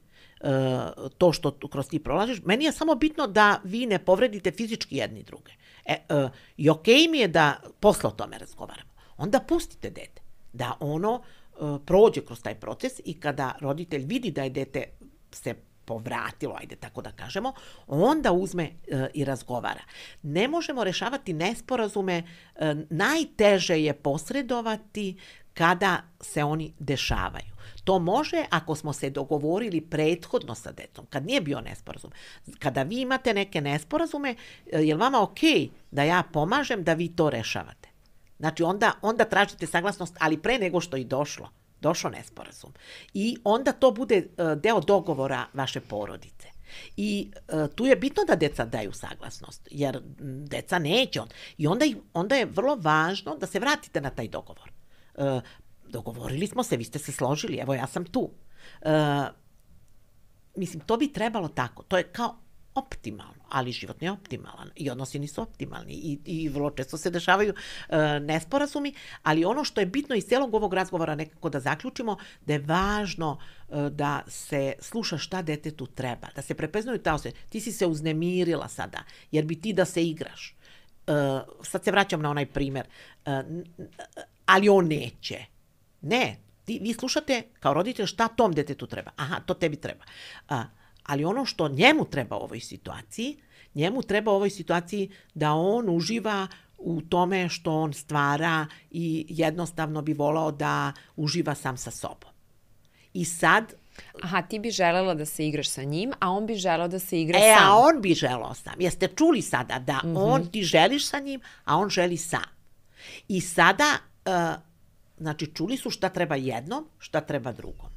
to 1.17 1.33
što 1.33 1.57
kroz 1.71 1.87
ti 1.87 1.99
prolažiš, 1.99 2.41
meni 2.45 2.65
je 2.65 2.71
samo 2.71 2.95
bitno 2.95 3.27
da 3.27 3.61
vi 3.63 3.85
ne 3.85 3.99
povredite 3.99 4.51
fizički 4.51 4.97
jedni 4.97 5.23
druge. 5.23 5.51
E, 5.85 5.97
uh, 6.09 6.29
I 6.57 6.69
okej 6.69 6.95
okay 6.95 7.11
mi 7.11 7.17
je 7.17 7.27
da 7.27 7.61
posle 7.79 8.09
o 8.09 8.11
tome 8.11 8.37
razgovaramo. 8.37 8.89
Onda 9.17 9.39
pustite 9.39 9.89
dete 9.89 10.21
da 10.53 10.73
ono 10.79 11.13
uh, 11.13 11.81
prođe 11.85 12.25
kroz 12.25 12.41
taj 12.41 12.55
proces 12.55 12.93
i 13.05 13.19
kada 13.19 13.55
roditelj 13.61 14.05
vidi 14.05 14.31
da 14.31 14.43
je 14.43 14.49
dete 14.49 14.83
se 15.31 15.55
povratilo, 15.85 16.55
ajde 16.59 16.75
tako 16.75 17.01
da 17.01 17.11
kažemo, 17.11 17.53
onda 17.87 18.31
uzme 18.31 18.63
e, 18.63 19.07
i 19.13 19.25
razgovara. 19.25 19.81
Ne 20.21 20.47
možemo 20.47 20.83
rešavati 20.83 21.33
nesporazume, 21.33 22.23
e, 22.55 22.75
najteže 22.89 23.81
je 23.81 23.93
posredovati 23.93 25.17
kada 25.53 26.01
se 26.21 26.43
oni 26.43 26.73
dešavaju. 26.79 27.54
To 27.85 27.99
može 27.99 28.45
ako 28.49 28.75
smo 28.75 28.93
se 28.93 29.09
dogovorili 29.09 29.81
prethodno 29.81 30.55
sa 30.55 30.71
decom, 30.71 31.05
kad 31.09 31.25
nije 31.25 31.41
bio 31.41 31.61
nesporazum. 31.61 32.11
Kada 32.59 32.83
vi 32.83 33.01
imate 33.01 33.33
neke 33.33 33.61
nesporazume, 33.61 34.35
e, 34.71 34.79
je 34.81 34.95
li 34.95 34.99
vama 34.99 35.21
okej 35.21 35.51
okay 35.51 35.69
da 35.91 36.03
ja 36.03 36.23
pomažem 36.33 36.83
da 36.83 36.93
vi 36.93 37.15
to 37.15 37.29
rešavate? 37.29 37.89
Znači 38.39 38.63
onda, 38.63 38.91
onda 39.01 39.25
tražite 39.25 39.67
saglasnost, 39.67 40.15
ali 40.19 40.37
pre 40.37 40.59
nego 40.59 40.81
što 40.81 40.97
i 40.97 41.03
došlo 41.03 41.49
došao 41.81 42.11
nesporazum. 42.11 42.73
I 43.13 43.37
onda 43.43 43.71
to 43.71 43.91
bude 43.91 44.15
e, 44.15 44.55
deo 44.55 44.79
dogovora 44.79 45.45
vaše 45.53 45.79
porodice. 45.79 46.47
I 46.97 47.31
e, 47.47 47.67
tu 47.75 47.85
je 47.85 47.95
bitno 47.95 48.23
da 48.27 48.35
deca 48.35 48.65
daju 48.65 48.93
saglasnost, 48.93 49.67
jer 49.71 50.01
deca 50.53 50.79
neće. 50.79 51.21
On. 51.21 51.27
I 51.57 51.67
onda, 51.67 51.85
onda 52.13 52.35
je 52.35 52.45
vrlo 52.45 52.75
važno 52.75 53.35
da 53.37 53.47
se 53.47 53.59
vratite 53.59 54.01
na 54.01 54.09
taj 54.09 54.27
dogovor. 54.27 54.71
E, 55.15 55.41
dogovorili 55.87 56.47
smo 56.47 56.63
se, 56.63 56.77
vi 56.77 56.83
ste 56.83 56.99
se 56.99 57.11
složili, 57.11 57.57
evo 57.57 57.73
ja 57.73 57.87
sam 57.87 58.05
tu. 58.05 58.31
E, 58.81 58.89
mislim, 60.55 60.83
to 60.85 60.97
bi 60.97 61.13
trebalo 61.13 61.47
tako. 61.47 61.83
To 61.83 61.97
je 61.97 62.03
kao 62.03 62.37
optimalno, 62.75 63.43
ali 63.49 63.71
život 63.71 64.01
nije 64.01 64.11
optimalan 64.11 64.69
i 64.75 64.89
odnosi 64.89 65.19
nisu 65.19 65.41
optimalni 65.41 65.93
i, 65.93 66.19
i 66.25 66.49
vrlo 66.49 66.69
često 66.69 66.97
se 66.97 67.09
dešavaju 67.09 67.53
e, 67.53 68.19
nesporazumi, 68.19 68.93
ali 69.23 69.45
ono 69.45 69.63
što 69.63 69.81
je 69.81 69.85
bitno 69.85 70.15
iz 70.15 70.25
celog 70.25 70.53
ovog 70.53 70.73
razgovora 70.73 71.15
nekako 71.15 71.49
da 71.49 71.59
zaključimo, 71.59 72.17
da 72.45 72.53
je 72.53 72.59
važno 72.59 73.39
e, 73.69 73.89
da 73.89 74.21
se 74.27 74.73
sluša 74.79 75.17
šta 75.17 75.41
detetu 75.41 75.85
treba, 75.87 76.27
da 76.35 76.41
se 76.41 76.53
prepeznaju 76.53 76.99
ta 76.99 77.13
osjeća. 77.13 77.37
Ti 77.49 77.59
si 77.59 77.71
se 77.71 77.87
uznemirila 77.87 78.67
sada, 78.67 79.03
jer 79.31 79.45
bi 79.45 79.61
ti 79.61 79.73
da 79.73 79.85
se 79.85 80.03
igraš. 80.03 80.55
E, 81.07 81.11
sad 81.63 81.83
se 81.83 81.91
vraćam 81.91 82.21
na 82.21 82.29
onaj 82.29 82.45
primer, 82.45 82.85
e, 83.25 83.43
ali 84.45 84.69
on 84.69 84.87
neće. 84.87 85.54
Ne, 86.05 86.37
ti, 86.65 86.79
vi 86.81 86.93
slušate 86.93 87.43
kao 87.59 87.73
roditelj 87.73 88.05
šta 88.05 88.27
tom 88.27 88.53
detetu 88.53 88.87
treba. 88.87 89.11
Aha, 89.15 89.39
to 89.45 89.53
tebi 89.53 89.75
treba. 89.75 90.03
A, 90.49 90.63
ali 91.03 91.25
ono 91.25 91.45
što 91.45 91.67
njemu 91.67 92.05
treba 92.05 92.37
u 92.37 92.43
ovoj 92.43 92.59
situaciji, 92.59 93.37
njemu 93.73 94.01
treba 94.01 94.31
u 94.31 94.35
ovoj 94.35 94.49
situaciji 94.49 95.09
da 95.33 95.53
on 95.53 95.89
uživa 95.89 96.47
u 96.77 97.01
tome 97.01 97.49
što 97.49 97.73
on 97.73 97.93
stvara 97.93 98.67
i 98.91 99.25
jednostavno 99.29 100.01
bi 100.01 100.13
volao 100.13 100.51
da 100.51 100.93
uživa 101.15 101.55
sam 101.55 101.77
sa 101.77 101.91
sobom. 101.91 102.31
I 103.13 103.25
sad... 103.25 103.73
Aha, 104.21 104.41
ti 104.41 104.59
bi 104.59 104.71
želela 104.71 105.13
da 105.13 105.25
se 105.25 105.47
igraš 105.47 105.69
sa 105.69 105.83
njim, 105.83 106.11
a 106.19 106.31
on 106.31 106.45
bi 106.45 106.55
želeo 106.55 106.87
da 106.87 106.99
se 106.99 107.21
igra 107.21 107.37
e, 107.37 107.41
sam. 107.41 107.63
E, 107.63 107.67
a 107.67 107.75
on 107.75 108.01
bi 108.01 108.13
želeo 108.13 108.53
sam. 108.53 108.73
Jeste 108.79 109.07
čuli 109.07 109.41
sada 109.41 109.79
da 109.79 109.99
mm 110.03 110.07
-hmm. 110.07 110.33
on, 110.33 110.51
ti 110.51 110.63
želiš 110.63 111.07
sa 111.07 111.19
njim, 111.19 111.41
a 111.63 111.77
on 111.77 111.89
želi 111.89 112.17
sam. 112.17 112.43
I 113.27 113.41
sada, 113.41 113.97
uh, 114.25 114.61
znači, 115.17 115.53
čuli 115.53 115.77
su 115.77 115.89
šta 115.89 116.09
treba 116.09 116.35
jednom, 116.35 116.87
šta 116.97 117.21
treba 117.21 117.51
drugom. 117.51 117.89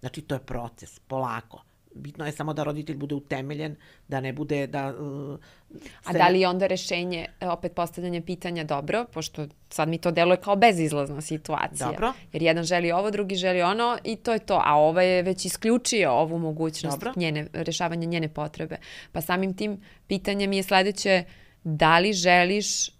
Znači, 0.00 0.22
to 0.22 0.34
je 0.34 0.40
proces, 0.40 0.98
polako 0.98 1.62
bitno 1.94 2.26
je 2.26 2.32
samo 2.32 2.54
da 2.54 2.62
roditelj 2.62 2.96
bude 2.96 3.14
utemeljen, 3.14 3.76
da 4.08 4.20
ne 4.20 4.32
bude 4.32 4.66
da... 4.66 4.94
Uh, 4.98 5.38
se... 5.70 5.90
A 6.04 6.12
da 6.12 6.28
li 6.28 6.40
je 6.40 6.48
onda 6.48 6.66
rešenje, 6.66 7.26
e, 7.40 7.48
opet 7.48 7.72
postavljanje 7.72 8.20
pitanja 8.20 8.64
dobro, 8.64 9.04
pošto 9.12 9.46
sad 9.70 9.88
mi 9.88 9.98
to 9.98 10.10
deluje 10.10 10.36
kao 10.36 10.56
bezizlazna 10.56 11.20
situacija. 11.20 11.86
Dobro. 11.86 12.12
Jer 12.32 12.42
jedan 12.42 12.64
želi 12.64 12.92
ovo, 12.92 13.10
drugi 13.10 13.34
želi 13.36 13.62
ono 13.62 13.98
i 14.04 14.16
to 14.16 14.32
je 14.32 14.38
to. 14.38 14.62
A 14.64 14.74
ovaj 14.74 15.16
je 15.16 15.22
već 15.22 15.44
isključio 15.44 16.12
ovu 16.12 16.38
mogućnost 16.38 16.98
dobro. 16.98 17.12
njene, 17.16 17.46
rešavanja 17.52 18.06
njene 18.06 18.28
potrebe. 18.28 18.76
Pa 19.12 19.20
samim 19.20 19.56
tim 19.56 19.80
pitanje 20.06 20.46
mi 20.46 20.56
je 20.56 20.62
sledeće, 20.62 21.24
da 21.64 21.98
li 21.98 22.12
želiš, 22.12 22.90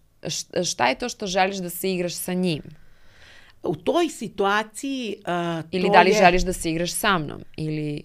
šta 0.64 0.88
je 0.88 0.98
to 0.98 1.08
što 1.08 1.26
želiš 1.26 1.56
da 1.56 1.70
se 1.70 1.92
igraš 1.92 2.14
sa 2.14 2.32
njim? 2.32 2.62
U 3.62 3.76
toj 3.76 4.08
situaciji... 4.08 5.16
Uh, 5.18 5.64
ili 5.70 5.90
da 5.90 6.02
li 6.02 6.10
je... 6.10 6.16
želiš 6.16 6.42
da 6.42 6.52
se 6.52 6.70
igraš 6.70 6.92
sa 6.92 7.18
mnom? 7.18 7.40
Ili... 7.56 8.02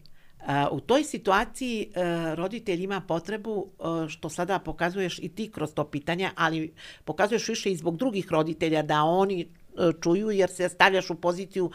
U 0.71 0.79
toj 0.79 1.03
situaciji 1.03 1.91
e, 1.95 2.35
roditelj 2.35 2.83
ima 2.83 3.01
potrebu, 3.01 3.67
e, 3.79 4.09
što 4.09 4.29
sada 4.29 4.59
pokazuješ 4.59 5.19
i 5.19 5.29
ti 5.29 5.51
kroz 5.51 5.73
to 5.73 5.83
pitanje, 5.83 6.29
ali 6.35 6.73
pokazuješ 7.05 7.47
više 7.47 7.71
i 7.71 7.75
zbog 7.75 7.97
drugih 7.97 8.31
roditelja 8.31 8.81
da 8.81 9.03
oni 9.03 9.41
e, 9.41 9.45
čuju 10.01 10.31
jer 10.31 10.49
se 10.49 10.69
stavljaš 10.69 11.09
u 11.09 11.15
poziciju 11.15 11.71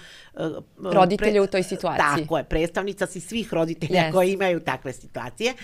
roditelja 0.79 1.33
pre, 1.33 1.41
u 1.41 1.47
toj 1.47 1.63
situaciji. 1.63 2.23
Tako 2.23 2.39
je, 2.39 2.45
predstavnica 2.45 3.07
si 3.07 3.21
svih 3.21 3.53
roditelja 3.53 4.01
yes. 4.01 4.13
koji 4.13 4.33
imaju 4.33 4.61
takve 4.61 4.93
situacije. 4.93 5.55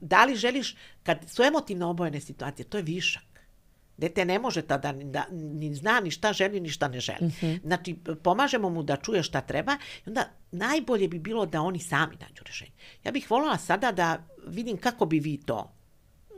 Da 0.00 0.24
li 0.28 0.36
želiš, 0.36 0.76
kad 1.02 1.18
su 1.26 1.42
emotivno 1.42 1.90
obojene 1.90 2.20
situacije, 2.20 2.66
to 2.66 2.76
je 2.76 2.82
višak. 2.82 3.25
Dete 3.96 4.24
ne 4.24 4.38
može 4.38 4.62
tada 4.62 4.92
da, 4.92 5.04
da, 5.04 5.26
ni 5.32 5.74
zna 5.74 6.00
ni 6.00 6.10
šta 6.10 6.32
želi 6.32 6.60
ni 6.60 6.68
šta 6.68 6.88
ne 6.88 7.00
želi. 7.00 7.26
Mm 7.26 7.32
-hmm. 7.40 7.60
Znači, 7.62 7.96
pomažemo 8.22 8.70
mu 8.70 8.82
da 8.82 8.96
čuje 8.96 9.22
šta 9.22 9.40
treba 9.40 9.72
i 10.06 10.08
onda 10.08 10.28
najbolje 10.50 11.08
bi 11.08 11.18
bilo 11.18 11.46
da 11.46 11.62
oni 11.62 11.78
sami 11.78 12.16
nađu 12.20 12.44
rešenje. 12.46 12.72
Ja 13.04 13.12
bih 13.12 13.30
voljela 13.30 13.58
sada 13.58 13.92
da 13.92 14.26
vidim 14.46 14.76
kako 14.76 15.06
bi 15.06 15.20
vi 15.20 15.36
to 15.36 15.76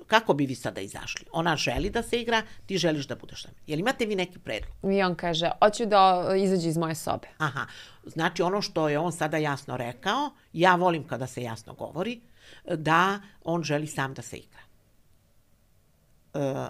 kako 0.09 0.35
bi 0.35 0.47
vi 0.47 0.55
sada 0.55 0.81
izašli? 0.81 1.27
Ona 1.33 1.57
želi 1.57 1.91
da 1.91 2.03
se 2.03 2.21
igra, 2.21 2.43
ti 2.67 2.79
želiš 2.79 3.07
da 3.07 3.17
budeš 3.17 3.43
tamo. 3.43 3.55
Jel 3.67 3.79
imate 3.79 4.07
vi 4.07 4.17
neki 4.17 4.39
predlog? 4.39 4.95
I 4.95 5.03
on 5.03 5.15
kaže, 5.15 5.51
hoću 5.65 5.87
da 5.87 6.35
izađe 6.37 6.69
iz 6.69 6.77
moje 6.77 6.95
sobe. 6.95 7.29
Aha, 7.39 7.67
znači 8.07 8.43
ono 8.43 8.63
što 8.63 8.89
je 8.89 8.99
on 8.99 9.13
sada 9.13 9.37
jasno 9.37 9.77
rekao, 9.77 10.31
ja 10.53 10.75
volim 10.75 11.07
kada 11.09 11.27
se 11.27 11.43
jasno 11.43 11.75
govori, 11.75 12.21
da 12.75 13.21
on 13.45 13.63
želi 13.63 13.87
sam 13.87 14.15
da 14.15 14.23
se 14.23 14.37
igra. 14.37 14.61
Uh, 16.35 16.69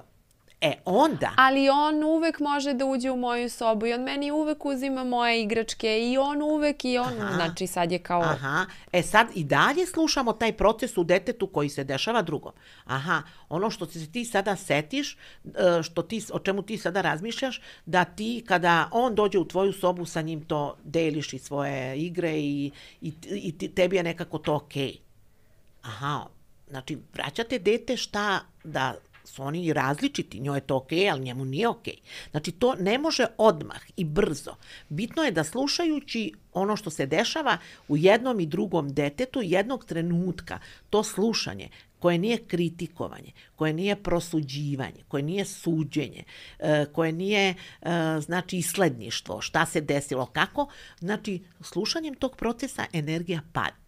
E, 0.61 0.73
onda... 0.85 1.31
Ali 1.37 1.69
on 1.69 2.05
uvek 2.05 2.41
može 2.41 2.75
da 2.75 2.85
uđe 2.85 3.11
u 3.11 3.17
moju 3.17 3.51
sobu 3.51 3.87
i 3.87 3.93
on 3.93 4.03
meni 4.03 4.31
uvek 4.31 4.65
uzima 4.65 5.05
moje 5.05 5.43
igračke 5.43 6.01
i 6.01 6.19
on 6.19 6.43
uvek 6.43 6.85
i 6.85 6.99
on... 6.99 7.21
Aha. 7.21 7.35
Znači, 7.35 7.67
sad 7.67 7.93
je 7.93 7.99
kao... 7.99 8.23
Aha. 8.23 8.67
E, 8.93 9.03
sad 9.03 9.27
i 9.35 9.45
dalje 9.45 9.87
slušamo 9.87 10.33
taj 10.33 10.53
proces 10.53 10.99
u 10.99 11.05
detetu 11.05 11.47
koji 11.47 11.69
se 11.69 11.85
dešava 11.85 12.23
drugom. 12.23 12.53
Aha, 12.85 13.23
ono 13.49 13.71
što 13.71 13.87
se 13.87 14.13
ti 14.13 14.25
sada 14.25 14.57
setiš, 14.57 15.17
e, 15.45 15.83
što 15.83 16.03
ti, 16.03 16.23
o 16.33 16.39
čemu 16.39 16.63
ti 16.63 16.79
sada 16.79 17.01
razmišljaš, 17.01 17.61
da 17.87 18.05
ti 18.05 18.45
kada 18.49 18.89
on 18.93 19.15
dođe 19.15 19.39
u 19.39 19.49
tvoju 19.49 19.73
sobu 19.73 20.07
sa 20.07 20.21
njim 20.21 20.45
to 20.45 20.77
deliš 20.85 21.33
i 21.33 21.39
svoje 21.39 21.99
igre 21.99 22.39
i, 22.39 22.71
i, 23.01 23.13
i 23.31 23.75
tebi 23.75 23.97
je 23.97 24.03
nekako 24.03 24.39
to 24.39 24.55
okej. 24.55 24.89
Okay. 24.89 24.99
Aha, 25.83 26.27
znači 26.69 26.99
vraćate 27.15 27.59
dete 27.59 27.97
šta 27.97 28.41
da 28.65 28.95
su 29.29 29.43
oni 29.43 29.73
različiti, 29.73 30.41
njoj 30.41 30.57
je 30.57 30.61
to 30.61 30.77
okej, 30.77 30.99
okay, 30.99 31.13
ali 31.13 31.25
njemu 31.25 31.45
nije 31.45 31.69
okej. 31.69 31.95
Okay. 31.95 32.31
Znači, 32.31 32.53
to 32.53 32.75
ne 32.75 32.99
može 32.99 33.27
odmah 33.39 33.81
i 33.97 34.05
brzo. 34.05 34.55
Bitno 34.89 35.23
je 35.23 35.31
da 35.31 35.45
slušajući 35.45 36.33
ono 36.53 36.77
što 36.77 36.91
se 36.91 37.07
dešava 37.07 37.59
u 37.89 37.97
jednom 37.97 38.41
i 38.41 38.47
drugom 38.47 38.93
detetu, 38.95 39.41
jednog 39.43 39.85
trenutka, 39.85 40.59
to 40.91 41.05
slušanje, 41.05 41.69
koje 41.99 42.19
nije 42.19 42.39
kritikovanje, 42.39 43.33
koje 43.57 43.73
nije 43.73 44.03
prosuđivanje, 44.03 45.03
koje 45.09 45.23
nije 45.23 45.45
suđenje, 45.45 46.25
e, 46.59 46.87
koje 46.93 47.13
nije 47.13 47.49
e, 47.49 47.55
znači 48.21 48.59
isledništvo, 48.59 49.41
šta 49.41 49.67
se 49.67 49.81
desilo, 49.81 50.27
kako, 50.27 50.69
znači 50.99 51.43
slušanjem 51.61 52.15
tog 52.15 52.37
procesa 52.37 52.87
energija 52.93 53.41
padne 53.53 53.88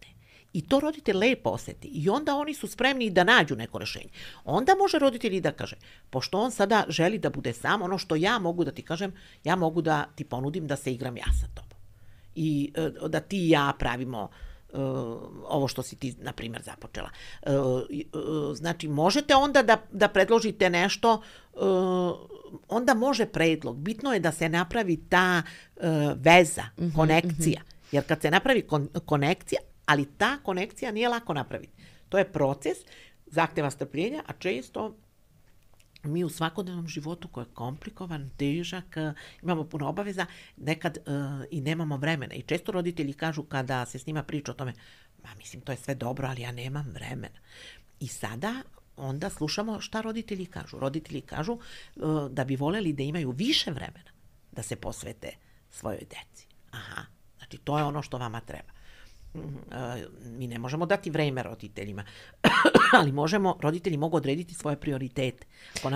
I 0.53 0.61
to 0.61 0.79
roditelj 0.79 1.17
lepo 1.17 1.49
oseti. 1.49 1.87
I 1.87 2.09
onda 2.09 2.35
oni 2.35 2.53
su 2.53 2.67
spremni 2.67 3.09
da 3.09 3.23
nađu 3.23 3.55
neko 3.55 3.77
rešenje. 3.77 4.09
Onda 4.45 4.75
može 4.75 4.99
roditelj 4.99 5.35
i 5.35 5.41
da 5.41 5.51
kaže, 5.51 5.75
pošto 6.09 6.39
on 6.39 6.51
sada 6.51 6.83
želi 6.89 7.17
da 7.17 7.29
bude 7.29 7.53
sam, 7.53 7.81
ono 7.81 7.97
što 7.97 8.15
ja 8.15 8.39
mogu 8.39 8.63
da 8.63 8.71
ti 8.71 8.81
kažem, 8.81 9.13
ja 9.43 9.55
mogu 9.55 9.81
da 9.81 10.05
ti 10.15 10.23
ponudim 10.23 10.67
da 10.67 10.75
se 10.75 10.93
igram 10.93 11.17
ja 11.17 11.31
sa 11.41 11.47
tobom. 11.53 11.77
I 12.35 12.71
e, 12.75 12.89
da 13.07 13.19
ti 13.19 13.37
i 13.37 13.49
ja 13.49 13.73
pravimo 13.79 14.23
uh, 14.23 14.79
ovo 15.47 15.67
što 15.67 15.83
si 15.83 15.95
ti, 15.95 16.15
na 16.19 16.33
primjer, 16.33 16.61
započela. 16.61 17.09
Uh, 17.41 17.53
uh, 17.53 18.55
znači, 18.55 18.87
možete 18.87 19.35
onda 19.35 19.63
da, 19.63 19.77
da 19.91 20.07
predložite 20.07 20.69
nešto, 20.69 21.21
onda 22.67 22.93
može 22.93 23.25
predlog. 23.25 23.77
Bitno 23.77 24.13
je 24.13 24.19
da 24.19 24.31
se 24.31 24.49
napravi 24.49 24.97
ta 25.09 25.41
veza, 26.15 26.63
mm 26.77 26.83
-hmm, 26.83 26.95
konekcija. 26.95 27.61
Mm 27.61 27.65
-hmm. 27.65 27.75
Jer 27.91 28.07
kad 28.07 28.21
se 28.21 28.31
napravi 28.31 28.61
kon 28.61 28.89
konekcija, 29.05 29.61
ali 29.85 30.05
ta 30.17 30.37
konekcija 30.43 30.91
nije 30.91 31.09
lako 31.09 31.33
napraviti. 31.33 31.73
To 32.09 32.17
je 32.17 32.31
proces, 32.31 32.77
zahteva 33.25 33.71
strpljenja, 33.71 34.23
a 34.27 34.33
često 34.33 34.97
mi 36.03 36.23
u 36.23 36.29
svakodnevnom 36.29 36.87
životu 36.87 37.27
koji 37.27 37.45
je 37.45 37.53
komplikovan, 37.53 38.29
težak, 38.37 38.95
imamo 39.41 39.63
puno 39.63 39.89
obaveza, 39.89 40.25
nekad 40.57 40.97
uh, 40.97 41.13
i 41.51 41.61
nemamo 41.61 41.97
vremena. 41.97 42.33
I 42.33 42.41
često 42.41 42.71
roditelji 42.71 43.13
kažu 43.13 43.43
kada 43.43 43.85
se 43.85 43.99
s 43.99 44.05
njima 44.05 44.23
priča 44.23 44.51
o 44.51 44.55
tome, 44.55 44.73
ma 45.23 45.29
mislim 45.37 45.61
to 45.61 45.71
je 45.71 45.77
sve 45.77 45.95
dobro, 45.95 46.27
ali 46.27 46.41
ja 46.41 46.51
nemam 46.51 46.91
vremena. 46.93 47.39
I 47.99 48.07
sada 48.07 48.61
onda 48.95 49.29
slušamo 49.29 49.81
šta 49.81 50.01
roditelji 50.01 50.45
kažu. 50.45 50.79
Roditelji 50.79 51.21
kažu 51.21 51.53
uh, 51.53 52.29
da 52.29 52.43
bi 52.43 52.55
voleli 52.55 52.93
da 52.93 53.03
imaju 53.03 53.31
više 53.31 53.71
vremena 53.71 54.11
da 54.51 54.63
se 54.63 54.75
posvete 54.75 55.31
svojoj 55.69 55.99
deci. 56.09 56.47
Aha, 56.71 57.05
znači 57.37 57.57
to 57.57 57.77
je 57.77 57.83
ono 57.83 58.01
što 58.01 58.17
vama 58.17 58.39
treba. 58.39 58.80
Mhm, 59.33 59.57
mi 60.37 60.47
ne 60.47 60.59
možemo 60.59 60.85
dati 60.85 61.09
vreme 61.09 61.43
roditeljima, 61.43 62.03
ali 62.99 63.11
možemo, 63.11 63.57
roditelji 63.61 63.97
mogu 63.97 64.17
odrediti 64.17 64.53
svoje 64.53 64.75
prioritete. 64.75 65.45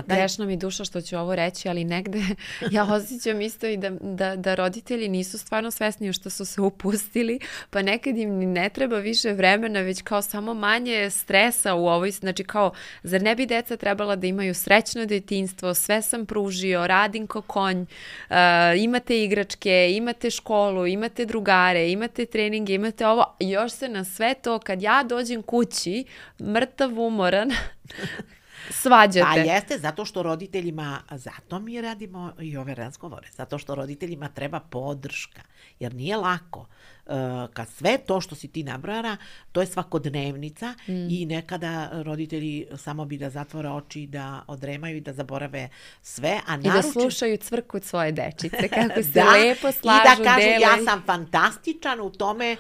taj... 0.04 0.18
Grešno 0.18 0.46
mi 0.46 0.58
duša 0.58 0.86
što 0.86 1.02
ću 1.02 1.18
ovo 1.18 1.36
reći, 1.36 1.70
ali 1.70 1.84
negde 1.84 2.22
ja 2.72 2.94
osjećam 2.94 3.42
isto 3.42 3.68
i 3.68 3.78
da, 3.78 3.90
da, 3.90 4.36
da 4.36 4.56
roditelji 4.56 5.10
nisu 5.10 5.38
stvarno 5.38 5.72
svesni 5.72 6.14
što 6.14 6.30
su 6.30 6.46
se 6.46 6.62
upustili, 6.62 7.40
pa 7.70 7.82
nekad 7.82 8.18
im 8.18 8.30
ni 8.30 8.46
ne 8.46 8.70
treba 8.70 8.98
više 8.98 9.32
vremena, 9.32 9.80
već 9.80 10.02
kao 10.02 10.22
samo 10.22 10.54
manje 10.54 11.10
stresa 11.10 11.74
u 11.76 11.88
ovoj, 11.88 12.12
znači 12.12 12.44
kao, 12.44 12.72
zar 13.04 13.22
ne 13.22 13.36
bi 13.36 13.46
deca 13.46 13.78
trebala 13.78 14.16
da 14.16 14.28
imaju 14.28 14.54
srećno 14.54 15.06
detinstvo, 15.06 15.74
sve 15.74 16.02
sam 16.02 16.26
pružio, 16.26 16.88
radim 16.88 17.28
ko 17.28 17.42
konj, 17.42 17.82
uh, 17.82 18.36
imate 18.78 19.24
igračke, 19.24 19.92
imate 19.96 20.30
školu, 20.30 20.88
imate 20.88 21.26
drugare, 21.26 21.92
imate 21.92 22.26
treninge, 22.26 22.74
imate 22.74 23.08
ovo, 23.08 23.36
još 23.40 23.72
se 23.72 23.90
na 23.90 24.04
sve 24.04 24.34
to, 24.34 24.60
kad 24.60 24.82
ja 24.82 25.04
dođem 25.04 25.42
kući, 25.42 26.06
mrtav 26.40 26.85
umoran, 26.94 27.52
svađate. 28.82 29.26
Pa 29.34 29.40
jeste, 29.40 29.78
zato 29.78 30.06
što 30.06 30.24
roditeljima, 30.24 31.00
zato 31.12 31.60
mi 31.60 31.82
radimo 31.82 32.34
i 32.40 32.58
ove 32.58 32.76
razgovore, 32.76 33.28
zato 33.32 33.58
što 33.58 33.76
roditeljima 33.76 34.30
treba 34.30 34.60
podrška, 34.60 35.42
jer 35.80 35.94
nije 35.94 36.18
lako. 36.18 36.68
Uh, 37.06 37.14
kad 37.54 37.70
sve 37.70 37.98
to 37.98 38.22
što 38.22 38.36
si 38.36 38.48
ti 38.48 38.64
nabrara, 38.64 39.18
to 39.52 39.62
je 39.62 39.68
svakodnevnica 39.68 40.74
mm. 40.88 41.10
i 41.10 41.26
nekada 41.26 41.90
roditelji 42.04 42.68
samo 42.78 43.06
bi 43.06 43.18
da 43.18 43.30
zatvore 43.30 43.70
oči, 43.70 44.08
da 44.08 44.42
odremaju 44.48 44.98
i 44.98 45.02
da 45.02 45.14
zaborave 45.14 45.70
sve. 46.02 46.40
A 46.46 46.58
naruče... 46.58 46.70
I 46.70 46.82
da 46.82 46.82
slušaju 46.82 47.38
cvrku 47.38 47.80
svoje 47.84 48.12
dečice, 48.12 48.68
kako 48.76 49.04
se 49.04 49.10
da, 49.10 49.32
lepo 49.32 49.72
slažu, 49.72 50.02
I 50.02 50.18
da 50.18 50.24
kažu 50.24 50.46
dele. 50.46 50.62
ja 50.62 50.78
sam 50.86 51.04
fantastičan 51.06 52.02
u 52.02 52.10
tome, 52.10 52.56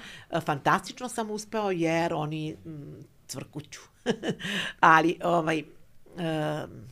fantastično 0.46 1.10
sam 1.10 1.32
uspeo 1.32 1.72
jer 1.72 2.14
oni 2.14 2.56
cvrkuću. 3.28 3.80
Ali, 4.80 5.20
ovaj, 5.24 5.64
um, 6.16 6.88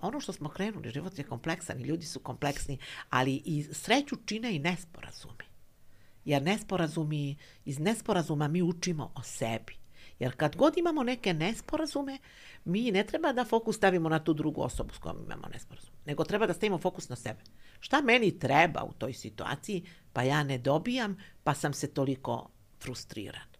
ono 0.00 0.20
što 0.20 0.32
smo 0.32 0.48
krenuli, 0.48 0.90
život 0.90 1.18
je 1.18 1.24
kompleksan 1.24 1.80
i 1.80 1.84
ljudi 1.84 2.06
su 2.06 2.20
kompleksni, 2.20 2.78
ali 3.10 3.42
i 3.44 3.62
sreću 3.72 4.16
čine 4.26 4.56
i 4.56 4.58
nesporazumi. 4.58 5.44
Jer 6.24 6.42
nesporazumi, 6.42 7.36
iz 7.64 7.78
nesporazuma 7.78 8.48
mi 8.48 8.62
učimo 8.62 9.12
o 9.14 9.22
sebi. 9.22 9.76
Jer 10.18 10.36
kad 10.36 10.56
god 10.56 10.78
imamo 10.78 11.02
neke 11.02 11.32
nesporazume, 11.32 12.18
mi 12.64 12.90
ne 12.90 13.04
treba 13.04 13.32
da 13.32 13.44
fokus 13.44 13.76
stavimo 13.76 14.08
na 14.08 14.24
tu 14.24 14.32
drugu 14.34 14.62
osobu 14.62 14.94
s 14.94 14.98
kojom 14.98 15.24
imamo 15.24 15.48
nesporazum, 15.52 15.92
nego 16.06 16.24
treba 16.24 16.46
da 16.46 16.54
stavimo 16.54 16.78
fokus 16.78 17.08
na 17.08 17.16
sebe. 17.16 17.40
Šta 17.80 18.00
meni 18.00 18.38
treba 18.38 18.82
u 18.82 18.92
toj 18.92 19.12
situaciji, 19.12 19.84
pa 20.12 20.22
ja 20.22 20.42
ne 20.42 20.58
dobijam, 20.58 21.16
pa 21.44 21.54
sam 21.54 21.72
se 21.72 21.94
toliko 21.94 22.50
frustriran 22.80 23.53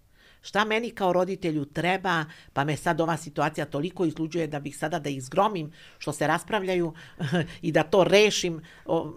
šta 0.45 0.65
meni 0.65 0.91
kao 0.91 1.13
roditelju 1.13 1.65
treba, 1.65 2.25
pa 2.53 2.65
me 2.65 2.77
sad 2.77 3.01
ova 3.01 3.17
situacija 3.17 3.67
toliko 3.67 4.05
izluđuje 4.05 4.47
da 4.47 4.61
bih 4.61 4.77
sada 4.77 4.99
da 4.99 5.11
ih 5.11 5.23
zgromim 5.23 5.73
što 5.99 6.13
se 6.13 6.27
raspravljaju 6.27 6.93
i 7.67 7.73
da 7.73 7.83
to 7.83 8.05
rešim. 8.05 8.61
O, 8.85 9.13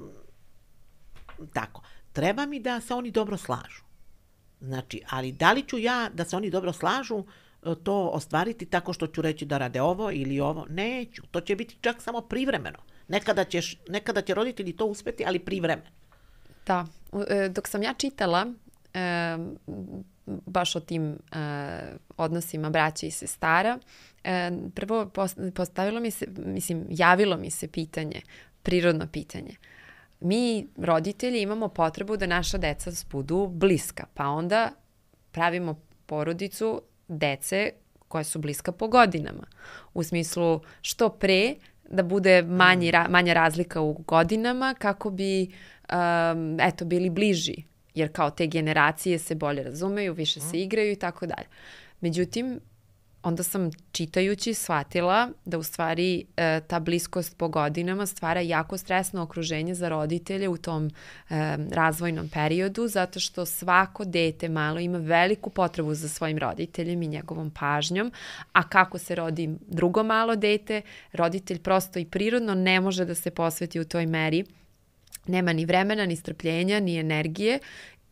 tako. 1.54 1.82
Treba 2.14 2.46
mi 2.46 2.60
da 2.60 2.82
se 2.82 2.94
oni 2.94 3.12
dobro 3.12 3.38
slažu. 3.38 3.84
Znači, 4.62 5.02
ali 5.10 5.32
da 5.32 5.52
li 5.52 5.64
ću 5.64 5.78
ja 5.78 6.10
da 6.14 6.26
se 6.26 6.36
oni 6.36 6.50
dobro 6.50 6.74
slažu, 6.74 7.20
e, 7.20 7.76
to 7.84 8.10
ostvariti 8.14 8.66
tako 8.66 8.94
što 8.94 9.08
ću 9.08 9.22
reći 9.22 9.46
da 9.46 9.58
rade 9.58 9.82
ovo 9.82 10.12
ili 10.12 10.40
ovo? 10.40 10.66
Neću. 10.70 11.22
To 11.32 11.42
će 11.42 11.56
biti 11.56 11.78
čak 11.82 12.02
samo 12.02 12.22
privremeno. 12.22 12.80
Nekada, 13.08 13.44
ćeš, 13.44 13.76
nekada 13.90 14.22
će 14.22 14.34
roditelji 14.34 14.76
to 14.76 14.86
uspeti, 14.86 15.26
ali 15.26 15.40
privremeno. 15.40 15.90
Da. 16.66 16.86
E, 17.28 17.50
dok 17.50 17.68
sam 17.68 17.84
ja 17.84 17.94
čitala, 17.94 18.46
baš 20.46 20.76
o 20.76 20.80
tim 20.80 21.10
uh, 21.12 21.38
odnosima 22.18 22.70
braća 22.70 23.06
i 23.06 23.12
sestara, 23.12 23.80
uh, 23.80 24.30
prvo 24.76 25.12
postavilo 25.56 26.00
mi 26.00 26.12
se, 26.12 26.28
mislim, 26.38 26.86
javilo 26.90 27.38
mi 27.38 27.50
se 27.50 27.68
pitanje, 27.68 28.22
prirodno 28.64 29.08
pitanje. 29.08 29.56
Mi, 30.20 30.68
roditelji, 30.78 31.42
imamo 31.42 31.68
potrebu 31.68 32.18
da 32.18 32.28
naša 32.28 32.58
deca 32.58 32.92
budu 33.12 33.48
bliska, 33.48 34.06
pa 34.14 34.28
onda 34.28 34.72
pravimo 35.32 35.80
porodicu 36.06 36.82
dece 37.08 37.72
koja 38.08 38.24
su 38.24 38.40
bliska 38.40 38.72
po 38.72 38.88
godinama. 38.88 39.48
U 39.94 40.04
smislu 40.04 40.62
što 40.82 41.10
pre 41.10 41.56
da 41.90 42.04
bude 42.04 42.42
manji, 42.42 42.92
ra, 42.92 43.08
manja 43.10 43.34
razlika 43.34 43.82
u 43.82 43.94
godinama 43.94 44.76
kako 44.80 45.10
bi 45.10 45.42
um, 45.44 46.58
eto, 46.60 46.86
bili 46.86 47.10
bliži 47.10 47.64
jer 47.98 48.12
kao 48.12 48.30
te 48.30 48.48
generacije 48.48 49.20
se 49.20 49.36
bolje 49.36 49.64
razumeju, 49.64 50.14
više 50.14 50.40
se 50.40 50.62
igraju 50.62 50.92
i 50.92 50.96
tako 50.96 51.26
dalje. 51.26 51.48
Međutim, 52.02 52.60
onda 53.24 53.44
sam 53.44 53.72
čitajući 53.92 54.54
shvatila 54.54 55.30
da 55.46 55.58
u 55.58 55.64
stvari 55.64 56.26
e, 56.38 56.62
ta 56.68 56.80
bliskost 56.80 57.38
po 57.38 57.48
godinama 57.48 58.06
stvara 58.06 58.42
jako 58.42 58.78
stresno 58.78 59.22
okruženje 59.22 59.76
za 59.76 59.90
roditelje 59.90 60.50
u 60.50 60.58
tom 60.58 60.88
e, 60.88 60.92
razvojnom 61.72 62.30
periodu 62.30 62.88
zato 62.88 63.20
što 63.20 63.46
svako 63.46 64.06
dete 64.06 64.50
malo 64.50 64.80
ima 64.80 64.98
veliku 64.98 65.50
potrebu 65.50 65.94
za 65.94 66.10
svojim 66.10 66.38
roditeljem 66.38 67.04
i 67.04 67.08
njegovom 67.08 67.52
pažnjom, 67.52 68.12
a 68.54 68.70
kako 68.70 68.98
se 68.98 69.16
rodi 69.16 69.50
drugo 69.68 70.04
malo 70.04 70.36
dete, 70.36 70.82
roditelj 71.14 71.60
prosto 71.60 72.00
i 72.00 72.06
prirodno 72.06 72.56
ne 72.56 72.82
može 72.82 73.06
da 73.06 73.16
se 73.16 73.32
posveti 73.32 73.80
u 73.80 73.86
toj 73.86 74.06
meri 74.06 74.46
nema 75.28 75.54
ni 75.54 75.66
vremena, 75.66 76.06
ni 76.06 76.16
strpljenja, 76.16 76.80
ni 76.80 76.98
energije 76.98 77.60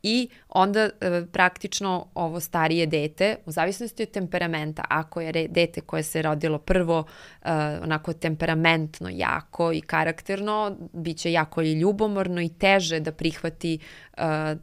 i 0.08 0.30
onda 0.50 0.80
e, 0.80 0.90
praktično 1.32 2.08
ovo 2.14 2.40
starije 2.40 2.86
dete, 2.86 3.36
u 3.46 3.52
zavisnosti 3.52 4.04
od 4.04 4.12
temperamenta, 4.12 4.84
ako 4.90 5.22
je 5.22 5.48
dete 5.48 5.82
koje 5.82 6.04
se 6.04 6.22
rodilo 6.22 6.58
prvo 6.58 7.04
e, 7.42 7.52
onako 7.84 8.14
temperamentno 8.14 9.10
jako 9.14 9.74
i 9.74 9.82
karakterno, 9.82 10.78
bit 10.94 11.18
će 11.18 11.32
jako 11.32 11.62
i 11.62 11.74
ljubomorno 11.74 12.42
i 12.42 12.50
teže 12.50 13.00
da 13.00 13.12
prihvati 13.12 13.80
e, 14.18 14.56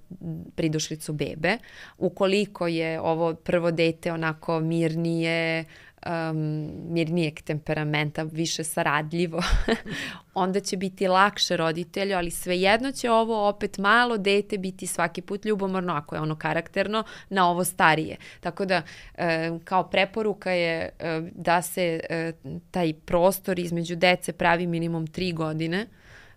pridušlicu 0.55 1.13
bebe. 1.13 1.59
Ukoliko 1.99 2.67
je 2.67 3.01
ovo 3.01 3.35
prvo 3.35 3.71
dete 3.71 4.13
onako 4.13 4.61
mirnije, 4.61 5.65
um, 6.07 6.71
mirnijeg 6.89 7.41
temperamenta, 7.43 8.23
više 8.23 8.65
saradljivo, 8.65 9.43
onda 10.35 10.61
će 10.61 10.77
biti 10.77 11.09
lakše 11.09 11.57
roditelju, 11.57 12.17
ali 12.17 12.31
svejedno 12.31 12.93
će 12.93 13.11
ovo 13.11 13.49
opet 13.49 13.79
malo 13.79 14.19
dete 14.19 14.59
biti 14.59 14.87
svaki 14.87 15.23
put 15.23 15.45
ljubomorno, 15.45 15.93
ako 15.93 16.15
je 16.15 16.21
ono 16.21 16.37
karakterno, 16.37 17.05
na 17.29 17.51
ovo 17.51 17.65
starije. 17.65 18.17
Tako 18.41 18.65
da, 18.65 18.83
um, 19.19 19.61
kao 19.65 19.91
preporuka 19.91 20.51
je 20.51 20.89
um, 21.19 21.31
da 21.35 21.63
se 21.63 22.01
um, 22.45 22.61
taj 22.71 22.93
prostor 22.93 23.59
između 23.59 23.97
dece 23.97 24.33
pravi 24.33 24.67
minimum 24.67 25.07
tri 25.07 25.33
godine, 25.33 25.87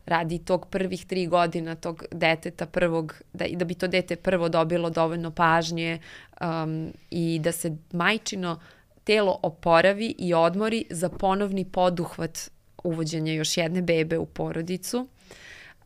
radi 0.06 0.40
tog 0.40 0.68
prvih 0.70 1.06
tri 1.06 1.28
godina 1.28 1.76
tog 1.76 2.04
deteta 2.12 2.66
prvog, 2.66 3.22
da, 3.34 3.46
da 3.54 3.66
bi 3.66 3.74
to 3.74 3.88
dete 3.88 4.16
prvo 4.16 4.50
dobilo 4.50 4.90
dovoljno 4.90 5.32
pažnje 5.32 6.00
um, 6.42 6.94
i 7.10 7.40
da 7.44 7.52
se 7.52 7.78
majčino 7.92 8.60
telo 9.06 9.40
oporavi 9.44 10.16
i 10.18 10.34
odmori 10.34 10.86
za 10.90 11.10
ponovni 11.10 11.66
poduhvat 11.66 12.52
uvođenja 12.84 13.34
još 13.34 13.58
jedne 13.58 13.82
bebe 13.82 14.18
u 14.18 14.26
porodicu. 14.26 15.08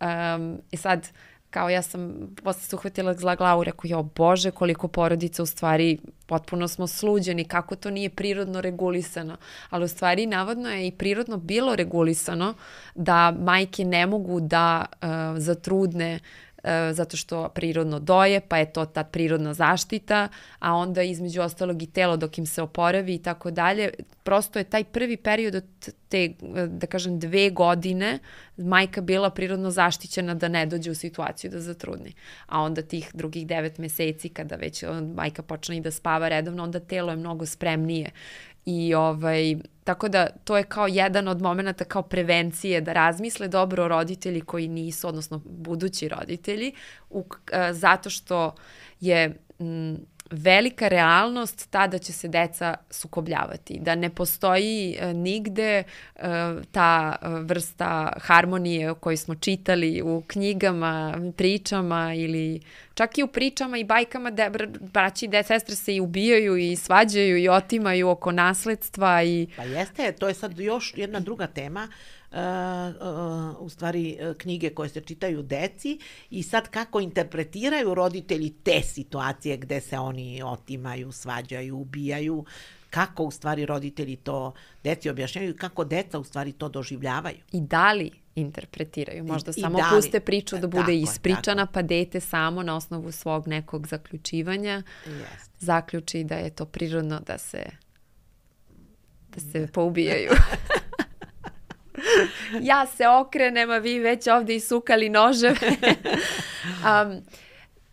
Um, 0.02 0.62
I 0.72 0.78
sad, 0.78 1.08
kao 1.50 1.70
ja 1.70 1.82
sam 1.82 2.30
posle 2.44 2.62
se 2.62 2.76
uhvatila 2.76 3.14
za 3.14 3.36
glavu, 3.36 3.64
rekao, 3.64 3.88
jo 3.90 4.04
bože, 4.04 4.52
koliko 4.52 4.88
porodica 4.88 5.44
u 5.44 5.46
stvari 5.46 6.00
potpuno 6.26 6.68
smo 6.68 6.88
sluđeni, 6.88 7.46
kako 7.46 7.76
to 7.76 7.92
nije 7.92 8.10
prirodno 8.10 8.62
regulisano. 8.62 9.38
Ali 9.70 9.86
u 9.86 9.88
stvari 9.88 10.26
navodno 10.26 10.70
je 10.70 10.88
i 10.88 10.92
prirodno 10.92 11.38
bilo 11.38 11.76
regulisano 11.76 12.54
da 12.96 13.32
majke 13.32 13.86
ne 13.86 14.06
mogu 14.06 14.40
da 14.40 14.86
uh, 14.92 15.10
zatrudne 15.38 16.20
E, 16.64 16.94
zato 16.94 17.18
što 17.18 17.50
prirodno 17.50 18.00
doje, 18.00 18.42
pa 18.42 18.58
je 18.58 18.74
to 18.74 18.86
ta 18.86 19.04
prirodna 19.04 19.54
zaštita, 19.54 20.28
a 20.60 20.74
onda 20.74 21.04
između 21.04 21.42
ostalog 21.42 21.84
i 21.84 21.88
telo 21.88 22.18
dok 22.18 22.38
im 22.38 22.46
se 22.46 22.62
oporavi 22.62 23.16
i 23.16 23.24
tako 23.24 23.52
dalje. 23.52 23.90
Prosto 24.24 24.60
je 24.60 24.64
taj 24.64 24.84
prvi 24.84 25.18
period 25.18 25.56
od 25.56 25.94
te, 26.10 26.34
da 26.68 26.88
kažem, 26.88 27.20
dve 27.20 27.50
godine 27.50 28.20
majka 28.58 29.02
bila 29.02 29.30
prirodno 29.30 29.72
zaštićena 29.72 30.34
da 30.34 30.48
ne 30.48 30.66
dođe 30.66 30.92
u 30.92 30.96
situaciju 30.96 31.52
da 31.52 31.60
zatrudni. 31.60 32.14
A 32.46 32.62
onda 32.62 32.82
tih 32.82 33.12
drugih 33.14 33.48
devet 33.48 33.78
meseci 33.78 34.30
kada 34.30 34.56
već 34.56 34.84
majka 35.16 35.42
počne 35.42 35.78
i 35.78 35.82
da 35.82 35.92
spava 35.92 36.30
redovno, 36.30 36.64
onda 36.64 36.80
telo 36.80 37.12
je 37.12 37.18
mnogo 37.18 37.46
spremnije 37.46 38.12
I 38.66 38.94
ovaj, 38.94 39.56
tako 39.84 40.08
da 40.10 40.28
to 40.44 40.58
je 40.58 40.64
kao 40.64 40.88
jedan 40.88 41.28
od 41.28 41.42
momenta 41.42 41.84
kao 41.84 42.02
prevencije 42.02 42.82
da 42.82 42.94
razmisle 42.94 43.48
dobro 43.48 43.88
roditelji 43.88 44.42
koji 44.42 44.68
nisu, 44.68 45.08
odnosno 45.08 45.42
budući 45.46 46.10
roditelji, 46.10 46.74
u, 47.10 47.26
a, 47.54 47.74
zato 47.74 48.10
što 48.10 48.56
je 49.00 49.36
m, 49.60 49.98
velika 50.32 50.88
realnost 50.88 51.72
ta 51.72 51.88
da 51.88 51.98
će 51.98 52.14
se 52.14 52.28
deca 52.28 52.76
sukobljavati, 52.90 53.80
da 53.82 53.96
ne 53.96 54.10
postoji 54.10 54.98
e, 55.00 55.14
nigde 55.14 55.84
e, 55.84 55.84
ta 56.72 57.16
e, 57.22 57.28
vrsta 57.28 58.14
harmonije 58.22 58.92
o 58.92 58.96
kojoj 58.96 59.18
smo 59.18 59.36
čitali 59.36 60.02
u 60.02 60.24
knjigama, 60.28 61.18
pričama 61.38 62.14
ili 62.14 62.62
čak 62.94 63.18
i 63.18 63.24
u 63.24 63.28
pričama 63.28 63.78
i 63.78 63.84
bajkama 63.84 64.32
da 64.32 64.52
braći 64.80 65.26
i 65.26 65.28
de 65.28 65.44
sestre 65.44 65.76
se 65.76 65.96
i 65.96 66.02
ubijaju 66.02 66.58
i 66.58 66.76
svađaju 66.76 67.38
i 67.38 67.50
otimaju 67.50 68.10
oko 68.10 68.32
nasledstva 68.32 69.24
i 69.24 69.48
Pa 69.58 69.64
jeste, 69.64 70.12
to 70.12 70.28
je 70.28 70.34
sad 70.34 70.60
još 70.60 70.94
jedna 70.96 71.20
druga 71.20 71.48
tema 71.48 71.88
uh, 71.90 72.19
u 73.60 73.70
stvari 73.70 74.18
uh, 74.22 74.36
knjige 74.38 74.70
koje 74.70 74.90
se 74.90 75.02
čitaju 75.02 75.42
deci 75.42 76.00
i 76.30 76.44
sad 76.44 76.70
kako 76.70 77.00
interpretiraju 77.00 77.94
roditelji 77.94 78.54
te 78.64 78.82
situacije 78.82 79.58
gde 79.58 79.82
se 79.82 80.00
oni 80.00 80.44
otimaju, 80.44 81.12
svađaju, 81.12 81.78
ubijaju, 81.78 82.46
kako 82.90 83.24
u 83.24 83.32
stvari 83.32 83.66
roditelji 83.66 84.16
to 84.16 84.54
deci 84.84 85.10
objašnjavaju, 85.10 85.56
kako 85.58 85.84
deca 85.84 86.20
u 86.20 86.24
stvari 86.24 86.52
to 86.52 86.70
doživljavaju. 86.70 87.38
I 87.52 87.62
da 87.62 87.94
li 87.94 88.12
interpretiraju. 88.36 89.24
Možda 89.24 89.52
I, 89.56 89.62
samo 89.62 89.80
i 89.80 89.82
da 89.82 89.90
li, 89.90 89.96
puste 89.96 90.20
priču 90.20 90.58
da 90.58 90.68
bude 90.68 90.82
tako, 90.82 90.92
ispričana, 90.92 91.66
tako. 91.66 91.74
pa 91.74 91.82
dete 91.82 92.20
samo 92.20 92.64
na 92.64 92.76
osnovu 92.76 93.12
svog 93.12 93.48
nekog 93.48 93.88
zaključivanja 93.88 94.84
Jest. 95.06 95.52
zaključi 95.60 96.24
da 96.24 96.36
je 96.36 96.50
to 96.50 96.66
prirodno 96.66 97.20
da 97.20 97.38
se 97.38 97.66
da 99.36 99.40
se 99.40 99.68
poubijaju. 99.74 100.32
ja 102.62 102.86
se 102.86 103.08
okrenem, 103.08 103.72
a 103.72 103.78
vi 103.78 104.00
već 104.00 104.28
ovde 104.28 104.56
isukali 104.56 105.10
noževe. 105.10 105.56
um, 107.06 107.22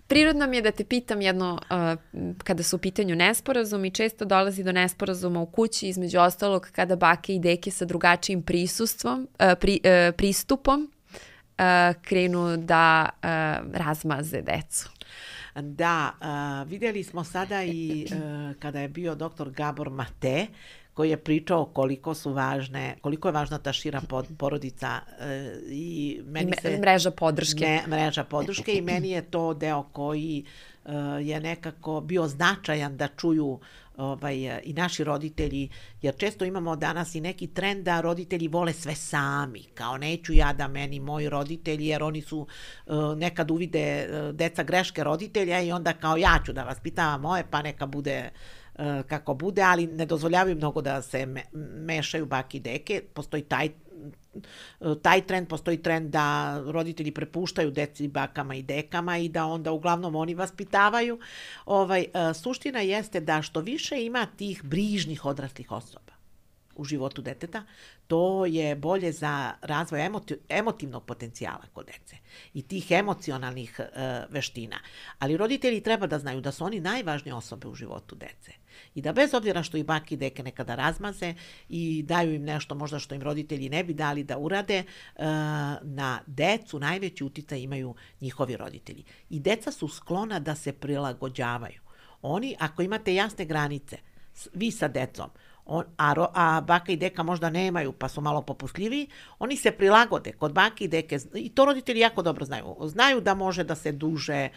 Prirodno 0.09 0.47
mi 0.47 0.57
je 0.57 0.63
da 0.63 0.71
te 0.71 0.85
pitam 0.85 1.21
jedno, 1.21 1.61
uh, 1.71 2.33
kada 2.45 2.63
su 2.63 2.77
u 2.77 2.79
pitanju 2.79 3.17
nesporazum 3.17 3.85
i 3.85 3.91
često 3.91 4.25
dolazi 4.25 4.65
do 4.65 4.73
nesporazuma 4.73 5.41
u 5.41 5.47
kući, 5.47 5.89
između 5.89 6.19
ostalog 6.19 6.69
kada 6.73 6.97
bake 6.97 7.35
i 7.35 7.39
deke 7.39 7.71
sa 7.71 7.85
drugačijim 7.85 8.43
prisustvom, 8.43 9.29
uh, 9.41 9.53
pri, 9.61 9.81
uh, 9.85 10.15
pristupom 10.17 10.91
uh, 11.59 12.03
krenu 12.03 12.57
da 12.57 13.09
uh, 13.13 13.29
razmaze 13.75 14.43
decu. 14.43 14.91
Da, 15.55 16.13
uh, 16.21 16.71
vidjeli 16.71 17.05
smo 17.05 17.25
sada 17.25 17.63
i 17.65 18.07
uh, 18.11 18.57
kada 18.59 18.81
je 18.81 18.89
bio 18.89 19.15
doktor 19.15 19.51
Gabor 19.51 19.91
Mate, 19.91 20.47
koji 20.97 21.11
je 21.11 21.17
pričao 21.17 21.65
koliko 21.65 22.15
su 22.15 22.33
važne, 22.33 22.97
koliko 23.01 23.29
je 23.29 23.33
važna 23.33 23.59
ta 23.59 23.73
šira 23.73 24.01
pod, 24.09 24.27
porodica 24.39 25.01
e, 25.21 25.53
i 25.69 26.21
meni 26.25 26.51
I 26.51 26.61
se... 26.63 26.79
Mreža 26.79 27.11
podrške. 27.11 27.65
Ne, 27.65 27.83
mreža 27.89 28.25
podrške 28.25 28.75
i 28.75 28.81
meni 28.81 29.11
je 29.11 29.23
to 29.23 29.55
deo 29.55 29.83
koji 29.83 30.45
e, 30.85 30.93
je 31.23 31.41
nekako 31.41 32.01
bio 32.01 32.27
značajan 32.29 32.97
da 32.97 33.09
čuju 33.09 33.61
ovaj, 33.97 34.61
i 34.65 34.73
naši 34.73 35.05
roditelji, 35.05 35.69
jer 36.03 36.17
često 36.17 36.45
imamo 36.45 36.77
danas 36.77 37.15
i 37.15 37.21
neki 37.21 37.47
trend 37.47 37.85
da 37.85 38.01
roditelji 38.01 38.49
vole 38.49 38.73
sve 38.73 38.95
sami, 38.95 39.63
kao 39.75 39.99
neću 39.99 40.33
ja 40.33 40.53
da 40.53 40.69
meni 40.69 41.01
moji 41.01 41.29
roditelji, 41.29 41.87
jer 41.87 42.03
oni 42.03 42.23
su 42.23 42.39
uh, 42.87 42.95
nekad 43.17 43.51
uvide 43.51 44.09
uh, 44.09 44.35
deca 44.35 44.63
greške 44.63 45.05
roditelja 45.05 45.61
i 45.61 45.73
onda 45.73 45.93
kao 45.93 46.17
ja 46.17 46.41
ću 46.47 46.53
da 46.53 46.65
vas 46.65 46.81
pitavam 46.81 47.21
moje, 47.21 47.45
pa 47.51 47.63
neka 47.63 47.87
bude 47.87 48.31
E, 48.66 48.66
kako 49.09 49.35
bude, 49.35 49.63
ali 49.63 49.87
ne 49.87 50.07
dozvoljavaju 50.07 50.57
mnogo 50.57 50.83
da 50.83 51.03
se 51.03 51.27
me, 51.27 51.43
mešaju 51.75 52.27
baki 52.27 52.57
i 52.57 52.61
deke. 52.61 53.03
Postoji 53.15 53.43
taj 53.43 53.71
taj 55.03 55.27
trend, 55.27 55.49
postoji 55.49 55.83
trend 55.83 56.11
da 56.11 56.59
roditelji 56.67 57.11
prepuštaju 57.11 57.71
deci 57.71 58.09
bakama 58.09 58.55
i 58.55 58.63
dekama 58.63 59.19
i 59.19 59.29
da 59.29 59.47
onda 59.47 59.73
uglavnom 59.73 60.17
oni 60.17 60.35
vaspitavaju. 60.35 61.19
Ovaj, 61.67 62.01
e, 62.03 62.35
suština 62.35 62.81
jeste 62.81 63.21
da 63.21 63.43
što 63.43 63.61
više 63.61 64.05
ima 64.05 64.27
tih 64.37 64.65
brižnih 64.65 65.25
odraslih 65.25 65.73
osoba 65.73 66.13
u 66.77 66.85
životu 66.85 67.23
deteta, 67.23 67.65
to 68.07 68.47
je 68.47 68.75
bolje 68.75 69.13
za 69.13 69.53
razvoj 69.63 70.07
emoti 70.07 70.37
emotivnog 70.49 71.05
potencijala 71.05 71.65
kod 71.73 71.87
dece 71.87 72.17
i 72.55 72.63
tih 72.63 72.91
emocionalnih 72.91 73.81
e, 73.81 74.23
veština. 74.31 74.77
Ali 75.19 75.37
roditelji 75.37 75.81
treba 75.81 76.07
da 76.07 76.19
znaju 76.19 76.41
da 76.41 76.53
su 76.53 76.65
oni 76.65 76.81
najvažnije 76.81 77.35
osobe 77.35 77.69
u 77.69 77.75
životu 77.75 78.15
dece 78.15 78.53
i 78.97 79.03
da 79.03 79.13
bez 79.13 79.35
obzira 79.35 79.63
što 79.63 79.77
i 79.77 79.83
baki 79.83 80.15
i 80.15 80.19
deke 80.19 80.43
nekada 80.43 80.75
razmaze 80.75 81.35
i 81.69 82.03
daju 82.03 82.35
im 82.35 82.45
nešto 82.45 82.75
možda 82.75 82.99
što 82.99 83.15
im 83.15 83.23
roditelji 83.23 83.69
ne 83.69 83.85
bi 83.85 83.95
dali 83.95 84.25
da 84.25 84.39
urade, 84.39 84.77
e, 84.77 84.85
na 85.83 86.21
decu 86.27 86.79
najveći 86.79 87.25
uticaj 87.25 87.61
imaju 87.61 87.95
njihovi 88.21 88.57
roditelji. 88.57 89.05
I 89.31 89.41
deca 89.41 89.73
su 89.73 89.89
sklona 89.89 90.39
da 90.41 90.55
se 90.55 90.73
prilagođavaju. 90.73 91.81
Oni, 92.23 92.57
ako 92.59 92.83
imate 92.83 93.15
jasne 93.15 93.45
granice, 93.45 93.99
vi 94.55 94.71
sa 94.71 94.89
decom, 94.89 95.31
on, 95.67 95.85
a, 95.97 96.13
ro, 96.15 96.29
a 96.35 96.61
baka 96.61 96.93
i 96.93 96.97
deka 96.97 97.23
možda 97.23 97.51
nemaju, 97.51 97.93
pa 97.93 98.09
su 98.09 98.21
malo 98.21 98.43
popustljiviji, 98.43 99.09
oni 99.39 99.57
se 99.57 99.71
prilagode 99.71 100.33
kod 100.33 100.53
bake 100.53 100.85
i 100.85 100.89
deke, 100.89 101.19
i 101.35 101.49
to 101.49 101.65
roditelji 101.65 102.01
jako 102.01 102.23
dobro 102.23 102.45
znaju. 102.45 102.77
Znaju 102.81 103.21
da 103.21 103.35
može 103.35 103.65
da 103.65 103.75
se 103.75 103.93
duže, 103.93 104.35
e, 104.35 104.51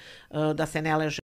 da 0.54 0.66
se 0.66 0.82
ne 0.82 0.96
leže 0.96 1.20